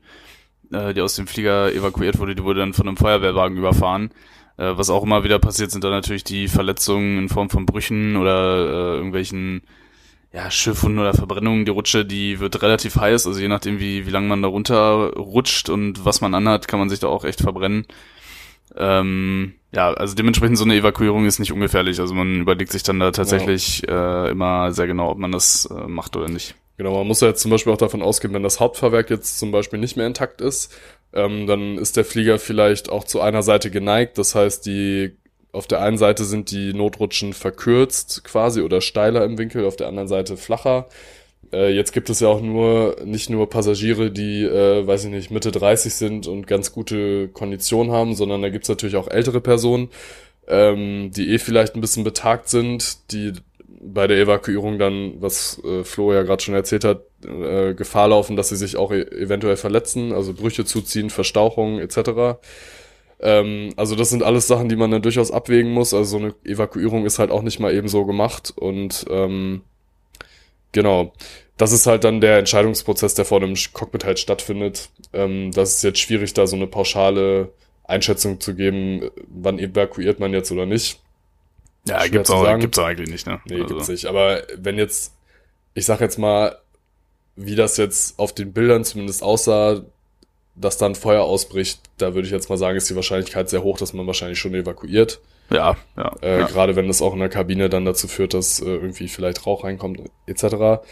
äh, 0.71 0.93
die 0.93 1.01
aus 1.01 1.15
dem 1.15 1.27
Flieger 1.27 1.73
evakuiert 1.73 2.19
wurde, 2.19 2.35
die 2.35 2.43
wurde 2.43 2.59
dann 2.59 2.73
von 2.73 2.87
einem 2.87 2.97
Feuerwehrwagen 2.97 3.57
überfahren. 3.57 4.11
Äh, 4.57 4.77
was 4.77 4.89
auch 4.89 5.03
immer 5.03 5.23
wieder 5.23 5.39
passiert, 5.39 5.71
sind 5.71 5.83
dann 5.83 5.91
natürlich 5.91 6.23
die 6.23 6.47
Verletzungen 6.47 7.17
in 7.17 7.29
Form 7.29 7.49
von 7.49 7.65
Brüchen 7.65 8.15
oder 8.15 8.57
äh, 8.57 8.95
irgendwelchen 8.95 9.61
ja, 10.33 10.49
Schiffwunden 10.49 10.99
oder 10.99 11.13
Verbrennungen. 11.13 11.65
Die 11.65 11.71
Rutsche, 11.71 12.05
die 12.05 12.39
wird 12.39 12.61
relativ 12.61 12.95
heiß, 12.95 13.27
also 13.27 13.39
je 13.39 13.47
nachdem, 13.47 13.79
wie, 13.79 14.05
wie 14.05 14.11
lange 14.11 14.27
man 14.27 14.41
da 14.41 14.47
runter 14.47 15.13
rutscht 15.15 15.69
und 15.69 16.05
was 16.05 16.21
man 16.21 16.33
anhat, 16.33 16.67
kann 16.67 16.79
man 16.79 16.89
sich 16.89 16.99
da 16.99 17.07
auch 17.07 17.25
echt 17.25 17.41
verbrennen. 17.41 17.85
Ähm, 18.75 19.55
ja, 19.73 19.91
also 19.93 20.15
dementsprechend 20.15 20.57
so 20.57 20.63
eine 20.63 20.75
Evakuierung 20.75 21.25
ist 21.25 21.39
nicht 21.39 21.51
ungefährlich. 21.51 21.99
Also 21.99 22.13
man 22.13 22.41
überlegt 22.41 22.71
sich 22.71 22.83
dann 22.83 22.99
da 22.99 23.11
tatsächlich 23.11 23.83
ja. 23.87 24.25
äh, 24.25 24.31
immer 24.31 24.71
sehr 24.71 24.87
genau, 24.87 25.09
ob 25.09 25.17
man 25.17 25.31
das 25.31 25.65
äh, 25.65 25.87
macht 25.87 26.15
oder 26.15 26.29
nicht. 26.29 26.55
Genau, 26.77 26.97
man 26.97 27.07
muss 27.07 27.21
ja 27.21 27.27
jetzt 27.27 27.41
zum 27.41 27.51
Beispiel 27.51 27.73
auch 27.73 27.77
davon 27.77 28.01
ausgehen, 28.01 28.33
wenn 28.33 28.43
das 28.43 28.59
Hauptfahrwerk 28.59 29.09
jetzt 29.09 29.37
zum 29.37 29.51
Beispiel 29.51 29.79
nicht 29.79 29.97
mehr 29.97 30.07
intakt 30.07 30.41
ist, 30.41 30.73
ähm, 31.13 31.45
dann 31.45 31.77
ist 31.77 31.97
der 31.97 32.05
Flieger 32.05 32.39
vielleicht 32.39 32.89
auch 32.89 33.03
zu 33.03 33.21
einer 33.21 33.43
Seite 33.43 33.69
geneigt. 33.69 34.17
Das 34.17 34.35
heißt, 34.35 34.65
die 34.65 35.15
auf 35.51 35.67
der 35.67 35.81
einen 35.81 35.97
Seite 35.97 36.23
sind 36.23 36.51
die 36.51 36.73
Notrutschen 36.73 37.33
verkürzt 37.33 38.23
quasi 38.23 38.61
oder 38.61 38.81
steiler 38.81 39.25
im 39.25 39.37
Winkel, 39.37 39.65
auf 39.65 39.75
der 39.75 39.87
anderen 39.87 40.07
Seite 40.07 40.37
flacher. 40.37 40.87
Äh, 41.51 41.73
jetzt 41.73 41.91
gibt 41.91 42.09
es 42.09 42.19
ja 42.21 42.29
auch 42.29 42.41
nur 42.41 42.95
nicht 43.03 43.29
nur 43.29 43.49
Passagiere, 43.49 44.11
die, 44.11 44.43
äh, 44.43 44.85
weiß 44.85 45.05
ich 45.05 45.11
nicht, 45.11 45.31
Mitte 45.31 45.51
30 45.51 45.93
sind 45.93 46.27
und 46.27 46.47
ganz 46.47 46.71
gute 46.71 47.27
Kondition 47.29 47.91
haben, 47.91 48.15
sondern 48.15 48.41
da 48.41 48.49
gibt's 48.49 48.69
natürlich 48.69 48.95
auch 48.95 49.09
ältere 49.09 49.41
Personen, 49.41 49.89
ähm, 50.47 51.11
die 51.11 51.29
eh 51.31 51.39
vielleicht 51.39 51.75
ein 51.75 51.81
bisschen 51.81 52.03
betagt 52.03 52.49
sind, 52.49 53.11
die 53.11 53.33
bei 53.83 54.07
der 54.07 54.19
Evakuierung 54.19 54.77
dann, 54.77 55.21
was 55.21 55.61
äh, 55.63 55.83
Flo 55.83 56.13
ja 56.13 56.21
gerade 56.21 56.41
schon 56.41 56.53
erzählt 56.53 56.83
hat, 56.83 57.03
äh, 57.25 57.73
Gefahr 57.73 58.09
laufen, 58.09 58.35
dass 58.35 58.49
sie 58.49 58.55
sich 58.55 58.77
auch 58.77 58.91
e 58.91 59.01
eventuell 59.01 59.57
verletzen, 59.57 60.13
also 60.13 60.33
Brüche 60.33 60.65
zuziehen, 60.65 61.09
Verstauchungen 61.09 61.79
etc. 61.79 62.39
Ähm, 63.19 63.73
also 63.77 63.95
das 63.95 64.09
sind 64.09 64.23
alles 64.23 64.47
Sachen, 64.47 64.69
die 64.69 64.75
man 64.75 64.91
dann 64.91 65.01
durchaus 65.01 65.31
abwägen 65.31 65.71
muss. 65.71 65.93
Also 65.93 66.17
so 66.17 66.23
eine 66.23 66.35
Evakuierung 66.43 67.05
ist 67.05 67.17
halt 67.17 67.31
auch 67.31 67.41
nicht 67.41 67.59
mal 67.59 67.73
eben 67.73 67.87
so 67.87 68.05
gemacht 68.05 68.53
und 68.55 69.05
ähm, 69.09 69.61
genau, 70.71 71.13
das 71.57 71.71
ist 71.71 71.87
halt 71.87 72.03
dann 72.03 72.21
der 72.21 72.37
Entscheidungsprozess, 72.37 73.15
der 73.15 73.25
vor 73.25 73.39
dem 73.39 73.55
Cockpit 73.73 74.05
halt 74.05 74.19
stattfindet. 74.19 74.89
Ähm, 75.13 75.51
das 75.53 75.77
ist 75.77 75.83
jetzt 75.83 75.99
schwierig, 75.99 76.33
da 76.33 76.45
so 76.45 76.55
eine 76.55 76.67
pauschale 76.67 77.51
Einschätzung 77.83 78.39
zu 78.39 78.55
geben, 78.55 79.09
wann 79.27 79.57
evakuiert 79.59 80.19
man 80.19 80.33
jetzt 80.33 80.51
oder 80.51 80.65
nicht. 80.67 80.99
Ja, 81.87 82.05
gibt's 82.07 82.29
auch, 82.29 82.59
gibt's 82.59 82.77
auch 82.77 82.85
eigentlich 82.85 83.09
nicht, 83.09 83.27
ne? 83.27 83.41
Nee, 83.45 83.61
also. 83.61 83.67
gibt's 83.67 83.87
nicht. 83.87 84.05
Aber 84.05 84.43
wenn 84.57 84.77
jetzt, 84.77 85.13
ich 85.73 85.85
sag 85.85 85.99
jetzt 86.01 86.19
mal, 86.19 86.57
wie 87.35 87.55
das 87.55 87.77
jetzt 87.77 88.19
auf 88.19 88.33
den 88.33 88.53
Bildern 88.53 88.83
zumindest 88.83 89.23
aussah, 89.23 89.81
dass 90.55 90.77
dann 90.77 90.95
Feuer 90.95 91.23
ausbricht, 91.23 91.81
da 91.97 92.13
würde 92.13 92.27
ich 92.27 92.31
jetzt 92.31 92.49
mal 92.49 92.57
sagen, 92.57 92.77
ist 92.77 92.89
die 92.89 92.95
Wahrscheinlichkeit 92.95 93.49
sehr 93.49 93.63
hoch, 93.63 93.77
dass 93.77 93.93
man 93.93 94.05
wahrscheinlich 94.05 94.39
schon 94.39 94.53
evakuiert. 94.53 95.21
Ja, 95.49 95.75
ja. 95.97 96.15
Äh, 96.21 96.39
ja. 96.39 96.47
Gerade 96.47 96.75
wenn 96.75 96.87
das 96.87 97.01
auch 97.01 97.13
in 97.13 97.19
der 97.19 97.29
Kabine 97.29 97.69
dann 97.69 97.85
dazu 97.85 98.07
führt, 98.07 98.33
dass 98.33 98.61
äh, 98.61 98.65
irgendwie 98.65 99.07
vielleicht 99.07 99.45
Rauch 99.45 99.63
reinkommt, 99.63 100.01
etc. 100.27 100.83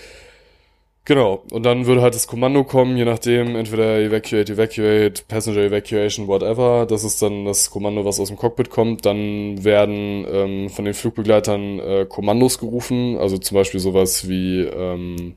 Genau, 1.06 1.44
und 1.52 1.64
dann 1.64 1.88
würde 1.88 2.02
halt 2.04 2.14
das 2.14 2.28
Kommando 2.28 2.64
kommen, 2.64 2.96
je 2.96 3.06
nachdem, 3.06 3.56
entweder 3.56 4.00
Evacuate, 4.00 4.54
Evacuate, 4.54 5.24
Passenger 5.28 5.62
Evacuation, 5.62 6.28
whatever. 6.28 6.86
Das 6.88 7.04
ist 7.04 7.22
dann 7.22 7.46
das 7.46 7.72
Kommando, 7.72 8.06
was 8.06 8.20
aus 8.20 8.28
dem 8.28 8.38
Cockpit 8.38 8.70
kommt. 8.70 9.06
Dann 9.08 9.64
werden 9.64 10.26
ähm, 10.32 10.70
von 10.70 10.86
den 10.86 10.94
Flugbegleitern 10.94 11.80
äh, 11.80 12.06
Kommandos 12.08 12.60
gerufen, 12.60 13.18
also 13.18 13.40
zum 13.40 13.56
Beispiel 13.56 13.80
sowas 13.80 14.30
wie 14.30 14.62
ähm, 14.62 15.36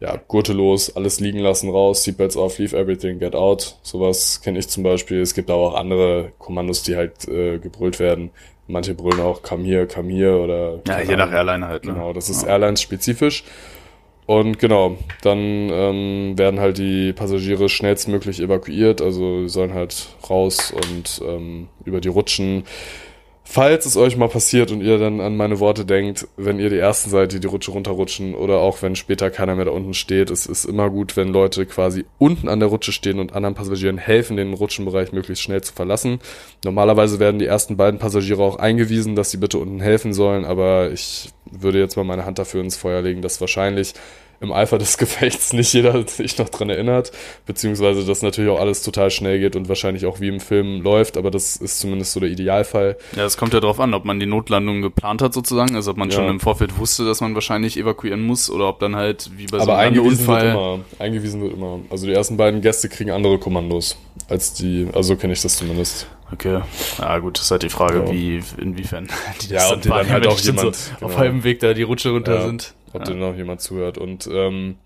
ja, 0.00 0.20
Gurte 0.28 0.52
los, 0.52 0.94
alles 0.94 1.20
liegen 1.20 1.38
lassen, 1.38 1.70
raus, 1.70 2.04
Seatbelts 2.04 2.36
off, 2.36 2.58
leave 2.58 2.76
everything, 2.76 3.18
get 3.18 3.34
out. 3.34 3.76
Sowas 3.82 4.40
kenne 4.42 4.58
ich 4.58 4.68
zum 4.68 4.82
Beispiel. 4.82 5.20
Es 5.20 5.34
gibt 5.34 5.50
aber 5.50 5.62
auch 5.62 5.74
andere 5.74 6.32
Kommandos, 6.38 6.82
die 6.82 6.96
halt 6.96 7.26
äh, 7.28 7.58
gebrüllt 7.58 7.98
werden. 7.98 8.30
Manche 8.66 8.94
brüllen 8.94 9.20
auch, 9.20 9.42
come 9.42 9.64
here, 9.64 9.86
come 9.86 10.12
here 10.12 10.40
oder... 10.40 10.80
Ja, 10.88 11.00
je 11.00 11.16
nach 11.16 11.30
Airline 11.30 11.66
halt. 11.66 11.84
Ne? 11.84 11.92
Genau, 11.92 12.12
das 12.12 12.28
ist 12.28 12.42
ja. 12.42 12.48
Airlines-spezifisch. 12.48 13.44
Und 14.26 14.58
genau, 14.58 14.98
dann 15.22 15.38
ähm, 15.38 16.36
werden 16.36 16.58
halt 16.58 16.78
die 16.78 17.12
Passagiere 17.12 17.68
schnellstmöglich 17.68 18.40
evakuiert, 18.40 19.00
also 19.00 19.46
sollen 19.46 19.72
halt 19.72 20.08
raus 20.28 20.72
und 20.72 21.22
ähm, 21.24 21.68
über 21.84 22.00
die 22.00 22.08
Rutschen. 22.08 22.64
Falls 23.48 23.86
es 23.86 23.96
euch 23.96 24.16
mal 24.16 24.28
passiert 24.28 24.72
und 24.72 24.80
ihr 24.80 24.98
dann 24.98 25.20
an 25.20 25.36
meine 25.36 25.60
Worte 25.60 25.84
denkt, 25.84 26.26
wenn 26.36 26.58
ihr 26.58 26.68
die 26.68 26.78
ersten 26.78 27.10
Seite 27.10 27.38
die 27.38 27.46
Rutsche 27.46 27.70
runterrutschen 27.70 28.34
oder 28.34 28.58
auch 28.58 28.82
wenn 28.82 28.96
später 28.96 29.30
keiner 29.30 29.54
mehr 29.54 29.66
da 29.66 29.70
unten 29.70 29.94
steht, 29.94 30.30
es 30.30 30.46
ist 30.46 30.64
immer 30.64 30.90
gut, 30.90 31.16
wenn 31.16 31.28
Leute 31.28 31.64
quasi 31.64 32.04
unten 32.18 32.48
an 32.48 32.58
der 32.58 32.68
Rutsche 32.70 32.90
stehen 32.90 33.20
und 33.20 33.34
anderen 33.34 33.54
Passagieren 33.54 33.98
helfen, 33.98 34.36
den 34.36 34.52
Rutschenbereich 34.52 35.12
möglichst 35.12 35.44
schnell 35.44 35.62
zu 35.62 35.72
verlassen. 35.72 36.18
Normalerweise 36.64 37.20
werden 37.20 37.38
die 37.38 37.46
ersten 37.46 37.76
beiden 37.76 38.00
Passagiere 38.00 38.42
auch 38.42 38.56
eingewiesen, 38.56 39.14
dass 39.14 39.30
sie 39.30 39.38
bitte 39.38 39.58
unten 39.58 39.80
helfen 39.80 40.12
sollen, 40.12 40.44
aber 40.44 40.90
ich 40.90 41.28
würde 41.48 41.78
jetzt 41.78 41.96
mal 41.96 42.04
meine 42.04 42.26
Hand 42.26 42.40
dafür 42.40 42.62
ins 42.62 42.76
Feuer 42.76 43.00
legen, 43.00 43.22
dass 43.22 43.40
wahrscheinlich 43.40 43.94
im 44.40 44.52
Eifer 44.52 44.78
des 44.78 44.98
Gefechts 44.98 45.52
nicht 45.52 45.72
jeder 45.72 46.06
sich 46.06 46.38
noch 46.38 46.48
dran 46.48 46.70
erinnert, 46.70 47.12
beziehungsweise 47.46 48.04
dass 48.04 48.22
natürlich 48.22 48.50
auch 48.50 48.60
alles 48.60 48.82
total 48.82 49.10
schnell 49.10 49.38
geht 49.38 49.56
und 49.56 49.68
wahrscheinlich 49.68 50.06
auch 50.06 50.20
wie 50.20 50.28
im 50.28 50.40
Film 50.40 50.82
läuft, 50.82 51.16
aber 51.16 51.30
das 51.30 51.56
ist 51.56 51.80
zumindest 51.80 52.12
so 52.12 52.20
der 52.20 52.28
Idealfall. 52.28 52.96
Ja, 53.16 53.24
es 53.24 53.36
kommt 53.36 53.54
ja 53.54 53.60
darauf 53.60 53.80
an, 53.80 53.94
ob 53.94 54.04
man 54.04 54.20
die 54.20 54.26
Notlandung 54.26 54.82
geplant 54.82 55.22
hat 55.22 55.34
sozusagen, 55.34 55.74
also 55.76 55.90
ob 55.90 55.96
man 55.96 56.10
ja. 56.10 56.16
schon 56.16 56.28
im 56.28 56.40
Vorfeld 56.40 56.78
wusste, 56.78 57.04
dass 57.04 57.20
man 57.20 57.34
wahrscheinlich 57.34 57.76
evakuieren 57.76 58.22
muss 58.22 58.50
oder 58.50 58.68
ob 58.68 58.78
dann 58.78 58.96
halt 58.96 59.30
wie 59.36 59.46
bei 59.46 59.58
so 59.58 59.62
aber 59.62 59.78
einem 59.78 59.98
eingewiesen 59.98 60.20
Unfall... 60.20 60.44
Wird 60.44 60.54
immer, 60.54 60.80
eingewiesen 60.98 61.42
wird 61.42 61.52
immer. 61.54 61.80
Also 61.90 62.06
die 62.06 62.12
ersten 62.12 62.36
beiden 62.36 62.60
Gäste 62.60 62.88
kriegen 62.88 63.10
andere 63.10 63.38
Kommandos 63.38 63.96
als 64.28 64.54
die, 64.54 64.88
also 64.92 65.14
so 65.14 65.16
kenne 65.16 65.32
ich 65.32 65.42
das 65.42 65.56
zumindest. 65.56 66.06
Okay, 66.32 66.60
ja 66.98 67.18
gut, 67.18 67.38
das 67.38 67.44
ist 67.44 67.50
halt 67.52 67.62
die 67.62 67.68
Frage, 67.68 68.00
ja. 68.00 68.12
wie, 68.12 68.42
inwiefern 68.60 69.06
die 69.42 69.48
das 69.48 69.62
ja, 69.62 69.70
dann, 69.70 69.80
die 69.80 69.88
dann 69.88 70.08
halt 70.08 70.26
auch 70.26 70.38
jemand 70.40 70.74
so 70.74 70.94
genau. 70.94 71.06
auf 71.06 71.18
halbem 71.18 71.44
Weg 71.44 71.60
da 71.60 71.72
die 71.72 71.82
Rutsche 71.82 72.10
runter 72.10 72.34
ja. 72.34 72.42
sind 72.42 72.74
ob 72.96 73.06
ja. 73.06 73.12
dir 73.12 73.20
noch 73.20 73.36
jemand 73.36 73.60
zuhört. 73.60 73.98
Und 73.98 74.28
ähm, 74.32 74.76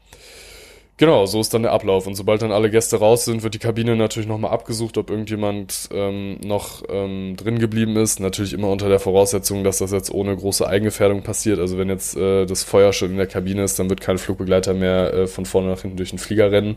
genau, 0.97 1.27
so 1.27 1.41
ist 1.41 1.55
dann 1.55 1.63
der 1.63 1.73
Ablauf. 1.73 2.07
Und 2.07 2.15
sobald 2.15 2.43
dann 2.43 2.53
alle 2.53 2.71
Gäste 2.71 2.99
raus 2.99 3.25
sind, 3.25 3.43
wird 3.43 3.55
die 3.55 3.59
Kabine 3.59 3.97
natürlich 3.97 4.29
nochmal 4.29 4.51
abgesucht, 4.51 4.99
ob 4.99 5.11
irgendjemand 5.11 5.89
ähm, 5.93 6.39
noch 6.45 6.83
ähm, 6.89 7.37
drin 7.37 7.59
geblieben 7.59 7.97
ist. 7.97 8.21
Natürlich 8.21 8.53
immer 8.53 8.69
unter 8.69 8.89
der 8.89 9.01
Voraussetzung, 9.01 9.65
dass 9.65 9.79
das 9.79 9.93
jetzt 9.93 10.13
ohne 10.13 10.37
große 10.37 10.67
Eigengefährdung 10.67 11.23
passiert. 11.23 11.59
Also 11.59 11.79
wenn 11.79 11.89
jetzt 11.89 12.17
äh, 12.17 12.47
das 12.47 12.63
Feuer 12.63 12.93
schon 12.93 13.11
in 13.11 13.17
der 13.17 13.27
Kabine 13.27 13.65
ist, 13.65 13.79
dann 13.79 13.89
wird 13.89 14.01
kein 14.01 14.19
Flugbegleiter 14.19 14.75
mehr 14.75 15.13
äh, 15.15 15.27
von 15.27 15.47
vorne 15.47 15.69
nach 15.69 15.83
hinten 15.83 15.97
durch 15.97 16.11
den 16.11 16.19
Flieger 16.19 16.53
rennen. 16.53 16.77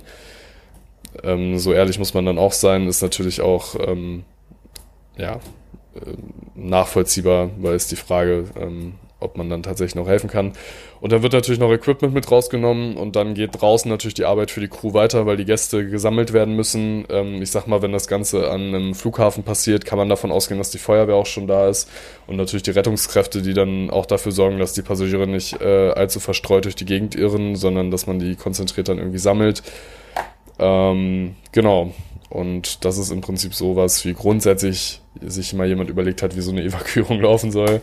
Ähm, 1.22 1.60
so 1.60 1.74
ehrlich 1.74 2.00
muss 2.00 2.14
man 2.14 2.26
dann 2.26 2.40
auch 2.40 2.54
sein, 2.54 2.88
ist 2.88 3.02
natürlich 3.02 3.42
auch 3.42 3.76
ähm, 3.88 4.24
ja, 5.18 5.36
äh, 5.36 5.40
nachvollziehbar, 6.56 7.52
weil 7.58 7.76
es 7.76 7.88
die 7.88 7.96
Frage, 7.96 8.46
ähm, 8.60 8.96
ob 9.24 9.38
man 9.38 9.50
dann 9.50 9.64
tatsächlich 9.64 9.96
noch 9.96 10.08
helfen 10.08 10.30
kann. 10.30 10.54
Und 11.02 11.12
dann 11.12 11.24
wird 11.24 11.34
natürlich 11.34 11.60
noch 11.60 11.72
Equipment 11.72 12.14
mit 12.14 12.30
rausgenommen 12.30 12.96
und 12.96 13.16
dann 13.16 13.34
geht 13.34 13.62
draußen 13.62 13.90
natürlich 13.90 14.14
die 14.14 14.26
Arbeit 14.26 14.52
für 14.52 14.60
die 14.60 14.68
Crew 14.68 14.94
weiter, 14.94 15.26
weil 15.26 15.38
die 15.38 15.46
Gäste 15.46 15.88
gesammelt 15.88 16.34
werden 16.34 16.56
müssen. 16.56 17.06
Ähm, 17.10 17.42
ich 17.42 17.52
sag 17.52 17.68
mal, 17.68 17.82
wenn 17.82 17.92
das 17.92 18.08
Ganze 18.08 18.50
an 18.50 18.74
einem 18.74 18.96
Flughafen 18.96 19.44
passiert, 19.44 19.86
kann 19.86 19.98
man 19.98 20.10
davon 20.10 20.32
ausgehen, 20.32 20.60
dass 20.60 20.70
die 20.70 20.78
Feuerwehr 20.78 21.16
auch 21.16 21.26
schon 21.26 21.48
da 21.48 21.68
ist 21.70 21.90
und 22.28 22.38
natürlich 22.38 22.64
die 22.64 22.72
Rettungskräfte, 22.72 23.42
die 23.42 23.54
dann 23.54 23.90
auch 23.90 24.06
dafür 24.06 24.32
sorgen, 24.32 24.60
dass 24.60 24.74
die 24.74 24.82
Passagiere 24.82 25.28
nicht 25.28 25.60
äh, 25.62 25.90
allzu 25.90 26.20
verstreut 26.20 26.66
durch 26.66 26.76
die 26.76 26.86
Gegend 26.86 27.16
irren, 27.16 27.56
sondern 27.56 27.92
dass 27.92 28.08
man 28.08 28.20
die 28.20 28.36
konzentriert 28.36 28.90
dann 28.90 28.98
irgendwie 28.98 29.20
sammelt. 29.20 29.64
Ähm, 30.60 31.36
genau. 31.52 31.94
Und 32.30 32.84
das 32.84 32.98
ist 32.98 33.12
im 33.12 33.22
Prinzip 33.22 33.54
sowas, 33.54 34.06
wie 34.06 34.14
grundsätzlich 34.14 35.02
sich 35.22 35.54
mal 35.54 35.68
jemand 35.68 35.92
überlegt 35.92 36.24
hat, 36.24 36.36
wie 36.36 36.42
so 36.42 36.52
eine 36.52 36.64
Evakuierung 36.64 37.20
laufen 37.22 37.52
soll. 37.52 37.82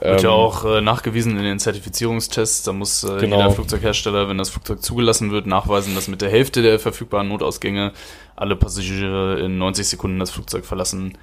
Wird 0.00 0.20
ähm, 0.20 0.24
ja 0.24 0.30
auch 0.30 0.64
äh, 0.64 0.80
nachgewiesen 0.80 1.36
in 1.36 1.42
den 1.42 1.58
Zertifizierungstests. 1.58 2.62
Da 2.62 2.72
muss 2.72 3.02
äh, 3.02 3.18
genau. 3.18 3.38
jeder 3.38 3.50
Flugzeughersteller, 3.50 4.28
wenn 4.28 4.38
das 4.38 4.50
Flugzeug 4.50 4.82
zugelassen 4.82 5.30
wird, 5.32 5.46
nachweisen, 5.46 5.94
dass 5.94 6.08
mit 6.08 6.22
der 6.22 6.30
Hälfte 6.30 6.62
der 6.62 6.78
verfügbaren 6.78 7.28
Notausgänge 7.28 7.92
alle 8.36 8.56
Passagiere 8.56 9.40
in 9.40 9.58
90 9.58 9.88
Sekunden 9.88 10.18
das 10.20 10.30
Flugzeug 10.30 10.64
verlassen 10.64 11.18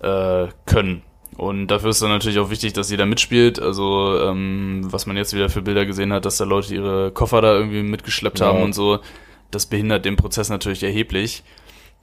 äh, 0.00 0.48
können. 0.66 1.02
Und 1.36 1.68
dafür 1.68 1.90
ist 1.90 2.02
dann 2.02 2.10
natürlich 2.10 2.38
auch 2.38 2.50
wichtig, 2.50 2.72
dass 2.72 2.90
jeder 2.90 3.06
mitspielt. 3.06 3.60
Also, 3.60 4.20
ähm, 4.20 4.82
was 4.84 5.06
man 5.06 5.16
jetzt 5.16 5.34
wieder 5.34 5.48
für 5.48 5.62
Bilder 5.62 5.86
gesehen 5.86 6.12
hat, 6.12 6.24
dass 6.24 6.36
da 6.36 6.44
Leute 6.44 6.74
ihre 6.74 7.10
Koffer 7.12 7.40
da 7.40 7.54
irgendwie 7.54 7.82
mitgeschleppt 7.82 8.40
ja. 8.40 8.46
haben 8.46 8.62
und 8.62 8.72
so, 8.72 9.00
das 9.50 9.66
behindert 9.66 10.04
den 10.04 10.16
Prozess 10.16 10.48
natürlich 10.48 10.82
erheblich. 10.82 11.42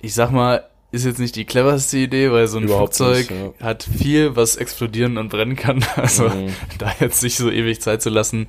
Ich 0.02 0.14
sag 0.14 0.32
mal, 0.32 0.66
ist 0.92 1.06
jetzt 1.06 1.20
nicht 1.20 1.36
die 1.36 1.46
cleverste 1.46 1.98
Idee, 1.98 2.32
weil 2.32 2.48
so 2.48 2.58
ein 2.58 2.64
Überhaupt 2.66 2.96
Flugzeug 2.96 3.32
nicht, 3.32 3.42
ja. 3.60 3.66
hat 3.66 3.84
viel, 3.84 4.36
was 4.36 4.56
explodieren 4.58 5.18
und 5.18 5.30
brennen 5.30 5.56
kann. 5.56 5.84
Also 5.96 6.26
Mhm. 6.30 6.50
da 6.80 6.92
jetzt 7.00 7.24
nicht 7.24 7.38
so 7.38 7.50
ewig 7.50 7.82
Zeit 7.82 8.02
zu 8.02 8.10
lassen, 8.10 8.48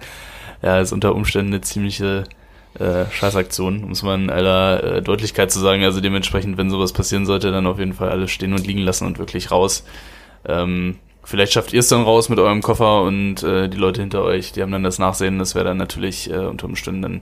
ja, 0.62 0.80
ist 0.80 0.92
unter 0.92 1.14
Umständen 1.14 1.52
eine 1.52 1.60
ziemliche 1.60 2.24
äh, 2.78 3.04
Scheißaktion, 3.10 3.84
um 3.84 3.90
es 3.92 4.02
mal 4.02 4.14
in 4.14 4.30
aller 4.30 4.82
äh, 4.82 5.02
Deutlichkeit 5.02 5.50
zu 5.52 5.60
sagen. 5.60 5.84
Also 5.84 6.00
dementsprechend, 6.00 6.56
wenn 6.56 6.70
sowas 6.70 6.92
passieren 6.92 7.26
sollte, 7.26 7.52
dann 7.52 7.66
auf 7.66 7.78
jeden 7.78 7.92
Fall 7.92 8.08
alles 8.10 8.30
stehen 8.30 8.52
und 8.54 8.66
liegen 8.66 8.80
lassen 8.80 9.06
und 9.06 9.18
wirklich 9.18 9.50
raus. 9.50 9.84
Ähm, 10.46 10.96
vielleicht 11.22 11.52
schafft 11.52 11.72
ihr 11.72 11.80
es 11.80 11.88
dann 11.88 12.02
raus 12.02 12.28
mit 12.28 12.38
eurem 12.38 12.62
Koffer 12.62 13.02
und 13.02 13.42
äh, 13.42 13.68
die 13.68 13.76
Leute 13.76 14.00
hinter 14.00 14.22
euch, 14.22 14.52
die 14.52 14.62
haben 14.62 14.72
dann 14.72 14.82
das 14.82 14.98
Nachsehen. 14.98 15.38
Das 15.38 15.54
wäre 15.54 15.66
dann 15.66 15.76
natürlich 15.76 16.30
äh, 16.30 16.38
unter 16.38 16.66
Umständen 16.66 17.02
dann 17.02 17.20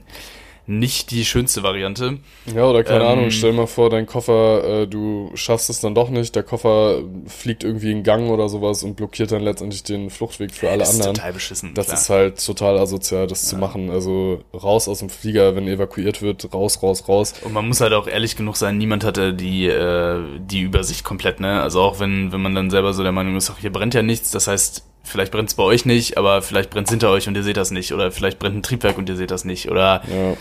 nicht 0.67 1.11
die 1.11 1.25
schönste 1.25 1.63
Variante. 1.63 2.19
Ja, 2.55 2.65
oder 2.65 2.83
keine 2.83 3.03
Ähm, 3.03 3.09
Ahnung, 3.09 3.31
stell 3.31 3.51
mal 3.51 3.67
vor, 3.67 3.89
dein 3.89 4.05
Koffer, 4.05 4.81
äh, 4.83 4.87
du 4.87 5.31
schaffst 5.33 5.69
es 5.69 5.81
dann 5.81 5.95
doch 5.95 6.09
nicht, 6.09 6.35
der 6.35 6.43
Koffer 6.43 7.01
fliegt 7.25 7.63
irgendwie 7.63 7.91
in 7.91 8.03
Gang 8.03 8.29
oder 8.29 8.47
sowas 8.47 8.83
und 8.83 8.95
blockiert 8.95 9.31
dann 9.31 9.41
letztendlich 9.41 9.83
den 9.83 10.09
Fluchtweg 10.09 10.51
für 10.51 10.69
alle 10.69 10.79
das 10.79 10.91
anderen. 10.91 11.11
ist 11.11 11.17
total 11.17 11.33
beschissen. 11.33 11.73
Das 11.73 11.87
klar. 11.87 11.97
ist 11.97 12.09
halt 12.09 12.45
total 12.45 12.77
asozial, 12.77 13.27
das 13.27 13.45
zu 13.47 13.57
machen. 13.57 13.89
Also 13.89 14.41
raus 14.53 14.87
aus 14.87 14.99
dem 14.99 15.09
Flieger, 15.09 15.55
wenn 15.55 15.67
evakuiert 15.67 16.21
wird, 16.21 16.53
raus, 16.53 16.81
raus, 16.83 17.07
raus. 17.07 17.33
Und 17.43 17.53
man 17.53 17.67
muss 17.67 17.81
halt 17.81 17.93
auch 17.93 18.07
ehrlich 18.07 18.35
genug 18.35 18.55
sein, 18.55 18.77
niemand 18.77 19.03
hatte 19.03 19.33
die, 19.33 19.65
äh, 19.67 20.19
die 20.39 20.61
Übersicht 20.61 21.03
komplett, 21.03 21.39
ne? 21.39 21.61
Also 21.61 21.81
auch 21.81 21.99
wenn, 21.99 22.31
wenn 22.31 22.41
man 22.41 22.55
dann 22.55 22.69
selber 22.69 22.93
so 22.93 23.03
der 23.03 23.11
Meinung 23.11 23.35
ist, 23.35 23.49
ach, 23.49 23.59
hier 23.59 23.71
brennt 23.71 23.93
ja 23.93 24.03
nichts, 24.03 24.31
das 24.31 24.47
heißt, 24.47 24.83
vielleicht 25.03 25.31
brennt's 25.31 25.55
bei 25.55 25.63
euch 25.63 25.85
nicht, 25.85 26.17
aber 26.17 26.41
vielleicht 26.41 26.69
brennt's 26.69 26.91
hinter 26.91 27.09
euch 27.09 27.27
und 27.27 27.35
ihr 27.35 27.43
seht 27.43 27.57
das 27.57 27.71
nicht. 27.71 27.93
Oder 27.93 28.11
vielleicht 28.11 28.39
brennt 28.39 28.55
ein 28.55 28.63
Triebwerk 28.63 28.97
und 28.97 29.09
ihr 29.09 29.15
seht 29.15 29.31
das 29.31 29.45
nicht. 29.45 29.69
Oder 29.69 30.01
Ja, 30.07 30.37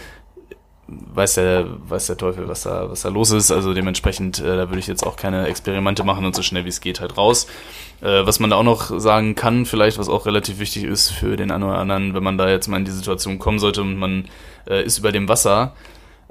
weiß 0.91 1.35
der, 1.35 1.67
weiß 1.89 2.07
der 2.07 2.17
Teufel, 2.17 2.49
was 2.49 2.63
da, 2.63 2.91
was 2.91 3.03
da 3.03 3.09
los 3.09 3.31
ist. 3.31 3.51
Also 3.51 3.75
dementsprechend, 3.75 4.41
äh, 4.41 4.57
da 4.57 4.69
würde 4.69 4.79
ich 4.79 4.87
jetzt 4.87 5.07
auch 5.07 5.17
keine 5.17 5.47
Experimente 5.47 6.05
machen 6.05 6.25
und 6.25 6.35
so 6.35 6.43
schnell 6.43 6.65
wie 6.65 6.69
es 6.69 6.81
geht 6.81 7.01
halt 7.01 7.17
raus. 7.17 7.47
Äh, 8.01 8.27
was 8.27 8.41
man 8.41 8.51
da 8.51 8.57
auch 8.57 8.65
noch 8.65 8.99
sagen 8.99 9.35
kann, 9.35 9.67
vielleicht, 9.67 9.99
was 9.99 10.09
auch 10.09 10.27
relativ 10.27 10.59
wichtig 10.59 10.85
ist 10.85 11.11
für 11.11 11.37
den 11.37 11.51
einen 11.51 11.65
oder 11.65 11.79
anderen, 11.79 12.15
wenn 12.15 12.23
man 12.23 12.39
da 12.39 12.49
jetzt 12.49 12.69
mal 12.69 12.79
in 12.79 12.85
die 12.85 12.91
Situation 12.91 13.39
kommen 13.39 13.59
sollte 13.59 13.83
und 13.83 13.97
man 13.97 14.27
äh, 14.69 14.85
ist 14.85 14.99
über 14.99 15.13
dem 15.13 15.29
Wasser 15.29 15.75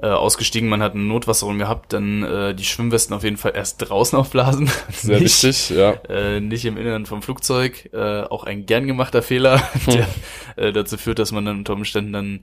äh, 0.02 0.06
ausgestiegen, 0.06 0.68
man 0.68 0.82
hat 0.82 0.94
eine 0.94 1.02
Notwasserung 1.04 1.58
gehabt, 1.58 1.92
dann 1.92 2.22
äh, 2.22 2.54
die 2.54 2.64
Schwimmwesten 2.64 3.14
auf 3.14 3.22
jeden 3.24 3.36
Fall 3.36 3.52
erst 3.54 3.76
draußen 3.88 4.18
aufblasen. 4.18 4.70
sehr 4.92 5.20
Nicht- 5.20 5.42
wichtig, 5.42 5.70
ja. 5.70 5.92
äh, 6.08 6.40
nicht 6.40 6.64
im 6.64 6.76
Inneren 6.78 7.06
vom 7.06 7.22
Flugzeug. 7.22 7.90
Äh, 7.92 8.22
auch 8.22 8.44
ein 8.44 8.66
gern 8.66 8.86
gemachter 8.86 9.22
Fehler, 9.22 9.62
der 9.86 10.06
äh, 10.56 10.72
dazu 10.72 10.96
führt, 10.96 11.18
dass 11.18 11.32
man 11.32 11.44
dann 11.44 11.58
unter 11.58 11.74
Umständen 11.74 12.12
dann 12.12 12.40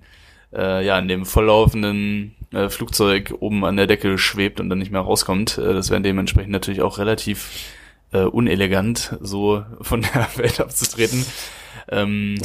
äh, 0.54 0.86
ja 0.86 0.98
in 1.00 1.08
dem 1.08 1.26
volllaufenden 1.26 2.36
äh, 2.54 2.70
Flugzeug 2.70 3.34
oben 3.40 3.66
an 3.66 3.76
der 3.76 3.88
Decke 3.88 4.18
schwebt 4.18 4.60
und 4.60 4.70
dann 4.70 4.78
nicht 4.80 4.92
mehr 4.92 5.02
rauskommt. 5.02 5.58
Äh, 5.58 5.74
das 5.74 5.90
wäre 5.90 6.02
dementsprechend 6.02 6.52
natürlich 6.52 6.82
auch 6.82 7.00
relativ 7.00 7.50
äh, 8.14 8.20
unelegant, 8.20 9.18
so 9.20 9.64
von 9.82 10.02
der 10.14 10.28
Welt 10.38 10.60
abzutreten. 10.62 11.26
Ähm, 11.90 12.36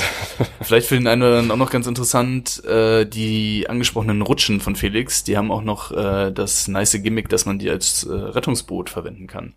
vielleicht 0.62 0.86
für 0.86 0.94
den 0.94 1.06
einen 1.08 1.22
oder 1.22 1.32
anderen 1.38 1.50
auch 1.50 1.56
noch 1.56 1.70
ganz 1.70 1.86
interessant, 1.86 2.64
äh, 2.64 3.04
die 3.04 3.66
angesprochenen 3.68 4.22
Rutschen 4.22 4.60
von 4.60 4.76
Felix, 4.76 5.24
die 5.24 5.36
haben 5.36 5.50
auch 5.50 5.62
noch 5.62 5.90
äh, 5.90 6.30
das 6.32 6.68
nice 6.68 7.02
Gimmick, 7.02 7.28
dass 7.28 7.44
man 7.44 7.58
die 7.58 7.68
als 7.70 8.04
äh, 8.04 8.12
Rettungsboot 8.12 8.88
verwenden 8.90 9.26
kann. 9.26 9.54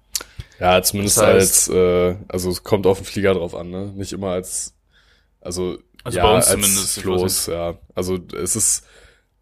Ja, 0.60 0.82
zumindest 0.82 1.18
Das 1.18 1.24
heißt- 1.26 1.30
als, 1.34 1.68
äh, 1.70 2.16
also 2.28 2.50
es 2.50 2.64
kommt 2.64 2.88
auf 2.88 2.98
den 3.00 3.06
Flieger 3.06 3.34
drauf 3.34 3.54
an, 3.54 3.70
ne? 3.70 3.92
Nicht 3.96 4.14
immer 4.14 4.30
als, 4.30 4.74
also, 5.42 5.78
Also 6.04 6.18
ja, 6.18 6.24
bei 6.26 6.36
uns 6.36 6.48
als 6.48 6.54
zumindest, 6.62 7.00
Floß, 7.02 7.48
ja. 7.48 7.74
Also 7.94 8.18
es 8.36 8.56
ist, 8.56 8.86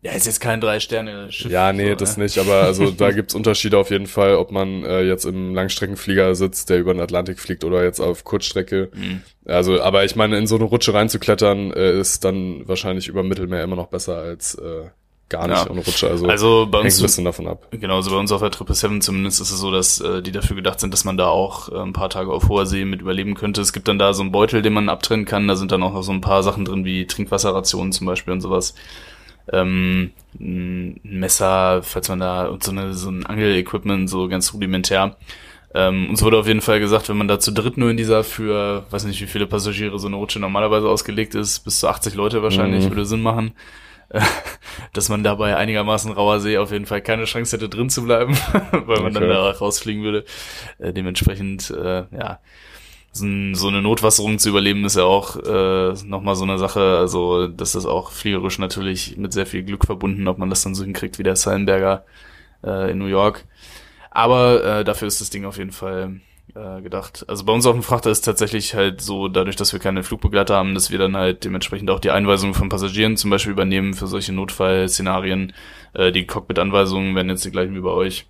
Ja, 0.03 0.11
ist 0.11 0.25
jetzt 0.25 0.41
kein 0.41 0.59
Drei-Sterne-Schiff. 0.59 1.49
ja, 1.49 1.71
nee, 1.71 1.89
so, 1.91 1.95
das 1.95 2.17
ne? 2.17 2.23
nicht, 2.23 2.37
aber 2.37 2.55
also 2.63 2.91
da 2.91 3.11
gibt's 3.13 3.33
Unterschiede 3.35 3.77
auf 3.77 3.89
jeden 3.89 4.07
Fall, 4.07 4.35
ob 4.35 4.51
man 4.51 4.83
äh, 4.83 5.01
jetzt 5.03 5.23
im 5.25 5.55
Langstreckenflieger 5.55 6.35
sitzt, 6.35 6.69
der 6.69 6.79
über 6.79 6.93
den 6.93 7.01
Atlantik 7.01 7.39
fliegt 7.39 7.63
oder 7.63 7.83
jetzt 7.83 8.01
auf 8.01 8.23
Kurzstrecke. 8.25 8.89
Mhm. 8.93 9.21
Also, 9.45 9.81
aber 9.81 10.03
ich 10.03 10.15
meine, 10.17 10.37
in 10.37 10.45
so 10.45 10.55
eine 10.55 10.65
Rutsche 10.65 10.93
reinzuklettern, 10.93 11.71
äh, 11.71 11.97
ist 11.99 12.25
dann 12.25 12.67
wahrscheinlich 12.67 13.07
über 13.07 13.23
Mittelmeer 13.23 13.63
immer 13.63 13.77
noch 13.77 13.87
besser 13.87 14.17
als 14.17 14.55
äh, 14.55 14.83
gar 15.29 15.47
nicht 15.47 15.63
Ja. 15.65 15.71
ohne 15.71 15.79
Rutsche. 15.81 16.09
Also, 16.09 16.27
Also 16.27 16.67
bei 16.69 16.79
hängt 16.79 16.85
uns, 16.87 16.99
ein 16.99 17.03
bisschen 17.03 17.25
davon 17.25 17.47
ab. 17.47 17.67
genau, 17.71 17.95
also 17.95 18.11
bei 18.11 18.17
uns 18.17 18.31
auf 18.33 18.41
der 18.41 18.51
Triple 18.51 18.75
Seven 18.75 18.99
zumindest 19.01 19.39
ist 19.39 19.51
es 19.51 19.59
so, 19.59 19.71
dass 19.71 20.01
äh, 20.01 20.21
die 20.21 20.33
dafür 20.33 20.57
gedacht 20.57 20.81
sind, 20.81 20.93
dass 20.93 21.05
man 21.05 21.15
da 21.15 21.27
auch 21.27 21.69
äh, 21.71 21.77
ein 21.77 21.93
paar 21.93 22.09
Tage 22.09 22.29
auf 22.29 22.49
hoher 22.49 22.65
See 22.65 22.83
mit 22.83 22.99
überleben 23.01 23.35
könnte. 23.35 23.61
Es 23.61 23.71
gibt 23.71 23.87
dann 23.87 23.99
da 23.99 24.13
so 24.13 24.21
einen 24.21 24.33
Beutel, 24.33 24.61
den 24.61 24.73
man 24.73 24.89
abtrennen 24.89 25.25
kann. 25.25 25.47
Da 25.47 25.55
sind 25.55 25.71
dann 25.71 25.81
auch 25.81 25.93
noch 25.93 26.03
so 26.03 26.11
ein 26.11 26.21
paar 26.21 26.43
Sachen 26.43 26.65
drin, 26.65 26.83
wie 26.83 27.07
Trinkwasserrationen 27.07 27.93
zum 27.93 28.05
Beispiel 28.05 28.33
und 28.33 28.41
sowas. 28.41 28.75
Ähm, 29.51 30.11
ein 30.39 30.99
Messer, 31.03 31.81
falls 31.83 32.09
man 32.09 32.19
da 32.19 32.45
und 32.47 32.63
so, 32.63 32.71
eine, 32.71 32.93
so 32.93 33.09
ein 33.09 33.25
Angel-Equipment, 33.25 34.09
so 34.09 34.27
ganz 34.27 34.53
rudimentär. 34.53 35.17
Ähm, 35.75 36.09
uns 36.09 36.21
wurde 36.21 36.37
auf 36.37 36.47
jeden 36.47 36.61
Fall 36.61 36.79
gesagt, 36.79 37.09
wenn 37.09 37.17
man 37.17 37.27
da 37.27 37.39
zu 37.39 37.51
dritt 37.51 37.77
nur 37.77 37.89
in 37.89 37.97
dieser 37.97 38.23
für, 38.23 38.85
weiß 38.91 39.05
nicht 39.05 39.21
wie 39.21 39.25
viele 39.27 39.47
Passagiere 39.47 39.97
so 39.99 40.07
eine 40.07 40.15
Rutsche 40.17 40.39
normalerweise 40.39 40.87
ausgelegt 40.87 41.33
ist, 41.35 41.61
bis 41.61 41.79
zu 41.79 41.87
80 41.87 42.13
Leute 42.13 42.43
wahrscheinlich, 42.43 42.85
Mhm. 42.85 42.89
würde 42.89 43.05
Sinn 43.05 43.21
machen, 43.23 43.53
äh, 44.09 44.21
dass 44.93 45.09
man 45.09 45.23
dabei 45.23 45.55
einigermaßen 45.57 46.11
rauer 46.11 46.39
See 46.39 46.57
auf 46.59 46.71
jeden 46.71 46.85
Fall 46.85 47.01
keine 47.01 47.25
Chance 47.25 47.57
hätte 47.57 47.69
drin 47.69 47.89
zu 47.89 48.03
bleiben, 48.03 48.37
weil 48.71 49.01
man 49.01 49.13
dann 49.13 49.23
Okay. 49.23 49.33
da 49.33 49.49
rausfliegen 49.51 50.03
würde. 50.03 50.25
Äh, 50.77 50.93
dementsprechend, 50.93 51.71
äh, 51.71 52.03
ja, 52.15 52.39
so, 53.13 53.25
ein, 53.25 53.55
so 53.55 53.67
eine 53.67 53.81
Notwasserung 53.81 54.39
zu 54.39 54.49
überleben 54.49 54.83
ist 54.85 54.97
ja 54.97 55.03
auch 55.03 55.37
äh, 55.37 55.93
nochmal 56.05 56.35
so 56.35 56.43
eine 56.43 56.57
Sache. 56.57 56.97
Also 56.97 57.47
das 57.47 57.75
ist 57.75 57.85
auch 57.85 58.11
fliegerisch 58.11 58.57
natürlich 58.59 59.17
mit 59.17 59.33
sehr 59.33 59.45
viel 59.45 59.63
Glück 59.63 59.85
verbunden, 59.85 60.27
ob 60.27 60.39
man 60.39 60.49
das 60.49 60.63
dann 60.63 60.75
so 60.75 60.83
hinkriegt 60.83 61.19
wie 61.19 61.23
der 61.23 61.35
Sallenberger 61.35 62.05
äh, 62.63 62.91
in 62.91 62.97
New 62.97 63.05
York. 63.05 63.45
Aber 64.09 64.63
äh, 64.63 64.83
dafür 64.83 65.07
ist 65.07 65.21
das 65.21 65.29
Ding 65.29 65.45
auf 65.45 65.57
jeden 65.57 65.71
Fall 65.71 66.21
äh, 66.55 66.81
gedacht. 66.81 67.25
Also 67.27 67.45
bei 67.45 67.53
uns 67.53 67.65
auf 67.65 67.73
dem 67.73 67.83
Frachter 67.83 68.09
ist 68.09 68.21
tatsächlich 68.21 68.73
halt 68.73 69.01
so, 69.01 69.27
dadurch, 69.27 69.55
dass 69.55 69.73
wir 69.73 69.79
keine 69.79 70.03
Flugbegleiter 70.03 70.55
haben, 70.55 70.73
dass 70.73 70.91
wir 70.91 70.99
dann 70.99 71.15
halt 71.15 71.43
dementsprechend 71.45 71.89
auch 71.89 71.99
die 71.99 72.11
Einweisungen 72.11 72.53
von 72.53 72.69
Passagieren 72.69 73.17
zum 73.17 73.29
Beispiel 73.29 73.53
übernehmen 73.53 73.93
für 73.93 74.07
solche 74.07 74.33
Notfallszenarien. 74.33 75.53
Äh, 75.93 76.11
die 76.11 76.25
Cockpit-Anweisungen 76.25 77.15
werden 77.15 77.29
jetzt 77.29 77.45
die 77.45 77.51
gleichen 77.51 77.75
wie 77.75 77.81
bei 77.81 77.89
euch. 77.89 78.25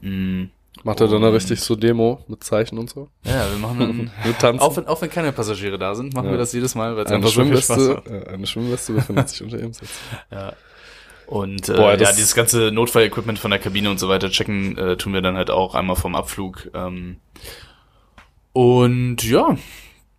Mm, 0.00 0.44
Macht 0.84 1.00
er 1.00 1.08
dann 1.08 1.22
da 1.22 1.28
richtig 1.30 1.60
so 1.60 1.76
Demo 1.76 2.24
mit 2.28 2.42
Zeichen 2.44 2.78
und 2.78 2.88
so? 2.90 3.08
ja, 3.24 3.50
wir 3.50 3.58
machen 3.58 3.78
dann, 3.78 3.96
Mit 4.24 4.38
Tanzen? 4.38 4.60
auch 4.60 4.76
wenn, 4.76 4.86
auch 4.86 5.00
wenn 5.02 5.10
keine 5.10 5.32
Passagiere 5.32 5.78
da 5.78 5.94
sind, 5.94 6.14
machen 6.14 6.26
Ja. 6.26 6.32
wir 6.32 6.38
das 6.38 6.52
jedes 6.52 6.74
Mal, 6.74 6.96
weil 6.96 7.04
es 7.04 7.10
einfach 7.12 7.28
so 7.30 7.44
viel 7.44 7.56
Spaß 7.60 7.78
macht. 7.88 8.06
äh, 8.06 8.28
eine 8.28 8.46
Schwimmweste 8.46 8.92
befindet 8.92 9.28
sich 9.28 9.42
unter 9.42 9.58
ihrem 9.58 9.72
Sitz. 9.72 9.90
Ja. 10.30 10.52
Und 11.26 11.68
äh, 11.68 11.74
Boah, 11.74 11.90
ja, 11.94 12.10
dieses 12.12 12.34
ganze 12.34 12.70
Notfall-Equipment 12.72 13.38
von 13.38 13.50
der 13.50 13.60
Kabine 13.60 13.90
und 13.90 13.98
so 14.00 14.08
weiter 14.08 14.30
checken 14.30 14.78
äh, 14.78 14.96
tun 14.96 15.12
wir 15.12 15.20
dann 15.20 15.36
halt 15.36 15.50
auch 15.50 15.74
einmal 15.74 15.96
vom 15.96 16.14
Abflug. 16.14 16.70
Ähm, 16.72 17.16
und 18.52 19.22
ja, 19.22 19.56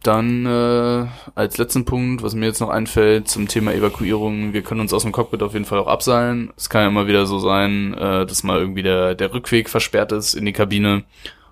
dann 0.04 0.46
äh, 0.46 1.08
als 1.36 1.58
letzten 1.58 1.84
Punkt, 1.86 2.24
was 2.24 2.34
mir 2.34 2.46
jetzt 2.46 2.62
noch 2.62 2.70
einfällt 2.70 3.28
zum 3.28 3.48
Thema 3.48 3.74
Evakuierung, 3.74 4.54
wir 4.54 4.62
können 4.62 4.80
uns 4.80 4.94
aus 4.94 5.04
dem 5.04 5.12
Cockpit 5.12 5.44
auf 5.44 5.54
jeden 5.54 5.66
Fall 5.66 5.80
auch 5.80 5.88
abseilen. 5.88 6.52
Es 6.56 6.70
kann 6.70 6.84
ja 6.84 6.88
immer 6.88 7.08
wieder 7.08 7.26
so 7.26 7.40
sein, 7.40 7.94
äh, 7.96 8.26
dass 8.26 8.44
mal 8.44 8.60
irgendwie 8.60 8.84
der, 8.84 9.16
der 9.16 9.34
Rückweg 9.34 9.70
versperrt 9.70 10.12
ist 10.14 10.36
in 10.36 10.46
die 10.46 10.54
Kabine. 10.54 11.04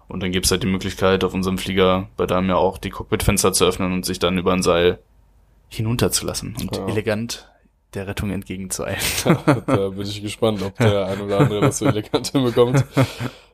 Und 0.08 0.24
dann 0.24 0.32
gibt's 0.32 0.50
halt 0.52 0.64
die 0.64 0.68
Möglichkeit, 0.68 1.26
auf 1.26 1.34
unserem 1.34 1.58
Flieger 1.58 2.08
bei 2.16 2.26
Damen 2.26 2.48
ja 2.48 2.56
auch 2.56 2.78
die 2.78 2.90
Cockpitfenster 2.90 3.52
zu 3.52 3.66
öffnen 3.66 3.92
und 3.92 4.06
sich 4.06 4.20
dann 4.20 4.38
über 4.38 4.54
ein 4.54 4.64
Seil 4.64 5.00
hinunterzulassen 5.68 6.56
und 6.62 6.74
Ja. 6.78 6.88
elegant 6.88 7.50
der 7.94 8.08
Rettung 8.08 8.32
entgegenzueilen. 8.32 9.00
da 9.66 9.90
bin 9.90 10.02
ich 10.04 10.22
gespannt, 10.22 10.62
ob 10.62 10.78
der 10.78 11.08
ein 11.08 11.20
oder 11.20 11.40
andere 11.42 11.62
das 11.62 11.80
so 11.80 11.86
elegant 11.86 12.28
hinbekommt. 12.30 12.86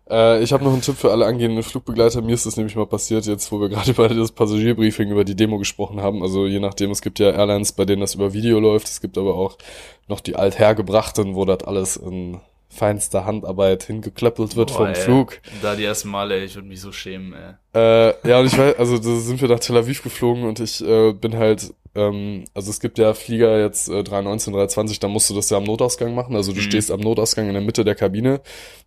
Äh, 0.10 0.44
ich 0.44 0.54
habe 0.54 0.64
noch 0.64 0.74
einen 0.74 0.82
Tipp 0.82 0.96
für 0.98 1.12
alle 1.12 1.26
angehenden 1.26 1.64
Flugbegleiter. 1.64 2.22
Mir 2.22 2.34
ist 2.34 2.46
das 2.46 2.58
nämlich 2.58 2.76
mal 2.76 2.86
passiert, 2.86 3.26
jetzt 3.26 3.52
wo 3.52 3.60
wir 3.60 3.70
gerade 3.70 3.94
bei 3.96 4.08
das 4.08 4.32
Passagierbriefing 4.32 5.10
über 5.10 5.24
die 5.24 5.36
Demo 5.36 5.58
gesprochen 5.58 6.02
haben. 6.02 6.22
Also 6.22 6.46
je 6.48 6.60
nachdem, 6.60 6.92
es 6.92 7.02
gibt 7.02 7.20
ja 7.20 7.32
Airlines, 7.32 7.72
bei 7.72 7.86
denen 7.86 8.02
das 8.02 8.16
über 8.16 8.34
Video 8.34 8.60
läuft. 8.60 8.88
Es 8.88 9.02
gibt 9.02 9.18
aber 9.18 9.36
auch 9.36 9.58
noch 10.08 10.20
die 10.20 10.36
althergebrachten, 10.36 11.36
wo 11.36 11.46
das 11.46 11.64
alles 11.64 11.98
in 11.98 12.40
feinster 12.74 13.26
Handarbeit 13.26 13.84
hingeklöppelt 13.84 14.56
wird 14.56 14.70
Boah, 14.70 14.78
vom 14.78 14.88
ey. 14.88 14.96
Flug. 14.96 15.40
Da 15.62 15.76
die 15.76 15.86
ersten 15.86 16.10
Male, 16.10 16.36
ey, 16.36 16.46
ich 16.46 16.56
würde 16.56 16.68
mich 16.68 16.82
so 16.82 16.92
schämen, 16.92 17.34
ey. 17.34 17.54
Äh, 17.76 18.14
ja, 18.28 18.40
und 18.40 18.48
ich 18.48 18.58
weiß, 18.58 18.78
also 18.78 18.98
da 18.98 19.16
sind 19.20 19.42
wir 19.42 19.48
nach 19.48 19.60
Tel 19.60 19.78
Aviv 19.78 20.04
geflogen 20.04 20.44
und 20.44 20.60
ich 20.60 20.84
äh, 20.86 21.14
bin 21.14 21.36
halt, 21.38 21.74
ähm, 21.96 22.44
also 22.54 22.70
es 22.70 22.80
gibt 22.80 23.00
ja 23.00 23.14
Flieger 23.16 23.60
jetzt 23.60 23.90
äh, 23.90 24.04
319, 24.04 24.54
320, 24.54 25.00
da 25.00 25.08
musst 25.08 25.30
du 25.30 25.34
das 25.34 25.50
ja 25.50 25.58
am 25.58 25.64
Notausgang 25.64 26.14
machen. 26.14 26.36
Also 26.36 26.52
du 26.52 26.60
Mhm. 26.60 26.64
stehst 26.64 26.92
am 26.92 27.00
Notausgang 27.00 27.48
in 27.48 27.54
der 27.54 27.64
Mitte 27.64 27.84
der 27.84 27.96
Kabine, 27.96 28.42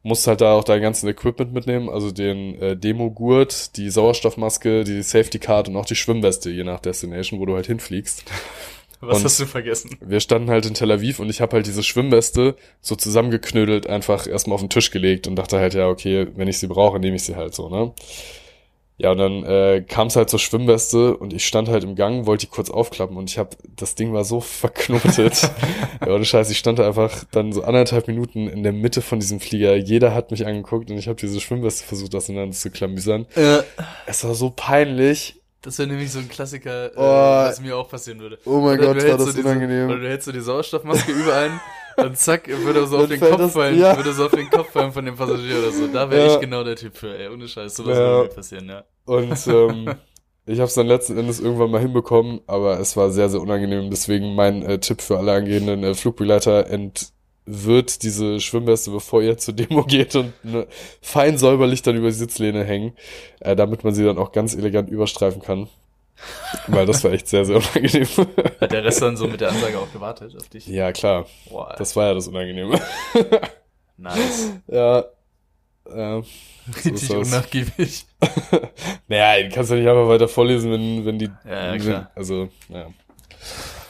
musst 0.05 0.27
halt 0.29 0.41
da 0.41 0.53
auch 0.53 0.65
dein 0.65 0.81
ganzen 0.83 1.09
Equipment 1.09 1.53
mitnehmen, 1.53 1.89
also 1.89 2.11
den 2.13 2.61
äh, 2.61 2.77
Demo-Gurt, 2.77 3.77
die 3.77 3.91
Sauerstoffmaske, 3.91 4.85
die 4.85 5.03
Safety 5.03 5.39
Card 5.41 5.69
und 5.69 5.77
auch 5.77 5.87
die 5.87 5.97
Schwimmweste, 5.97 6.51
je 6.51 6.63
nach 6.65 6.79
Destination, 6.81 7.41
wo 7.41 7.47
du 7.47 7.55
halt 7.57 7.67
hinfliegst. 7.67 8.25
Was 9.01 9.19
Und- 9.19 9.25
hast 9.25 9.41
du 9.41 9.47
vergessen? 9.47 9.97
Wir 10.01 10.21
standen 10.21 10.51
halt 10.51 10.67
in 10.67 10.75
Tel 10.75 10.91
Aviv 10.91 11.19
und 11.21 11.29
ich 11.31 11.41
habe 11.41 11.53
halt 11.57 11.67
diese 11.67 11.83
Schwimmweste 11.83 12.57
so 12.81 12.97
zusammengeknödelt 12.97 13.87
einfach 13.87 14.27
erstmal 14.27 14.55
auf 14.55 14.61
den 14.63 14.71
Tisch 14.71 14.91
gelegt 14.91 15.27
und 15.27 15.37
dachte 15.37 15.59
halt, 15.59 15.75
ja, 15.75 15.89
okay, 15.89 16.29
wenn 16.35 16.49
ich 16.49 16.59
sie 16.59 16.67
brauche, 16.67 16.99
nehme 16.99 17.17
ich 17.17 17.23
sie 17.25 17.37
halt 17.37 17.55
so, 17.55 17.69
ne? 17.69 17.93
Ja, 18.99 19.11
und 19.11 19.19
dann 19.19 19.45
äh, 19.45 19.85
kam 19.87 20.07
es 20.07 20.17
halt 20.17 20.31
zur 20.31 20.39
Schwimmweste 20.39 21.15
und 21.19 21.35
ich 21.35 21.45
stand 21.47 21.69
halt 21.69 21.85
im 21.85 21.97
Gang, 21.97 22.25
wollte 22.25 22.47
die 22.47 22.51
kurz 22.51 22.71
aufklappen 22.71 23.19
und 23.19 23.29
ich 23.29 23.37
habe, 23.37 23.51
das 23.77 23.95
Ding 23.95 24.15
war 24.15 24.25
so 24.25 24.41
verknotet. 24.41 25.43
ja, 26.01 26.07
ohne 26.15 26.25
Scheiß, 26.25 26.49
ich 26.51 26.57
stand 26.57 26.79
da 26.79 26.87
einfach 26.87 27.25
dann 27.31 27.53
so 27.53 27.63
anderthalb 27.63 28.09
Minuten 28.09 28.49
in 28.49 28.63
der 28.63 28.73
Mitte 28.73 29.03
von 29.03 29.21
diesem 29.21 29.39
Flieger. 29.39 29.77
Jeder 29.77 30.15
hat 30.15 30.31
mich 30.31 30.47
angeguckt 30.47 30.91
und 30.91 30.97
ich 30.97 31.09
habe 31.09 31.21
diese 31.21 31.41
Schwimmweste 31.43 31.85
versucht, 31.85 32.15
auseinander 32.15 32.57
zu 32.57 32.71
klamüsern. 32.71 33.27
Äh, 33.35 33.59
Es 34.07 34.25
war 34.25 34.35
so 34.35 34.51
peinlich. 34.57 35.43
Das 35.63 35.79
wäre 35.79 35.89
nämlich 35.89 36.11
so 36.13 36.19
ein 36.19 36.29
Klassiker, 36.29 36.87
äh, 36.87 36.97
Oh. 36.97 37.49
was 37.49 37.61
mir 37.61 37.77
auch 37.77 37.89
passieren 37.89 38.21
würde. 38.21 38.39
Oh 38.45 38.61
mein 38.61 38.79
Gott, 38.79 38.97
war 38.97 39.17
das 39.19 39.33
so 39.35 39.41
unangenehm. 39.41 39.89
Oder 39.89 39.99
du 39.99 40.09
hältst 40.09 40.27
so 40.27 40.33
die 40.33 40.41
Sauerstoffmaske 40.41 41.13
über 41.13 41.35
einen 41.37 41.61
und 41.99 42.17
zack, 42.19 42.47
würde 42.49 42.81
er 42.81 42.87
so 42.87 42.99
auf 42.99 43.09
den 43.09 43.19
Kopf 43.21 43.37
das- 43.39 43.53
fallen, 43.53 43.79
ja. 43.79 43.97
würde 43.97 44.13
so 44.13 44.27
auf 44.27 44.31
den 44.33 44.51
Kopf 44.51 44.71
fallen 44.71 44.93
von 44.93 45.05
dem 45.05 45.17
Passagier 45.17 45.59
oder 45.59 45.71
so. 45.73 45.87
Da 45.89 46.11
wäre 46.11 46.27
Ja. 46.27 46.35
ich 46.35 46.41
genau 46.41 46.63
der 46.63 46.77
Typ 46.77 46.97
für, 46.97 47.17
ey, 47.19 47.29
ohne 47.29 47.49
Scheiß, 47.49 47.75
sowas 47.75 47.97
Ja. 47.97 48.05
würde 48.05 48.29
mir 48.29 48.35
passieren, 48.35 48.69
ja. 48.69 48.85
Und 49.07 49.47
ähm, 49.47 49.95
ich 50.47 50.59
habe 50.59 50.69
es 50.69 50.75
dann 50.75 50.87
letzten 50.87 51.17
Endes 51.19 51.41
irgendwann 51.41 51.71
mal 51.71 51.81
hinbekommen, 51.81 52.41
aber 52.47 52.79
es 52.79 52.97
war 52.97 53.11
sehr, 53.11 53.29
sehr 53.29 53.41
unangenehm. 53.41 53.89
Deswegen 53.91 54.35
mein 54.35 54.63
äh, 54.63 54.79
Tipp 54.79 55.01
für 55.01 55.19
alle 55.19 55.33
angehenden 55.33 55.83
äh, 55.85 55.95
Flugbegleiter, 55.95 56.69
entwirrt 57.47 58.03
diese 58.03 58.41
Schwimmweste, 58.41 58.91
bevor 58.91 59.23
ihr 59.23 59.39
zur 59.39 59.55
Demo 59.55 59.85
geht 59.85 60.15
und 60.17 60.33
ne, 60.45 60.67
fein 61.01 61.39
säuberlich 61.39 61.83
dann 61.83 61.97
über 61.97 62.09
die 62.09 62.15
Sitzlehne 62.15 62.65
hängen, 62.65 62.93
äh, 63.41 63.55
damit 63.57 63.85
man 63.85 63.95
sie 63.95 64.05
dann 64.05 64.19
auch 64.19 64.33
ganz 64.33 64.55
elegant 64.55 64.91
überstreifen 64.91 65.43
kann. 65.43 65.69
Weil 66.67 66.87
das 66.87 67.05
war 67.05 67.13
echt 67.13 67.29
sehr, 67.29 67.45
sehr 67.45 67.57
unangenehm. 67.57 68.09
Hat 68.61 68.73
der 68.73 68.85
Rest 68.85 69.03
dann 69.03 69.17
so 69.17 69.29
mit 69.29 69.41
der 69.41 69.51
Ansage 69.51 69.79
auch 69.79 69.93
gewartet 69.93 70.35
auf 70.37 70.49
dich? 70.49 70.67
ja, 70.67 70.91
klar. 70.93 71.27
Boah, 71.51 71.75
Das 71.79 71.95
war 71.95 72.07
ja 72.07 72.15
das 72.15 72.27
Unangenehme. 72.29 72.81
nice. 73.99 74.53
ja. 74.67 75.05
Äh, 75.85 76.23
Richtig 76.75 77.09
das. 77.09 77.11
unnachgiebig. 77.11 78.07
naja, 79.09 79.43
den 79.43 79.53
kannst 79.53 79.71
du 79.71 79.75
nicht 79.77 79.87
einfach 79.87 80.09
weiter 80.09 80.27
vorlesen, 80.27 80.73
wenn, 80.73 81.05
wenn 81.05 81.19
die. 81.19 81.31
Ja, 81.45 81.75
ja, 81.75 81.79
klar. 81.79 82.11
Also, 82.17 82.49
ja. 82.71 82.89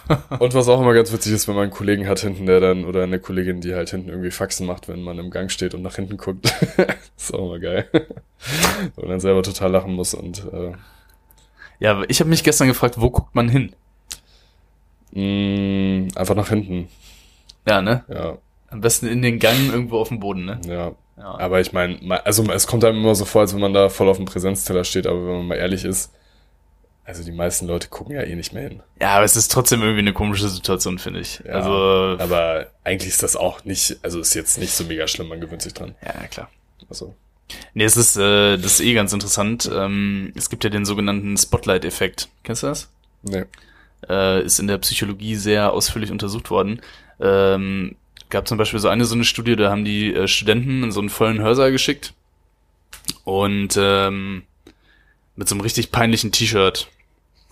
Und 0.38 0.54
was 0.54 0.68
auch 0.68 0.80
immer 0.80 0.94
ganz 0.94 1.12
witzig 1.12 1.32
ist, 1.32 1.48
wenn 1.48 1.54
man 1.54 1.64
einen 1.64 1.72
Kollegen 1.72 2.08
hat 2.08 2.20
hinten, 2.20 2.46
der 2.46 2.60
dann, 2.60 2.84
oder 2.84 3.02
eine 3.02 3.18
Kollegin, 3.18 3.60
die 3.60 3.74
halt 3.74 3.90
hinten 3.90 4.08
irgendwie 4.08 4.30
Faxen 4.30 4.66
macht, 4.66 4.88
wenn 4.88 5.02
man 5.02 5.18
im 5.18 5.30
Gang 5.30 5.50
steht 5.50 5.74
und 5.74 5.82
nach 5.82 5.96
hinten 5.96 6.16
guckt. 6.16 6.46
ist 7.16 7.34
auch 7.34 7.46
immer 7.46 7.58
geil. 7.58 7.88
und 8.96 9.08
dann 9.08 9.20
selber 9.20 9.42
total 9.42 9.72
lachen 9.72 9.94
muss 9.94 10.14
und 10.14 10.44
äh, 10.52 10.72
Ja, 11.80 11.92
aber 11.92 12.08
ich 12.08 12.20
habe 12.20 12.30
mich 12.30 12.44
gestern 12.44 12.68
gefragt, 12.68 13.00
wo 13.00 13.10
guckt 13.10 13.34
man 13.34 13.48
hin? 13.48 13.72
mh, 15.12 16.18
einfach 16.18 16.34
nach 16.34 16.48
hinten. 16.48 16.88
Ja, 17.66 17.80
ne? 17.82 18.04
Ja, 18.08 18.38
Am 18.68 18.80
besten 18.80 19.06
in 19.06 19.22
den 19.22 19.38
Gang 19.38 19.72
irgendwo 19.72 19.98
auf 19.98 20.08
dem 20.08 20.20
Boden, 20.20 20.44
ne? 20.44 20.60
ja. 20.66 20.92
Ja. 21.18 21.38
Aber 21.38 21.60
ich 21.62 21.72
meine, 21.72 21.98
also 22.26 22.44
es 22.52 22.66
kommt 22.66 22.84
einem 22.84 22.98
immer 22.98 23.14
so 23.14 23.24
vor, 23.24 23.40
als 23.40 23.54
wenn 23.54 23.60
man 23.62 23.72
da 23.72 23.88
voll 23.88 24.08
auf 24.08 24.18
dem 24.18 24.26
Präsenzteller 24.26 24.84
steht, 24.84 25.06
aber 25.06 25.26
wenn 25.26 25.36
man 25.38 25.46
mal 25.46 25.54
ehrlich 25.54 25.84
ist, 25.86 26.12
also 27.06 27.22
die 27.24 27.32
meisten 27.32 27.66
Leute 27.66 27.88
gucken 27.88 28.14
ja 28.14 28.22
eh 28.22 28.34
nicht 28.34 28.52
mehr 28.52 28.64
hin. 28.68 28.82
Ja, 29.00 29.16
aber 29.16 29.24
es 29.24 29.36
ist 29.36 29.50
trotzdem 29.52 29.80
irgendwie 29.80 30.00
eine 30.00 30.12
komische 30.12 30.48
Situation, 30.48 30.98
finde 30.98 31.20
ich. 31.20 31.40
Ja, 31.44 31.52
also, 31.52 32.22
aber 32.22 32.66
eigentlich 32.84 33.08
ist 33.08 33.22
das 33.22 33.36
auch 33.36 33.64
nicht, 33.64 33.98
also 34.02 34.20
ist 34.20 34.34
jetzt 34.34 34.58
nicht 34.58 34.72
so 34.72 34.84
mega 34.84 35.06
schlimm, 35.06 35.28
man 35.28 35.40
gewöhnt 35.40 35.62
sich 35.62 35.72
dran. 35.72 35.94
ja, 36.04 36.26
klar. 36.26 36.50
Also, 36.88 37.14
Nee, 37.74 37.84
es 37.84 37.96
ist, 37.96 38.16
äh, 38.16 38.56
das 38.56 38.72
ist 38.72 38.80
eh 38.80 38.94
ganz 38.94 39.12
interessant. 39.12 39.70
Ähm, 39.72 40.32
es 40.34 40.50
gibt 40.50 40.64
ja 40.64 40.70
den 40.70 40.84
sogenannten 40.84 41.36
Spotlight-Effekt. 41.36 42.28
Kennst 42.42 42.62
du 42.62 42.66
das? 42.68 42.88
nee. 43.22 43.44
Äh, 44.08 44.44
ist 44.44 44.60
in 44.60 44.66
der 44.66 44.78
Psychologie 44.78 45.36
sehr 45.36 45.72
ausführlich 45.72 46.10
untersucht 46.12 46.50
worden. 46.50 46.80
Ähm, 47.18 47.96
gab 48.28 48.46
zum 48.46 48.58
Beispiel 48.58 48.78
so 48.78 48.88
eine 48.88 49.04
so 49.04 49.14
eine 49.14 49.24
Studie, 49.24 49.56
da 49.56 49.70
haben 49.70 49.84
die 49.84 50.12
äh, 50.12 50.28
Studenten 50.28 50.82
in 50.82 50.92
so 50.92 51.00
einen 51.00 51.08
vollen 51.08 51.40
Hörsaal 51.40 51.72
geschickt 51.72 52.12
und 53.24 53.76
ähm, 53.78 54.42
mit 55.34 55.48
so 55.48 55.54
einem 55.54 55.62
richtig 55.62 55.92
peinlichen 55.92 56.30
T-Shirt. 56.30 56.88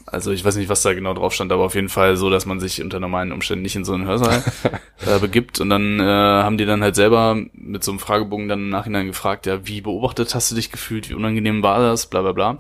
Also 0.07 0.33
ich 0.33 0.45
weiß 0.45 0.57
nicht, 0.57 0.69
was 0.69 0.83
da 0.83 0.93
genau 0.93 1.15
drauf 1.15 1.33
stand, 1.33 1.51
aber 1.51 1.65
auf 1.65 1.75
jeden 1.75 1.89
Fall 1.89 2.17
so, 2.17 2.29
dass 2.31 2.45
man 2.47 2.61
sich 2.61 2.83
unter 2.83 3.01
normalen 3.01 3.33
Umständen 3.33 3.63
nicht 3.63 3.77
in 3.77 3.85
so 3.85 3.95
einen 3.95 4.07
Hörsaal 4.07 4.43
äh, 5.07 5.19
begibt. 5.19 5.61
Und 5.61 5.71
dann 5.71 5.99
äh, 5.99 6.03
haben 6.05 6.59
die 6.59 6.67
dann 6.67 6.83
halt 6.83 6.95
selber 6.95 7.37
mit 7.53 7.83
so 7.83 7.91
einem 7.91 7.99
Fragebogen 7.99 8.49
dann 8.49 8.61
im 8.61 8.69
Nachhinein 8.69 9.07
gefragt, 9.07 9.47
ja, 9.47 9.67
wie 9.67 9.81
beobachtet 9.81 10.35
hast 10.35 10.51
du 10.51 10.55
dich 10.55 10.71
gefühlt, 10.71 11.09
wie 11.09 11.15
unangenehm 11.15 11.63
war 11.63 11.81
das, 11.81 12.07
bla 12.07 12.23
bla 12.23 12.33
bla. 12.33 12.59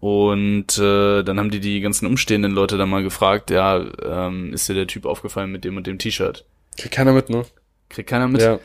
Und 0.00 0.78
äh, 0.78 1.22
dann 1.22 1.38
haben 1.38 1.52
die 1.52 1.60
die 1.60 1.80
ganzen 1.80 2.06
umstehenden 2.06 2.50
Leute 2.50 2.76
dann 2.76 2.90
mal 2.90 3.04
gefragt, 3.04 3.50
ja, 3.50 3.84
ähm, 4.02 4.52
ist 4.52 4.68
dir 4.68 4.74
der 4.74 4.88
Typ 4.88 5.06
aufgefallen 5.06 5.52
mit 5.52 5.64
dem 5.64 5.76
und 5.76 5.86
dem 5.86 5.98
T-Shirt? 5.98 6.44
Kriegt 6.76 6.94
keiner 6.94 7.12
mit, 7.12 7.30
ne? 7.30 7.44
Kriegt 7.88 8.08
keiner 8.08 8.26
mit. 8.26 8.40
Ja. 8.40 8.58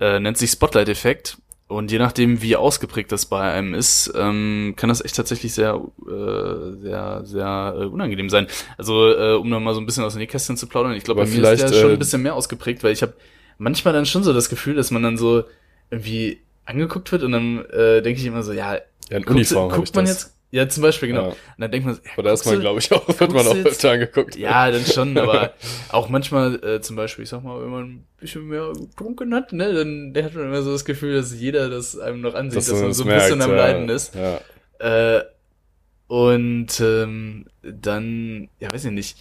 Äh, 0.00 0.20
nennt 0.20 0.38
sich 0.38 0.50
Spotlight-Effekt. 0.50 1.38
Und 1.74 1.90
je 1.90 1.98
nachdem, 1.98 2.40
wie 2.40 2.56
ausgeprägt 2.56 3.10
das 3.10 3.26
bei 3.26 3.40
einem 3.52 3.74
ist, 3.74 4.12
ähm, 4.16 4.74
kann 4.76 4.88
das 4.88 5.04
echt 5.04 5.16
tatsächlich 5.16 5.52
sehr, 5.54 5.80
äh, 6.06 6.72
sehr, 6.80 7.22
sehr 7.24 7.74
äh, 7.78 7.84
unangenehm 7.86 8.30
sein. 8.30 8.46
Also, 8.78 9.08
äh, 9.12 9.34
um 9.34 9.48
noch 9.48 9.60
mal 9.60 9.74
so 9.74 9.80
ein 9.80 9.86
bisschen 9.86 10.04
aus 10.04 10.12
den 10.14 10.20
Nähkästchen 10.20 10.56
zu 10.56 10.66
plaudern, 10.68 10.92
ich 10.92 11.04
glaube, 11.04 11.22
bei 11.22 11.26
mir 11.26 11.42
ist 11.42 11.60
der 11.60 11.68
vielleicht, 11.68 11.74
schon 11.80 11.90
äh, 11.90 11.92
ein 11.94 11.98
bisschen 11.98 12.22
mehr 12.22 12.34
ausgeprägt, 12.34 12.84
weil 12.84 12.92
ich 12.92 13.02
habe 13.02 13.14
manchmal 13.58 13.92
dann 13.94 14.06
schon 14.06 14.22
so 14.22 14.32
das 14.32 14.48
Gefühl, 14.48 14.74
dass 14.74 14.90
man 14.90 15.02
dann 15.02 15.16
so 15.18 15.44
irgendwie 15.90 16.40
angeguckt 16.64 17.10
wird 17.12 17.22
und 17.22 17.32
dann 17.32 17.64
äh, 17.66 18.02
denke 18.02 18.20
ich 18.20 18.26
immer 18.26 18.42
so, 18.42 18.52
ja, 18.52 18.74
Ja, 18.74 18.80
in 19.16 19.24
guckt, 19.24 19.30
Uniform 19.36 19.70
guckt 19.70 19.94
man 19.94 20.04
das. 20.06 20.14
jetzt? 20.22 20.33
Ja, 20.54 20.68
zum 20.68 20.84
Beispiel, 20.84 21.08
genau. 21.08 21.22
Ja. 21.22 21.28
Und 21.30 21.36
dann 21.58 21.72
denkt 21.72 21.84
man, 21.84 21.98
ja, 22.16 22.22
da 22.22 22.32
ist 22.32 22.46
man, 22.46 22.60
glaube 22.60 22.78
ich, 22.78 22.92
auch, 22.92 23.08
wird 23.08 23.32
man 23.32 23.44
auch 23.44 23.56
öfter 23.56 23.90
angeguckt. 23.90 24.36
ja, 24.36 24.70
dann 24.70 24.84
schon, 24.86 25.18
aber 25.18 25.52
auch 25.88 26.08
manchmal, 26.08 26.64
äh, 26.64 26.80
zum 26.80 26.94
Beispiel, 26.94 27.24
ich 27.24 27.30
sag 27.30 27.42
mal, 27.42 27.60
wenn 27.60 27.70
man 27.70 27.82
ein 27.82 28.06
bisschen 28.20 28.46
mehr 28.46 28.72
getrunken 28.72 29.34
hat, 29.34 29.52
ne, 29.52 29.74
dann 29.74 30.14
der 30.14 30.26
hat 30.26 30.34
man 30.34 30.44
immer 30.44 30.62
so 30.62 30.70
das 30.70 30.84
Gefühl, 30.84 31.16
dass 31.16 31.34
jeder 31.34 31.68
das 31.68 31.98
einem 31.98 32.20
noch 32.20 32.34
ansieht, 32.34 32.58
dass, 32.58 32.70
man 32.70 32.82
man 32.82 32.92
so 32.92 33.02
ein 33.02 33.08
merkt, 33.08 33.24
bisschen 33.24 33.42
am 33.42 33.50
ja. 33.50 33.56
Leiden 33.56 33.88
ist. 33.88 34.14
Ja. 34.14 35.16
Äh, 35.18 35.24
und 36.06 36.80
ähm, 36.80 37.46
dann, 37.62 38.48
ja, 38.60 38.72
weiß 38.72 38.84
ich 38.84 38.92
nicht, 38.92 39.18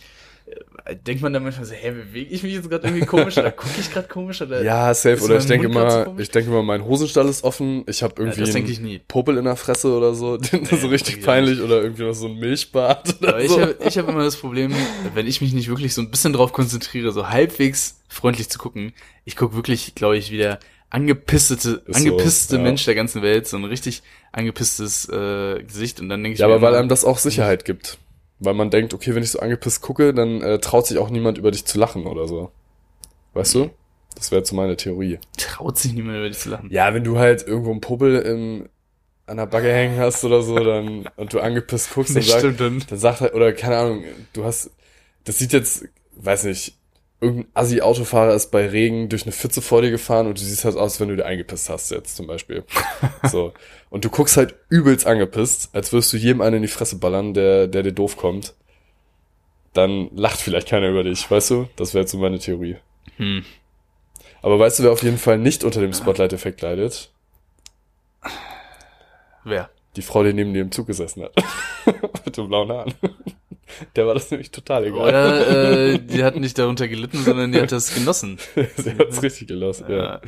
denkt 1.06 1.22
man 1.22 1.32
dann 1.32 1.44
manchmal 1.44 1.66
so, 1.66 1.74
hä, 1.74 1.92
bewege 1.92 2.30
ich 2.30 2.44
mich 2.44 2.54
jetzt 2.54 2.70
gerade 2.70 2.88
irgendwie 2.88 3.06
komisch 3.06 3.38
oder 3.38 3.52
gucke 3.52 3.80
ich 3.80 3.90
gerade 3.90 4.08
komisch 4.08 4.42
oder 4.42 4.62
ja, 4.64 4.94
safe. 4.94 5.24
Oder 5.24 5.38
ich 5.38 5.46
denke 5.46 5.70
grad 5.70 6.06
so 6.06 6.16
ich 6.18 6.30
denke 6.30 6.50
mal, 6.52 6.62
mein 6.62 6.84
Hosenstall 6.84 7.28
ist 7.30 7.44
offen. 7.44 7.84
Ich 7.88 8.04
habe 8.04 8.16
Ja, 8.18 8.22
irgendwie 8.24 8.40
das 8.42 8.50
einen 8.50 8.56
denke 8.56 8.72
ich 8.72 8.80
nie. 8.80 9.00
Popel 9.08 9.38
in 9.38 9.46
der 9.46 9.56
Fresse 9.56 9.96
oder 9.96 10.14
so. 10.14 10.38
so 10.72 10.88
richtig 10.88 11.18
ja, 11.18 11.26
peinlich. 11.26 11.62
Oder 11.62 11.82
irgendwie 11.82 12.04
noch 12.04 12.14
so 12.14 12.28
ein 12.28 12.38
Milchbart 12.38 13.16
oder 13.22 13.30
Aber 13.30 13.42
ich 13.42 13.50
so. 13.50 13.62
habe 13.62 13.78
ich 13.86 13.98
hab 13.98 14.10
immer 14.10 14.24
das 14.24 14.36
Problem, 14.36 14.74
wenn 15.14 15.28
ich 15.28 15.40
mich 15.40 15.54
nicht 15.54 15.70
wirklich 15.70 15.94
so 15.94 16.02
ein 16.02 16.12
bisschen 16.12 16.34
drauf 16.34 16.52
konzentriere, 16.52 17.12
so 17.12 17.30
halbwegs 17.30 18.02
freundlich 18.10 18.50
zu 18.50 18.60
gucken, 18.60 18.94
ich 19.26 19.36
guck 19.36 19.56
wirklich, 19.56 19.96
glaube 19.96 20.18
ich, 20.18 20.32
wie 20.32 20.38
der 20.38 20.60
angepistete, 20.90 21.82
Ist 21.86 21.86
so, 21.88 21.94
angepisste 21.94 22.58
ja. 22.58 22.62
Mensch 22.62 22.86
der 22.86 22.94
ganzen 22.94 23.22
Welt, 23.24 23.48
so 23.48 23.58
ein 23.58 23.64
richtig 23.64 24.04
angepisstes 24.32 25.10
äh, 25.10 25.64
Gesicht 25.64 26.00
und 26.00 26.10
dann 26.10 26.22
denke 26.24 26.36
ich 26.36 26.40
Ja, 26.40 26.46
aber 26.46 26.62
weil 26.62 26.70
immer, 26.70 26.80
einem 26.80 26.90
das 26.90 27.04
auch 27.04 27.18
Sicherheit 27.18 27.66
gibt. 27.66 27.98
Weil 28.40 28.54
man 28.54 28.70
denkt, 28.70 28.94
okay, 28.94 29.16
wenn 29.16 29.24
ich 29.24 29.32
so 29.32 29.40
angepisst 29.40 29.82
gucke, 29.82 30.14
dann 30.14 30.42
äh, 30.42 30.60
traut 30.60 30.88
sich 30.88 30.98
auch 30.98 31.10
niemand 31.10 31.38
über 31.38 31.52
dich 31.52 31.66
zu 31.66 31.78
lachen 31.78 32.06
oder 32.06 32.28
so. 32.28 32.52
Weißt 33.34 33.56
du? 33.56 33.70
Das 34.16 34.32
wäre 34.32 34.40
jetzt 34.40 34.50
so 34.50 34.56
meine 34.56 34.76
Theorie. 34.76 35.20
traut 35.38 35.78
sich 35.78 35.94
niemand 35.94 36.18
über 36.18 36.30
dich 36.30 36.38
zu 36.38 36.50
lachen. 36.50 36.70
Ja, 36.70 36.94
wenn 36.94 37.04
du 37.04 37.18
halt 37.18 37.48
irgendwo 37.48 37.72
einen 37.72 37.82
Puppel 37.82 38.18
im, 38.20 38.70
an 39.26 39.38
der 39.38 39.46
Backe 39.46 39.72
hängen 39.72 39.98
hast 39.98 40.24
oder 40.24 40.42
so, 40.42 40.56
dann, 40.60 41.10
und 41.16 41.34
du 41.34 41.40
angepisst 41.40 41.94
guckst, 41.94 42.22
stimmt 42.22 42.60
dann. 42.60 42.84
dann 42.88 43.00
sagt 43.00 43.22
halt, 43.22 43.34
oder 43.34 43.54
keine 43.54 43.78
Ahnung, 43.78 44.04
du 44.34 44.44
hast, 44.44 44.72
das 45.24 45.40
sieht 45.40 45.54
jetzt, 45.54 45.86
weiß 46.16 46.44
nicht, 46.44 46.76
irgendein 47.22 47.50
Assi-Autofahrer 47.54 48.34
ist 48.34 48.52
bei 48.52 48.68
Regen 48.68 49.08
durch 49.10 49.24
eine 49.24 49.32
Pfütze 49.32 49.62
vor 49.62 49.82
dir 49.82 49.92
gefahren 49.92 50.28
und 50.28 50.38
du 50.38 50.44
siehst 50.44 50.66
halt 50.66 50.76
aus, 50.76 51.00
wenn 51.00 51.08
du 51.08 51.16
dir 51.16 51.26
eingepisst 51.26 51.70
hast 51.70 51.90
jetzt 51.90 52.18
zum 52.18 52.28
Beispiel. 52.28 52.66
so. 53.32 53.54
Und 53.94 54.04
du 54.04 54.10
guckst 54.10 54.38
halt 54.38 54.56
übelst 54.70 55.06
angepisst, 55.06 55.70
als 55.76 55.94
würdest 55.94 56.12
du 56.14 56.18
jedem 56.18 56.42
einen 56.42 56.56
in 56.56 56.62
die 56.64 56.68
Fresse 56.68 56.98
ballern, 56.98 57.36
der, 57.36 57.68
der 57.68 57.84
dir 57.84 57.92
doof 57.92 58.18
kommt. 58.18 58.56
Dann 59.74 60.10
lacht 60.16 60.42
vielleicht 60.42 60.68
keiner 60.68 60.90
über 60.90 61.04
dich, 61.04 61.30
weißt 61.30 61.52
du? 61.52 61.70
Das 61.76 61.94
wäre 61.94 62.02
jetzt 62.02 62.12
so 62.12 62.18
meine 62.18 62.40
Theorie. 62.40 62.78
Hm. 63.18 63.46
Aber 64.42 64.58
weißt 64.58 64.80
du, 64.80 64.84
wer 64.84 64.92
auf 64.94 65.04
jeden 65.04 65.20
Fall 65.20 65.38
nicht 65.38 65.64
unter 65.64 65.80
dem 65.80 65.94
Spotlight-Effekt 65.94 66.64
leidet? 66.64 67.12
Wer? 69.44 69.70
Die 69.96 70.02
Frau, 70.02 70.24
die 70.24 70.34
neben 70.34 70.56
dir 70.56 70.64
im 70.64 70.72
Zug 70.72 70.88
gesessen 70.88 71.22
hat. 71.22 71.36
Mit 72.26 72.36
dem 72.36 72.48
blauen 72.48 72.72
Haaren. 72.72 72.96
Der 73.96 74.08
war 74.08 74.14
das 74.14 74.30
nämlich 74.32 74.52
total 74.52 74.86
egal. 74.86 75.00
Oder 75.10 75.48
äh, 75.94 76.00
die 76.00 76.24
hat 76.24 76.36
nicht 76.36 76.58
darunter 76.58 76.88
gelitten, 76.88 77.24
sondern 77.24 77.52
die 77.52 77.62
hat 77.62 77.72
das 77.72 77.94
genossen. 77.94 78.38
Sie 78.78 78.92
hat's 78.98 79.22
richtig 79.22 79.48
gelassen, 79.48 79.86
ja. 79.90 79.98
Ja. 79.98 80.22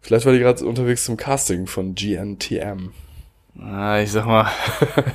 Vielleicht 0.00 0.26
war 0.26 0.32
die 0.32 0.38
gerade 0.38 0.64
unterwegs 0.64 1.04
zum 1.04 1.16
Casting 1.16 1.66
von 1.66 1.94
GNTM. 1.94 2.90
Ah, 3.60 4.00
ich 4.00 4.12
sag 4.12 4.24
mal, 4.26 4.48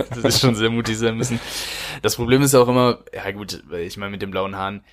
das 0.10 0.36
ist 0.36 0.42
schon 0.42 0.56
sehr 0.56 0.70
mutig 0.70 0.98
sein 0.98 1.16
müssen. 1.16 1.40
Das 2.02 2.18
Problem 2.18 2.42
ist 2.42 2.54
ja 2.54 2.60
auch 2.60 2.68
immer, 2.68 3.00
ja 3.14 3.32
gut, 3.32 3.64
ich 3.80 3.96
meine 3.96 4.12
mit 4.12 4.22
den 4.22 4.32
blauen 4.32 4.58
Haaren, 4.58 4.84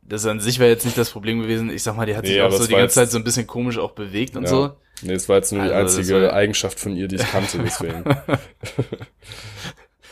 das 0.00 0.24
an 0.24 0.40
sich 0.40 0.58
wäre 0.58 0.70
jetzt 0.70 0.86
nicht 0.86 0.96
das 0.96 1.10
Problem 1.10 1.40
gewesen. 1.42 1.68
Ich 1.70 1.82
sag 1.82 1.96
mal, 1.96 2.06
die 2.06 2.16
hat 2.16 2.24
sich 2.24 2.36
Nee, 2.36 2.40
auch 2.42 2.50
so 2.50 2.62
es 2.62 2.68
die 2.68 2.74
ganze 2.74 2.94
Zeit 2.94 3.10
so 3.10 3.18
ein 3.18 3.24
bisschen 3.24 3.46
komisch 3.46 3.76
auch 3.78 3.90
bewegt 3.92 4.36
und 4.36 4.44
Ja. 4.44 4.48
so. 4.48 4.70
Nee, 5.02 5.12
es 5.12 5.28
war 5.28 5.36
jetzt 5.36 5.52
nur 5.52 5.62
die 5.64 5.70
Also, 5.70 5.98
einzige 5.98 6.22
war- 6.22 6.32
Eigenschaft 6.32 6.80
von 6.80 6.96
ihr, 6.96 7.08
die 7.08 7.16
ich 7.16 7.30
kannte, 7.30 7.58
deswegen. 7.62 8.04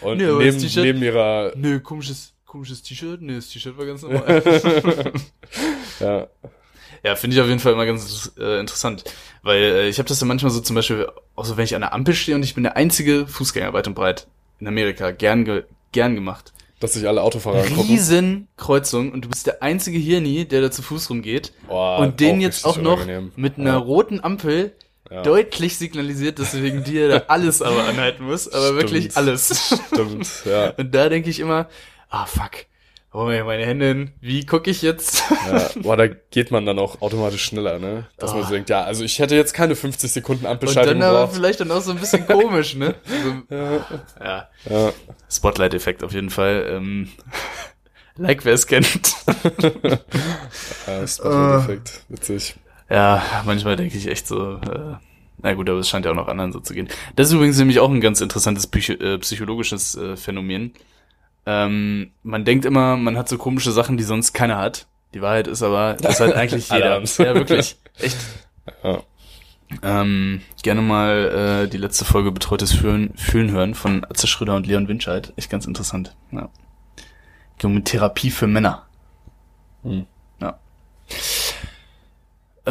Und 0.02 0.18
Nee, 0.18 0.24
neben, 0.26 0.58
neben 0.76 1.02
ihrer, 1.02 1.52
Nö, 1.56 1.80
komisches, 1.80 2.32
komisches 2.44 2.82
T-Shirt. 2.82 3.22
Nö, 3.22 3.36
das 3.36 3.48
T-Shirt 3.48 3.76
war 3.78 3.86
ganz 3.86 4.02
normal. 4.02 4.42
ja, 6.00 6.26
Ja, 7.02 7.16
finde 7.16 7.36
ich 7.36 7.40
auf 7.42 7.48
jeden 7.48 7.60
Fall 7.60 7.72
immer 7.74 7.86
ganz 7.86 8.32
äh, 8.38 8.60
interessant, 8.60 9.04
weil 9.42 9.62
äh, 9.62 9.88
ich 9.88 9.98
habe 9.98 10.08
das 10.08 10.20
ja 10.20 10.26
manchmal 10.26 10.50
so 10.50 10.60
zum 10.60 10.74
Beispiel, 10.76 11.06
auch 11.34 11.44
so 11.44 11.56
wenn 11.56 11.64
ich 11.64 11.74
an 11.74 11.82
der 11.82 11.92
Ampel 11.92 12.14
stehe 12.14 12.36
und 12.36 12.42
ich 12.44 12.54
bin 12.54 12.64
der 12.64 12.76
einzige 12.76 13.26
Fußgänger 13.26 13.72
weit 13.72 13.86
und 13.86 13.94
breit 13.94 14.26
in 14.60 14.66
Amerika, 14.66 15.10
gern 15.12 15.44
ge 15.44 15.64
gern 15.92 16.14
gemacht. 16.14 16.52
Dass 16.78 16.92
sich 16.92 17.08
alle 17.08 17.22
Autofahrer. 17.22 17.64
Riesen 17.64 18.48
Kreuzung 18.58 19.10
und 19.12 19.24
du 19.24 19.30
bist 19.30 19.46
der 19.46 19.62
einzige 19.62 19.96
hier 19.98 20.20
nie, 20.20 20.44
der 20.44 20.60
da 20.60 20.70
zu 20.70 20.82
Fuß 20.82 21.08
rumgeht 21.08 21.52
Boah, 21.68 22.00
und 22.00 22.20
den 22.20 22.40
jetzt 22.42 22.66
auch 22.66 22.76
noch 22.76 22.96
unangenehm. 22.96 23.32
mit 23.36 23.56
einer 23.58 23.70
Ja. 23.70 23.76
roten 23.78 24.22
Ampel 24.22 24.72
Ja. 25.10 25.22
deutlich 25.22 25.76
signalisiert, 25.78 26.38
dass 26.38 26.52
du 26.52 26.62
wegen 26.62 26.82
dir 26.84 27.08
da 27.08 27.22
alles 27.28 27.62
aber 27.62 27.84
anhalten 27.84 28.24
musst, 28.24 28.52
aber 28.54 28.66
Stimmt. 28.66 28.80
wirklich 28.82 29.16
alles. 29.16 29.76
Stimmt, 29.92 30.28
ja. 30.44 30.70
Und 30.76 30.94
da 30.94 31.08
denke 31.08 31.30
ich 31.30 31.40
immer, 31.40 31.68
ah 32.10 32.26
fuck, 32.26 32.66
wo 33.12 33.20
haben 33.20 33.30
wir 33.30 33.44
meine 33.44 33.64
Hände 33.64 33.86
hin? 33.86 34.10
Wie 34.20 34.44
gucke 34.44 34.70
ich 34.70 34.82
jetzt? 34.82 35.22
ja. 35.50 35.68
Boah, 35.76 35.96
da 35.96 36.06
geht 36.08 36.50
man 36.50 36.66
dann 36.66 36.78
auch 36.78 37.00
automatisch 37.00 37.44
schneller, 37.44 37.78
ne? 37.78 38.06
Dass 38.18 38.32
man 38.34 38.42
Ah. 38.42 38.46
so 38.46 38.52
denkt, 38.54 38.68
ja, 38.68 38.82
also 38.82 39.04
ich 39.04 39.18
hätte 39.18 39.34
jetzt 39.36 39.54
keine 39.54 39.74
50 39.76 40.10
Sekunden 40.12 40.44
Und 40.44 40.50
Ampelschaltung 40.52 41.00
dann 41.00 41.14
aber 41.14 41.28
vielleicht 41.28 41.60
dann 41.60 41.70
auch 41.70 41.80
so 41.80 41.92
ein 41.92 41.98
bisschen 41.98 42.26
komisch, 42.26 42.74
ne? 42.74 42.94
So, 43.06 43.54
Ja. 43.54 43.86
ja, 44.22 44.48
Ja. 44.68 44.92
Spotlight-Effekt 45.30 46.02
auf 46.04 46.12
jeden 46.12 46.30
Fall. 46.30 46.66
Ähm, 46.70 47.08
like 48.16 48.44
wer 48.44 48.54
es 48.54 48.66
kennt. 48.66 49.14
Ja, 50.86 51.06
Spotlight-Effekt. 51.06 52.02
Witzig. 52.08 52.54
Ja, 52.88 53.22
manchmal 53.44 53.76
denke 53.76 53.96
ich 53.96 54.06
echt 54.06 54.26
so, 54.26 54.54
äh, 54.54 54.96
na 55.38 55.54
gut, 55.54 55.68
aber 55.68 55.80
es 55.80 55.88
scheint 55.88 56.04
ja 56.04 56.12
auch 56.12 56.16
noch 56.16 56.28
anderen 56.28 56.52
so 56.52 56.60
zu 56.60 56.74
gehen. 56.74 56.88
Das 57.14 57.28
ist 57.28 57.34
übrigens 57.34 57.58
nämlich 57.58 57.80
auch 57.80 57.90
ein 57.90 58.00
ganz 58.00 58.20
interessantes 58.20 58.66
Psycho 58.66 58.92
äh, 58.94 59.18
psychologisches 59.18 59.96
äh, 59.96 60.16
Phänomen. 60.16 60.72
Ähm, 61.44 62.10
man 62.22 62.44
denkt 62.44 62.64
immer, 62.64 62.96
man 62.96 63.16
hat 63.16 63.28
so 63.28 63.38
komische 63.38 63.72
Sachen, 63.72 63.96
die 63.96 64.04
sonst 64.04 64.32
keiner 64.32 64.58
hat. 64.58 64.86
Die 65.14 65.22
Wahrheit 65.22 65.46
ist 65.46 65.62
aber, 65.62 65.94
das 66.00 66.20
hat 66.20 66.34
eigentlich 66.34 66.70
jeder. 66.70 67.02
Ja, 67.02 67.34
wirklich. 67.34 67.76
Echt. 67.98 68.16
Ja. 68.82 69.02
Ähm, 69.82 70.42
gerne 70.62 70.80
mal 70.80 71.64
äh, 71.64 71.68
die 71.68 71.78
letzte 71.78 72.04
Folge 72.04 72.30
Betreutes 72.30 72.72
Fühlen, 72.72 73.12
Fühlen 73.16 73.50
hören 73.50 73.74
von 73.74 74.04
Atze 74.04 74.26
Schröder 74.26 74.54
und 74.54 74.66
Leon 74.66 74.88
Winscheid. 74.88 75.32
Echt 75.36 75.50
ganz 75.50 75.66
interessant. 75.66 76.16
Ja. 76.30 76.50
Ging 77.58 77.76
um 77.76 77.84
Therapie 77.84 78.30
für 78.30 78.46
Männer. 78.46 78.86
Hm. 79.82 80.06
Ja. 80.40 80.58
Äh, 82.66 82.70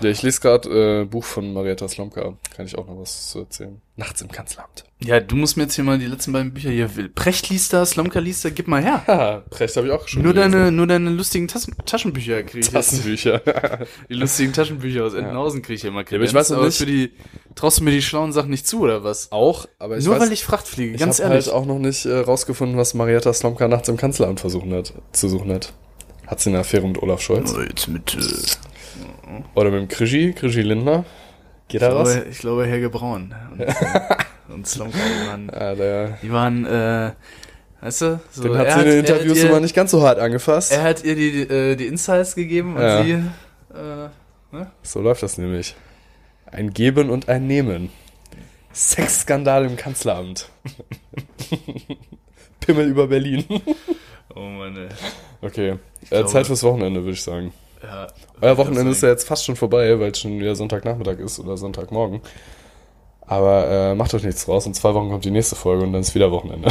Ja, 0.00 0.10
ich 0.10 0.22
lese 0.22 0.40
gerade 0.40 1.02
äh, 1.02 1.04
Buch 1.04 1.24
von 1.24 1.52
Marietta 1.52 1.86
Slomka. 1.88 2.34
Kann 2.54 2.66
ich 2.66 2.76
auch 2.76 2.86
noch 2.86 2.98
was 2.98 3.30
zu 3.30 3.38
erzählen. 3.40 3.80
Nachts 3.96 4.20
im 4.22 4.30
Kanzleramt. 4.30 4.84
ja, 5.00 5.20
du 5.20 5.36
musst 5.36 5.56
mir 5.56 5.62
jetzt 5.62 5.76
hier 5.76 5.84
mal 5.84 5.98
die 5.98 6.06
letzten 6.06 6.32
beiden 6.32 6.52
Bücher 6.52 6.70
hier. 6.70 6.90
Precht 7.14 7.48
liest 7.48 7.72
da, 7.72 7.86
Slomka 7.86 8.18
liest 8.18 8.44
da, 8.44 8.50
gib 8.50 8.66
mal 8.66 8.82
her. 8.82 9.06
Haha, 9.06 9.44
Precht 9.50 9.76
habe 9.76 9.86
ich 9.86 9.92
auch 9.92 10.08
schon 10.08 10.22
Nur 10.22 10.34
gelesen. 10.34 10.52
deine, 10.52 10.72
nur 10.72 10.86
deine 10.88 11.10
lustigen 11.10 11.46
Tas 11.46 11.68
Taschenbücher 11.86 12.42
kriege 12.42 12.58
ich 12.58 12.64
jetzt. 12.66 12.72
Tassenbücher. 12.72 13.38
Die 14.08 14.14
lustigen 14.14 14.52
Taschenbücher 14.52 15.04
aus 15.04 15.14
Entenhausen 15.14 15.62
kriege 15.62 15.74
ich 15.76 15.84
immer 15.84 16.00
aber 16.00 16.20
ich 16.24 16.34
weiß 16.34 16.50
aber 16.52 16.66
nicht- 16.66 16.76
für 16.78 16.86
die, 16.86 17.12
traust 17.54 17.78
du 17.78 17.84
mir 17.84 17.92
die 17.92 18.02
schlauen 18.02 18.32
Sachen 18.32 18.50
nicht 18.50 18.66
zu, 18.66 18.80
oder 18.80 19.04
was? 19.04 19.30
auch, 19.30 19.66
aber 19.78 19.96
ich 19.98 20.04
Nur 20.04 20.16
weiß, 20.16 20.22
weil 20.22 20.32
ich 20.32 20.42
Fracht 20.44 20.66
fliege, 20.66 20.94
ich 20.94 21.00
ganz 21.00 21.20
hab 21.20 21.30
ehrlich. 21.30 21.46
halt 21.46 21.54
auch 21.54 21.66
noch 21.66 21.78
nicht 21.78 22.04
äh, 22.04 22.18
rausgefunden, 22.18 22.76
was 22.76 22.94
Marietta 22.94 23.32
Slomka 23.32 23.68
nachts 23.68 23.88
im 23.88 23.96
Kanzleramt 23.96 24.40
versuchen 24.40 24.74
hat, 24.74 24.92
zu 25.12 25.28
suchen 25.28 25.52
hat. 25.52 25.72
Hat 26.26 26.40
sie 26.40 26.50
eine 26.50 26.60
Affäre 26.60 26.86
mit 26.86 27.02
Olaf 27.02 27.20
Scholz? 27.20 27.54
Jetzt 27.68 27.88
mit, 27.88 28.14
äh, 28.14 28.18
Oder 29.54 29.70
mit 29.70 29.80
dem 29.80 29.88
Krischi, 29.88 30.32
Krischi 30.32 30.62
Lindner? 30.62 31.04
Geht 31.68 31.82
da 31.82 31.94
was? 31.94 32.14
ich 32.16 32.38
glaube 32.38 32.66
Helge 32.66 32.90
Braun 32.90 33.34
und, 34.48 34.54
und 34.54 34.66
Slomka, 34.66 34.98
die 34.98 35.28
waren, 35.28 35.46
der, 35.48 36.18
die 36.22 36.30
waren, 36.32 36.64
äh, 36.66 37.12
weißt 37.80 38.00
du, 38.02 38.20
so, 38.30 38.42
den 38.42 38.58
hat 38.58 38.72
sie 38.72 38.78
in 38.80 38.84
den 38.84 38.92
er 38.92 38.98
Interviews 38.98 39.38
ihr, 39.38 39.48
immer 39.48 39.60
nicht 39.60 39.74
ganz 39.74 39.90
so 39.90 40.02
hart 40.02 40.18
angefasst. 40.18 40.72
Er 40.72 40.82
hat 40.82 41.02
ihr 41.04 41.14
die, 41.14 41.40
äh, 41.42 41.76
die 41.76 41.86
Insights 41.86 42.34
gegeben 42.34 42.76
und 42.76 42.82
Ja. 42.82 43.02
sie, 43.02 43.12
äh, 43.12 44.08
ne? 44.52 44.70
So 44.82 45.00
läuft 45.00 45.22
das 45.22 45.38
nämlich. 45.38 45.74
Ein 46.46 46.72
Geben 46.72 47.10
und 47.10 47.28
ein 47.28 47.46
Nehmen. 47.46 47.90
Sexskandal 48.72 49.64
im 49.64 49.76
Kanzleramt. 49.76 50.48
Pimmel 52.60 52.88
über 52.88 53.06
Berlin. 53.08 53.44
Oh 54.34 54.40
Mann, 54.40 54.76
ey. 54.76 54.88
Okay, 55.42 55.78
glaube- 56.10 56.26
Zeit 56.26 56.46
fürs 56.46 56.62
Wochenende, 56.62 57.00
würde 57.02 57.12
ich 57.12 57.22
sagen. 57.22 57.52
Ja, 57.82 58.06
Euer 58.40 58.56
Wochenende 58.56 58.90
ist 58.92 59.02
ja 59.02 59.10
jetzt 59.10 59.28
fast 59.28 59.44
schon 59.44 59.56
vorbei, 59.56 59.98
weil 60.00 60.10
es 60.10 60.18
schon 60.20 60.38
wieder 60.40 60.54
Sonntagnachmittag 60.56 61.18
ist 61.18 61.38
oder 61.38 61.56
Sonntagmorgen. 61.58 62.20
Aber 63.26 63.66
äh, 63.68 63.94
macht 63.94 64.12
euch 64.14 64.22
nichts 64.22 64.44
draus. 64.46 64.66
In 64.66 64.74
zwei 64.74 64.92
Wochen 64.94 65.08
kommt 65.10 65.24
die 65.24 65.30
nächste 65.30 65.54
Folge 65.56 65.84
und 65.84 65.92
dann 65.92 66.00
ist 66.02 66.14
wieder 66.14 66.30
Wochenende. 66.30 66.68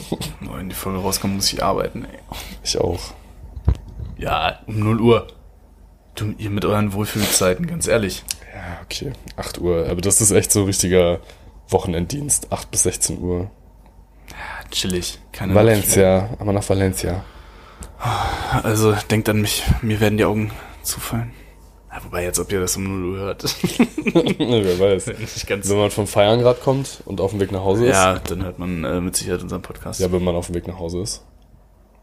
Wenn 0.40 0.68
die 0.68 0.74
Folge 0.74 1.00
rauskommt, 1.00 1.34
muss 1.34 1.52
ich 1.52 1.62
arbeiten, 1.62 2.04
ey. 2.04 2.18
Ich 2.64 2.78
auch. 2.78 2.98
Ja, 4.16 4.60
um 4.66 4.78
0 4.78 5.00
Uhr. 5.00 5.26
Du, 6.14 6.32
ihr 6.38 6.50
mit 6.50 6.64
euren 6.64 6.92
Wohlfühlzeiten, 6.94 7.66
ganz 7.66 7.86
ehrlich. 7.86 8.24
Ja, 8.54 8.78
okay. 8.84 9.12
8 9.36 9.60
Uhr. 9.60 9.86
Aber 9.88 10.00
das 10.00 10.20
ist 10.20 10.30
echt 10.30 10.50
so 10.50 10.64
richtiger 10.64 11.20
Wochenenddienst. 11.68 12.52
8 12.52 12.70
bis 12.70 12.84
16 12.84 13.20
Uhr. 13.20 13.50
Ja, 14.30 14.68
chillig. 14.70 15.18
Keine 15.32 15.54
Valencia. 15.54 16.30
Aber 16.38 16.52
nach 16.52 16.66
Valencia. 16.68 17.24
Also, 18.62 18.94
denkt 19.10 19.28
an 19.28 19.40
mich. 19.40 19.64
Mir 19.82 20.00
werden 20.00 20.18
die 20.18 20.24
Augen 20.24 20.50
zufallen. 20.82 21.32
Ja, 21.90 22.04
wobei 22.04 22.24
jetzt, 22.24 22.38
ob 22.38 22.52
ihr 22.52 22.60
das 22.60 22.76
um 22.76 22.84
0 22.84 23.12
Uhr 23.12 23.18
hört. 23.18 23.42
Wer 24.38 24.78
weiß. 24.80 25.06
Nicht 25.06 25.46
ganz. 25.46 25.68
Wenn 25.68 25.78
man 25.78 25.90
vom 25.90 26.06
Feiern 26.06 26.40
gerade 26.40 26.60
kommt 26.60 27.02
und 27.06 27.20
auf 27.20 27.30
dem 27.30 27.40
Weg 27.40 27.52
nach 27.52 27.64
Hause 27.64 27.86
ist. 27.86 27.94
Ja, 27.94 28.18
dann 28.18 28.44
hört 28.44 28.58
man 28.58 28.84
äh, 28.84 29.00
mit 29.00 29.16
Sicherheit 29.16 29.42
unseren 29.42 29.62
Podcast. 29.62 30.00
Ja, 30.00 30.12
wenn 30.12 30.22
man 30.22 30.34
auf 30.34 30.46
dem 30.46 30.54
Weg 30.54 30.68
nach 30.68 30.78
Hause 30.78 31.00
ist. 31.00 31.24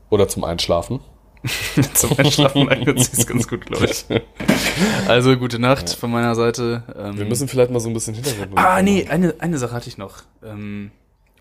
Oder 0.09 0.27
zum 0.27 0.43
Einschlafen. 0.43 0.99
Zum 1.93 2.17
Einschlafen 2.17 2.69
eignet 2.69 3.03
sich 3.03 3.27
ganz 3.27 3.49
gut, 3.49 3.65
glaube 3.65 3.85
ich. 3.85 4.05
Also, 5.07 5.35
gute 5.37 5.59
Nacht 5.59 5.89
von 5.89 6.09
meiner 6.09 6.35
Seite. 6.35 6.83
Ähm, 6.97 7.17
Wir 7.17 7.25
müssen 7.25 7.49
vielleicht 7.49 7.69
mal 7.69 7.81
so 7.81 7.89
ein 7.89 7.93
bisschen 7.93 8.13
Hintergrund. 8.13 8.57
Ah, 8.57 8.81
nee, 8.81 9.07
eine, 9.07 9.35
eine 9.39 9.57
Sache 9.57 9.73
hatte 9.73 9.89
ich 9.89 9.97
noch. 9.97 10.23
Ähm, 10.41 10.91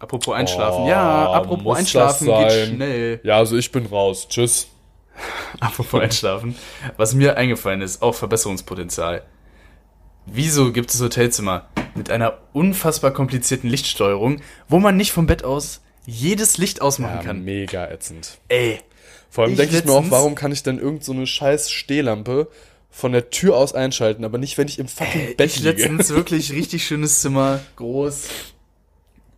apropos 0.03 0.34
Einschlafen. 0.34 0.82
Oh, 0.84 0.88
ja, 0.88 1.30
apropos 1.32 1.78
Einschlafen 1.78 2.26
geht 2.26 2.53
schnell. 2.68 3.20
Ja, 3.24 3.36
also 3.38 3.57
ich 3.57 3.70
bin 3.72 3.86
raus. 3.86 4.26
Tschüss. 4.28 4.68
Apropos 5.61 6.00
Einschlafen. 6.00 6.55
Was 6.96 7.14
mir 7.14 7.36
eingefallen 7.36 7.82
ist, 7.82 8.00
auch 8.03 8.14
Verbesserungspotenzial. 8.14 9.22
Wieso 10.24 10.72
gibt 10.72 10.92
es 10.92 11.00
Hotelzimmer 11.03 11.66
mit 11.94 12.11
einer 12.11 12.38
unfassbar 12.53 13.11
komplizierten 13.11 13.68
Lichtsteuerung, 13.68 14.40
wo 14.68 14.78
man 14.78 14.96
nicht 14.96 15.12
vom 15.12 15.26
Bett 15.26 15.44
aus 15.44 15.82
jedes 16.07 16.57
Licht 16.59 16.80
ausmachen 16.80 17.16
Ja, 17.18 17.22
kann? 17.22 17.44
mega 17.44 17.86
ätzend. 17.90 18.38
Ey, 18.48 18.80
Vor 19.28 19.44
allem 19.44 19.57
denke 19.57 19.76
ich 19.76 19.84
mir 19.84 19.92
auch, 19.92 20.05
warum 20.09 20.34
kann 20.34 20.50
ich 20.50 20.62
denn 20.62 20.78
irgend 20.78 21.05
so 21.05 21.12
eine 21.12 21.26
scheiß 21.26 21.70
Stehlampe 21.70 22.48
von 22.90 23.12
der 23.12 23.30
Tür 23.30 23.57
aus 23.57 23.74
einschalten, 23.74 24.24
aber 24.24 24.38
nicht, 24.38 24.57
wenn 24.59 24.68
ich 24.68 24.78
im 24.78 24.88
fucking 24.88 25.20
ey 25.20 25.34
Bett 25.34 25.50
ich 25.50 25.57
liege. 25.59 25.70
letztens 25.70 26.09
wirklich 26.14 26.53
richtig 26.53 26.86
schönes 26.86 27.20
Zimmer, 27.20 27.61
groß. 27.76 28.28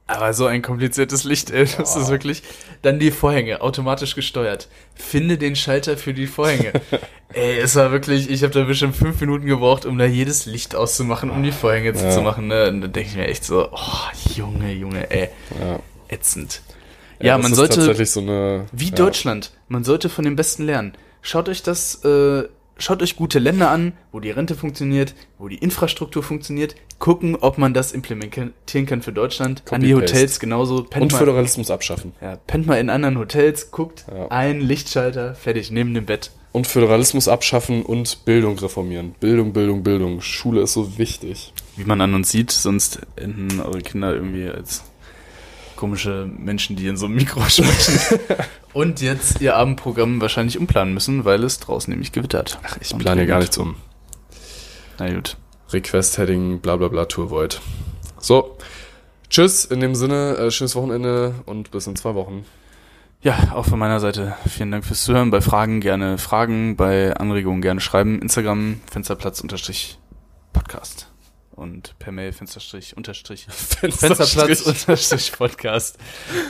Aber 0.06 0.34
so 0.34 0.44
ein 0.46 0.60
kompliziertes 0.60 1.24
Licht, 1.24 1.50
ey, 1.50 1.64
das 1.78 1.96
ist 1.96 2.08
wirklich. 2.08 2.42
Dann 2.82 2.98
die 2.98 3.10
Vorhänge, 3.10 3.62
automatisch 3.62 4.14
gesteuert. 4.14 4.68
Finde 4.94 5.38
den 5.38 5.56
Schalter 5.56 5.96
für 5.96 6.12
die 6.12 6.26
Vorhänge. 6.26 6.72
ey, 7.32 7.58
es 7.58 7.74
war 7.76 7.90
wirklich, 7.90 8.28
ich 8.28 8.42
habe 8.42 8.52
da 8.52 8.64
bestimmt 8.64 8.96
fünf 8.96 9.18
Minuten 9.20 9.46
gebraucht, 9.46 9.86
um 9.86 9.96
da 9.96 10.04
jedes 10.04 10.44
Licht 10.44 10.74
auszumachen, 10.74 11.30
um 11.30 11.42
die 11.42 11.52
Vorhänge 11.52 11.92
Ja. 11.98 12.10
zu 12.10 12.20
machen. 12.20 12.48
Ne? 12.48 12.68
Und 12.68 12.82
dann 12.82 12.92
denke 12.92 13.08
ich 13.10 13.16
mir 13.16 13.26
echt 13.28 13.44
so, 13.44 13.68
oh, 13.72 14.30
Junge, 14.36 14.72
Junge, 14.72 15.10
ey, 15.10 15.30
Ja, 15.58 15.80
ätzend. 16.08 16.60
Ja, 17.20 17.36
das 17.36 17.42
man 17.44 17.54
sollte, 17.54 17.76
tatsächlich 17.76 18.10
so 18.10 18.20
eine 18.20 18.66
wie 18.72 18.90
ja. 18.90 18.94
Deutschland, 18.96 19.52
man 19.68 19.84
sollte 19.84 20.10
von 20.10 20.24
den 20.26 20.36
Besten 20.36 20.66
lernen. 20.66 20.94
Schaut 21.22 21.48
euch 21.48 21.62
das, 21.62 22.04
äh, 22.04 22.42
schaut 22.78 23.02
euch 23.02 23.16
gute 23.16 23.38
Länder 23.38 23.70
an, 23.70 23.92
wo 24.12 24.20
die 24.20 24.30
Rente 24.30 24.54
funktioniert, 24.54 25.14
wo 25.38 25.48
die 25.48 25.58
Infrastruktur 25.58 26.22
funktioniert, 26.22 26.74
gucken, 26.98 27.36
ob 27.36 27.58
man 27.58 27.74
das 27.74 27.92
implementieren 27.92 28.52
kann 28.86 29.02
für 29.02 29.12
Deutschland. 29.12 29.62
An 29.70 29.80
die. 29.82 29.94
Hotels 29.94 30.40
genauso. 30.40 30.82
Pennt 30.84 31.02
und 31.04 31.12
mal, 31.12 31.18
Föderalismus 31.18 31.70
abschaffen. 31.70 32.12
ja, 32.20 32.36
pennt 32.36 32.66
mal 32.66 32.76
in 32.78 32.90
anderen 32.90 33.18
Hotels, 33.18 33.70
guckt, 33.70 34.04
Ja. 34.12 34.28
ein 34.30 34.60
Lichtschalter, 34.60 35.34
fertig, 35.34 35.70
neben 35.70 35.94
dem 35.94 36.06
Bett. 36.06 36.30
Und 36.52 36.66
Föderalismus 36.68 37.26
abschaffen 37.26 37.82
und 37.82 38.24
Bildung 38.24 38.56
reformieren. 38.58 39.14
Bildung, 39.18 39.52
Bildung, 39.52 39.82
Bildung. 39.82 40.20
Schule 40.20 40.62
ist 40.62 40.72
so 40.72 40.98
wichtig. 40.98 41.52
Wie 41.76 41.84
man 41.84 42.00
an 42.00 42.14
uns 42.14 42.30
sieht, 42.30 42.52
sonst 42.52 43.00
enden 43.16 43.60
eure 43.60 43.80
Kinder 43.80 44.14
irgendwie 44.14 44.48
als 44.48 44.84
komische 45.74 46.30
Menschen, 46.38 46.76
die 46.76 46.86
in 46.86 46.96
so 46.96 47.06
einem 47.06 47.16
Mikro 47.16 47.40
sprechen. 47.48 48.20
Und 48.74 49.00
jetzt 49.00 49.40
ihr 49.40 49.56
Abendprogramm 49.56 50.20
wahrscheinlich 50.20 50.58
umplanen 50.58 50.92
müssen, 50.94 51.24
weil 51.24 51.42
es 51.44 51.58
draußen 51.60 51.90
nämlich 51.90 52.12
gewittert. 52.12 52.58
Ach, 52.64 52.76
Ich 52.80 52.96
plane 52.96 53.26
gar 53.26 53.38
nichts 53.38 53.56
um. 53.56 53.76
Na 54.98 55.12
gut. 55.12 55.36
Request, 55.72 56.18
Heading, 56.18 56.60
bla 56.60 56.76
bla 56.76 56.88
bla, 56.88 57.06
Tour 57.06 57.30
Void. 57.30 57.60
So. 58.18 58.58
Tschüss, 59.30 59.64
in 59.64 59.80
dem 59.80 59.94
Sinne, 59.94 60.36
äh, 60.36 60.50
schönes 60.50 60.76
Wochenende 60.76 61.34
und 61.46 61.70
bis 61.70 61.86
in 61.86 61.96
zwei 61.96 62.14
Wochen. 62.14 62.44
Ja, 63.22 63.52
auch 63.54 63.64
von 63.64 63.78
meiner 63.78 63.98
Seite 64.00 64.36
vielen 64.46 64.70
Dank 64.70 64.84
fürs 64.84 65.02
Zuhören. 65.02 65.30
Bei 65.30 65.40
Fragen 65.40 65.80
gerne 65.80 66.18
Fragen, 66.18 66.76
bei 66.76 67.16
Anregungen 67.16 67.62
gerne 67.62 67.80
schreiben. 67.80 68.20
Instagram 68.20 68.80
Fensterplatz 68.90 69.40
unterstrich 69.40 69.98
Podcast. 70.52 71.08
und 71.52 71.98
per 71.98 72.12
Mail 72.12 72.32
Fensterstrich 72.32 72.96
unterstrich 72.96 73.46
Fensterstrich. 73.48 73.94
Fensterplatz 74.16 74.60
unterstrich 74.60 75.32
Podcast 75.32 75.98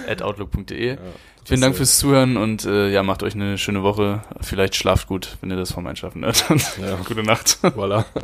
at 0.08 0.20
outlook.de. 0.20 0.94
Ja, 0.94 0.98
Vielen 1.46 1.60
Dank 1.60 1.76
fürs 1.76 1.98
Zuhören 1.98 2.36
und 2.38 2.64
äh, 2.64 2.88
ja, 2.90 3.02
macht 3.02 3.22
euch 3.22 3.34
eine 3.34 3.58
schöne 3.58 3.82
Woche. 3.82 4.22
Vielleicht 4.40 4.76
schlaft 4.76 5.08
gut, 5.08 5.36
wenn 5.40 5.50
ihr 5.50 5.56
das 5.56 5.72
vorm 5.72 5.86
Einschlafen 5.86 6.24
hört. 6.24 6.44
Ja. 6.80 6.96
Gute 7.06 7.22
Nacht. 7.22 7.58
Voilà. 7.62 8.04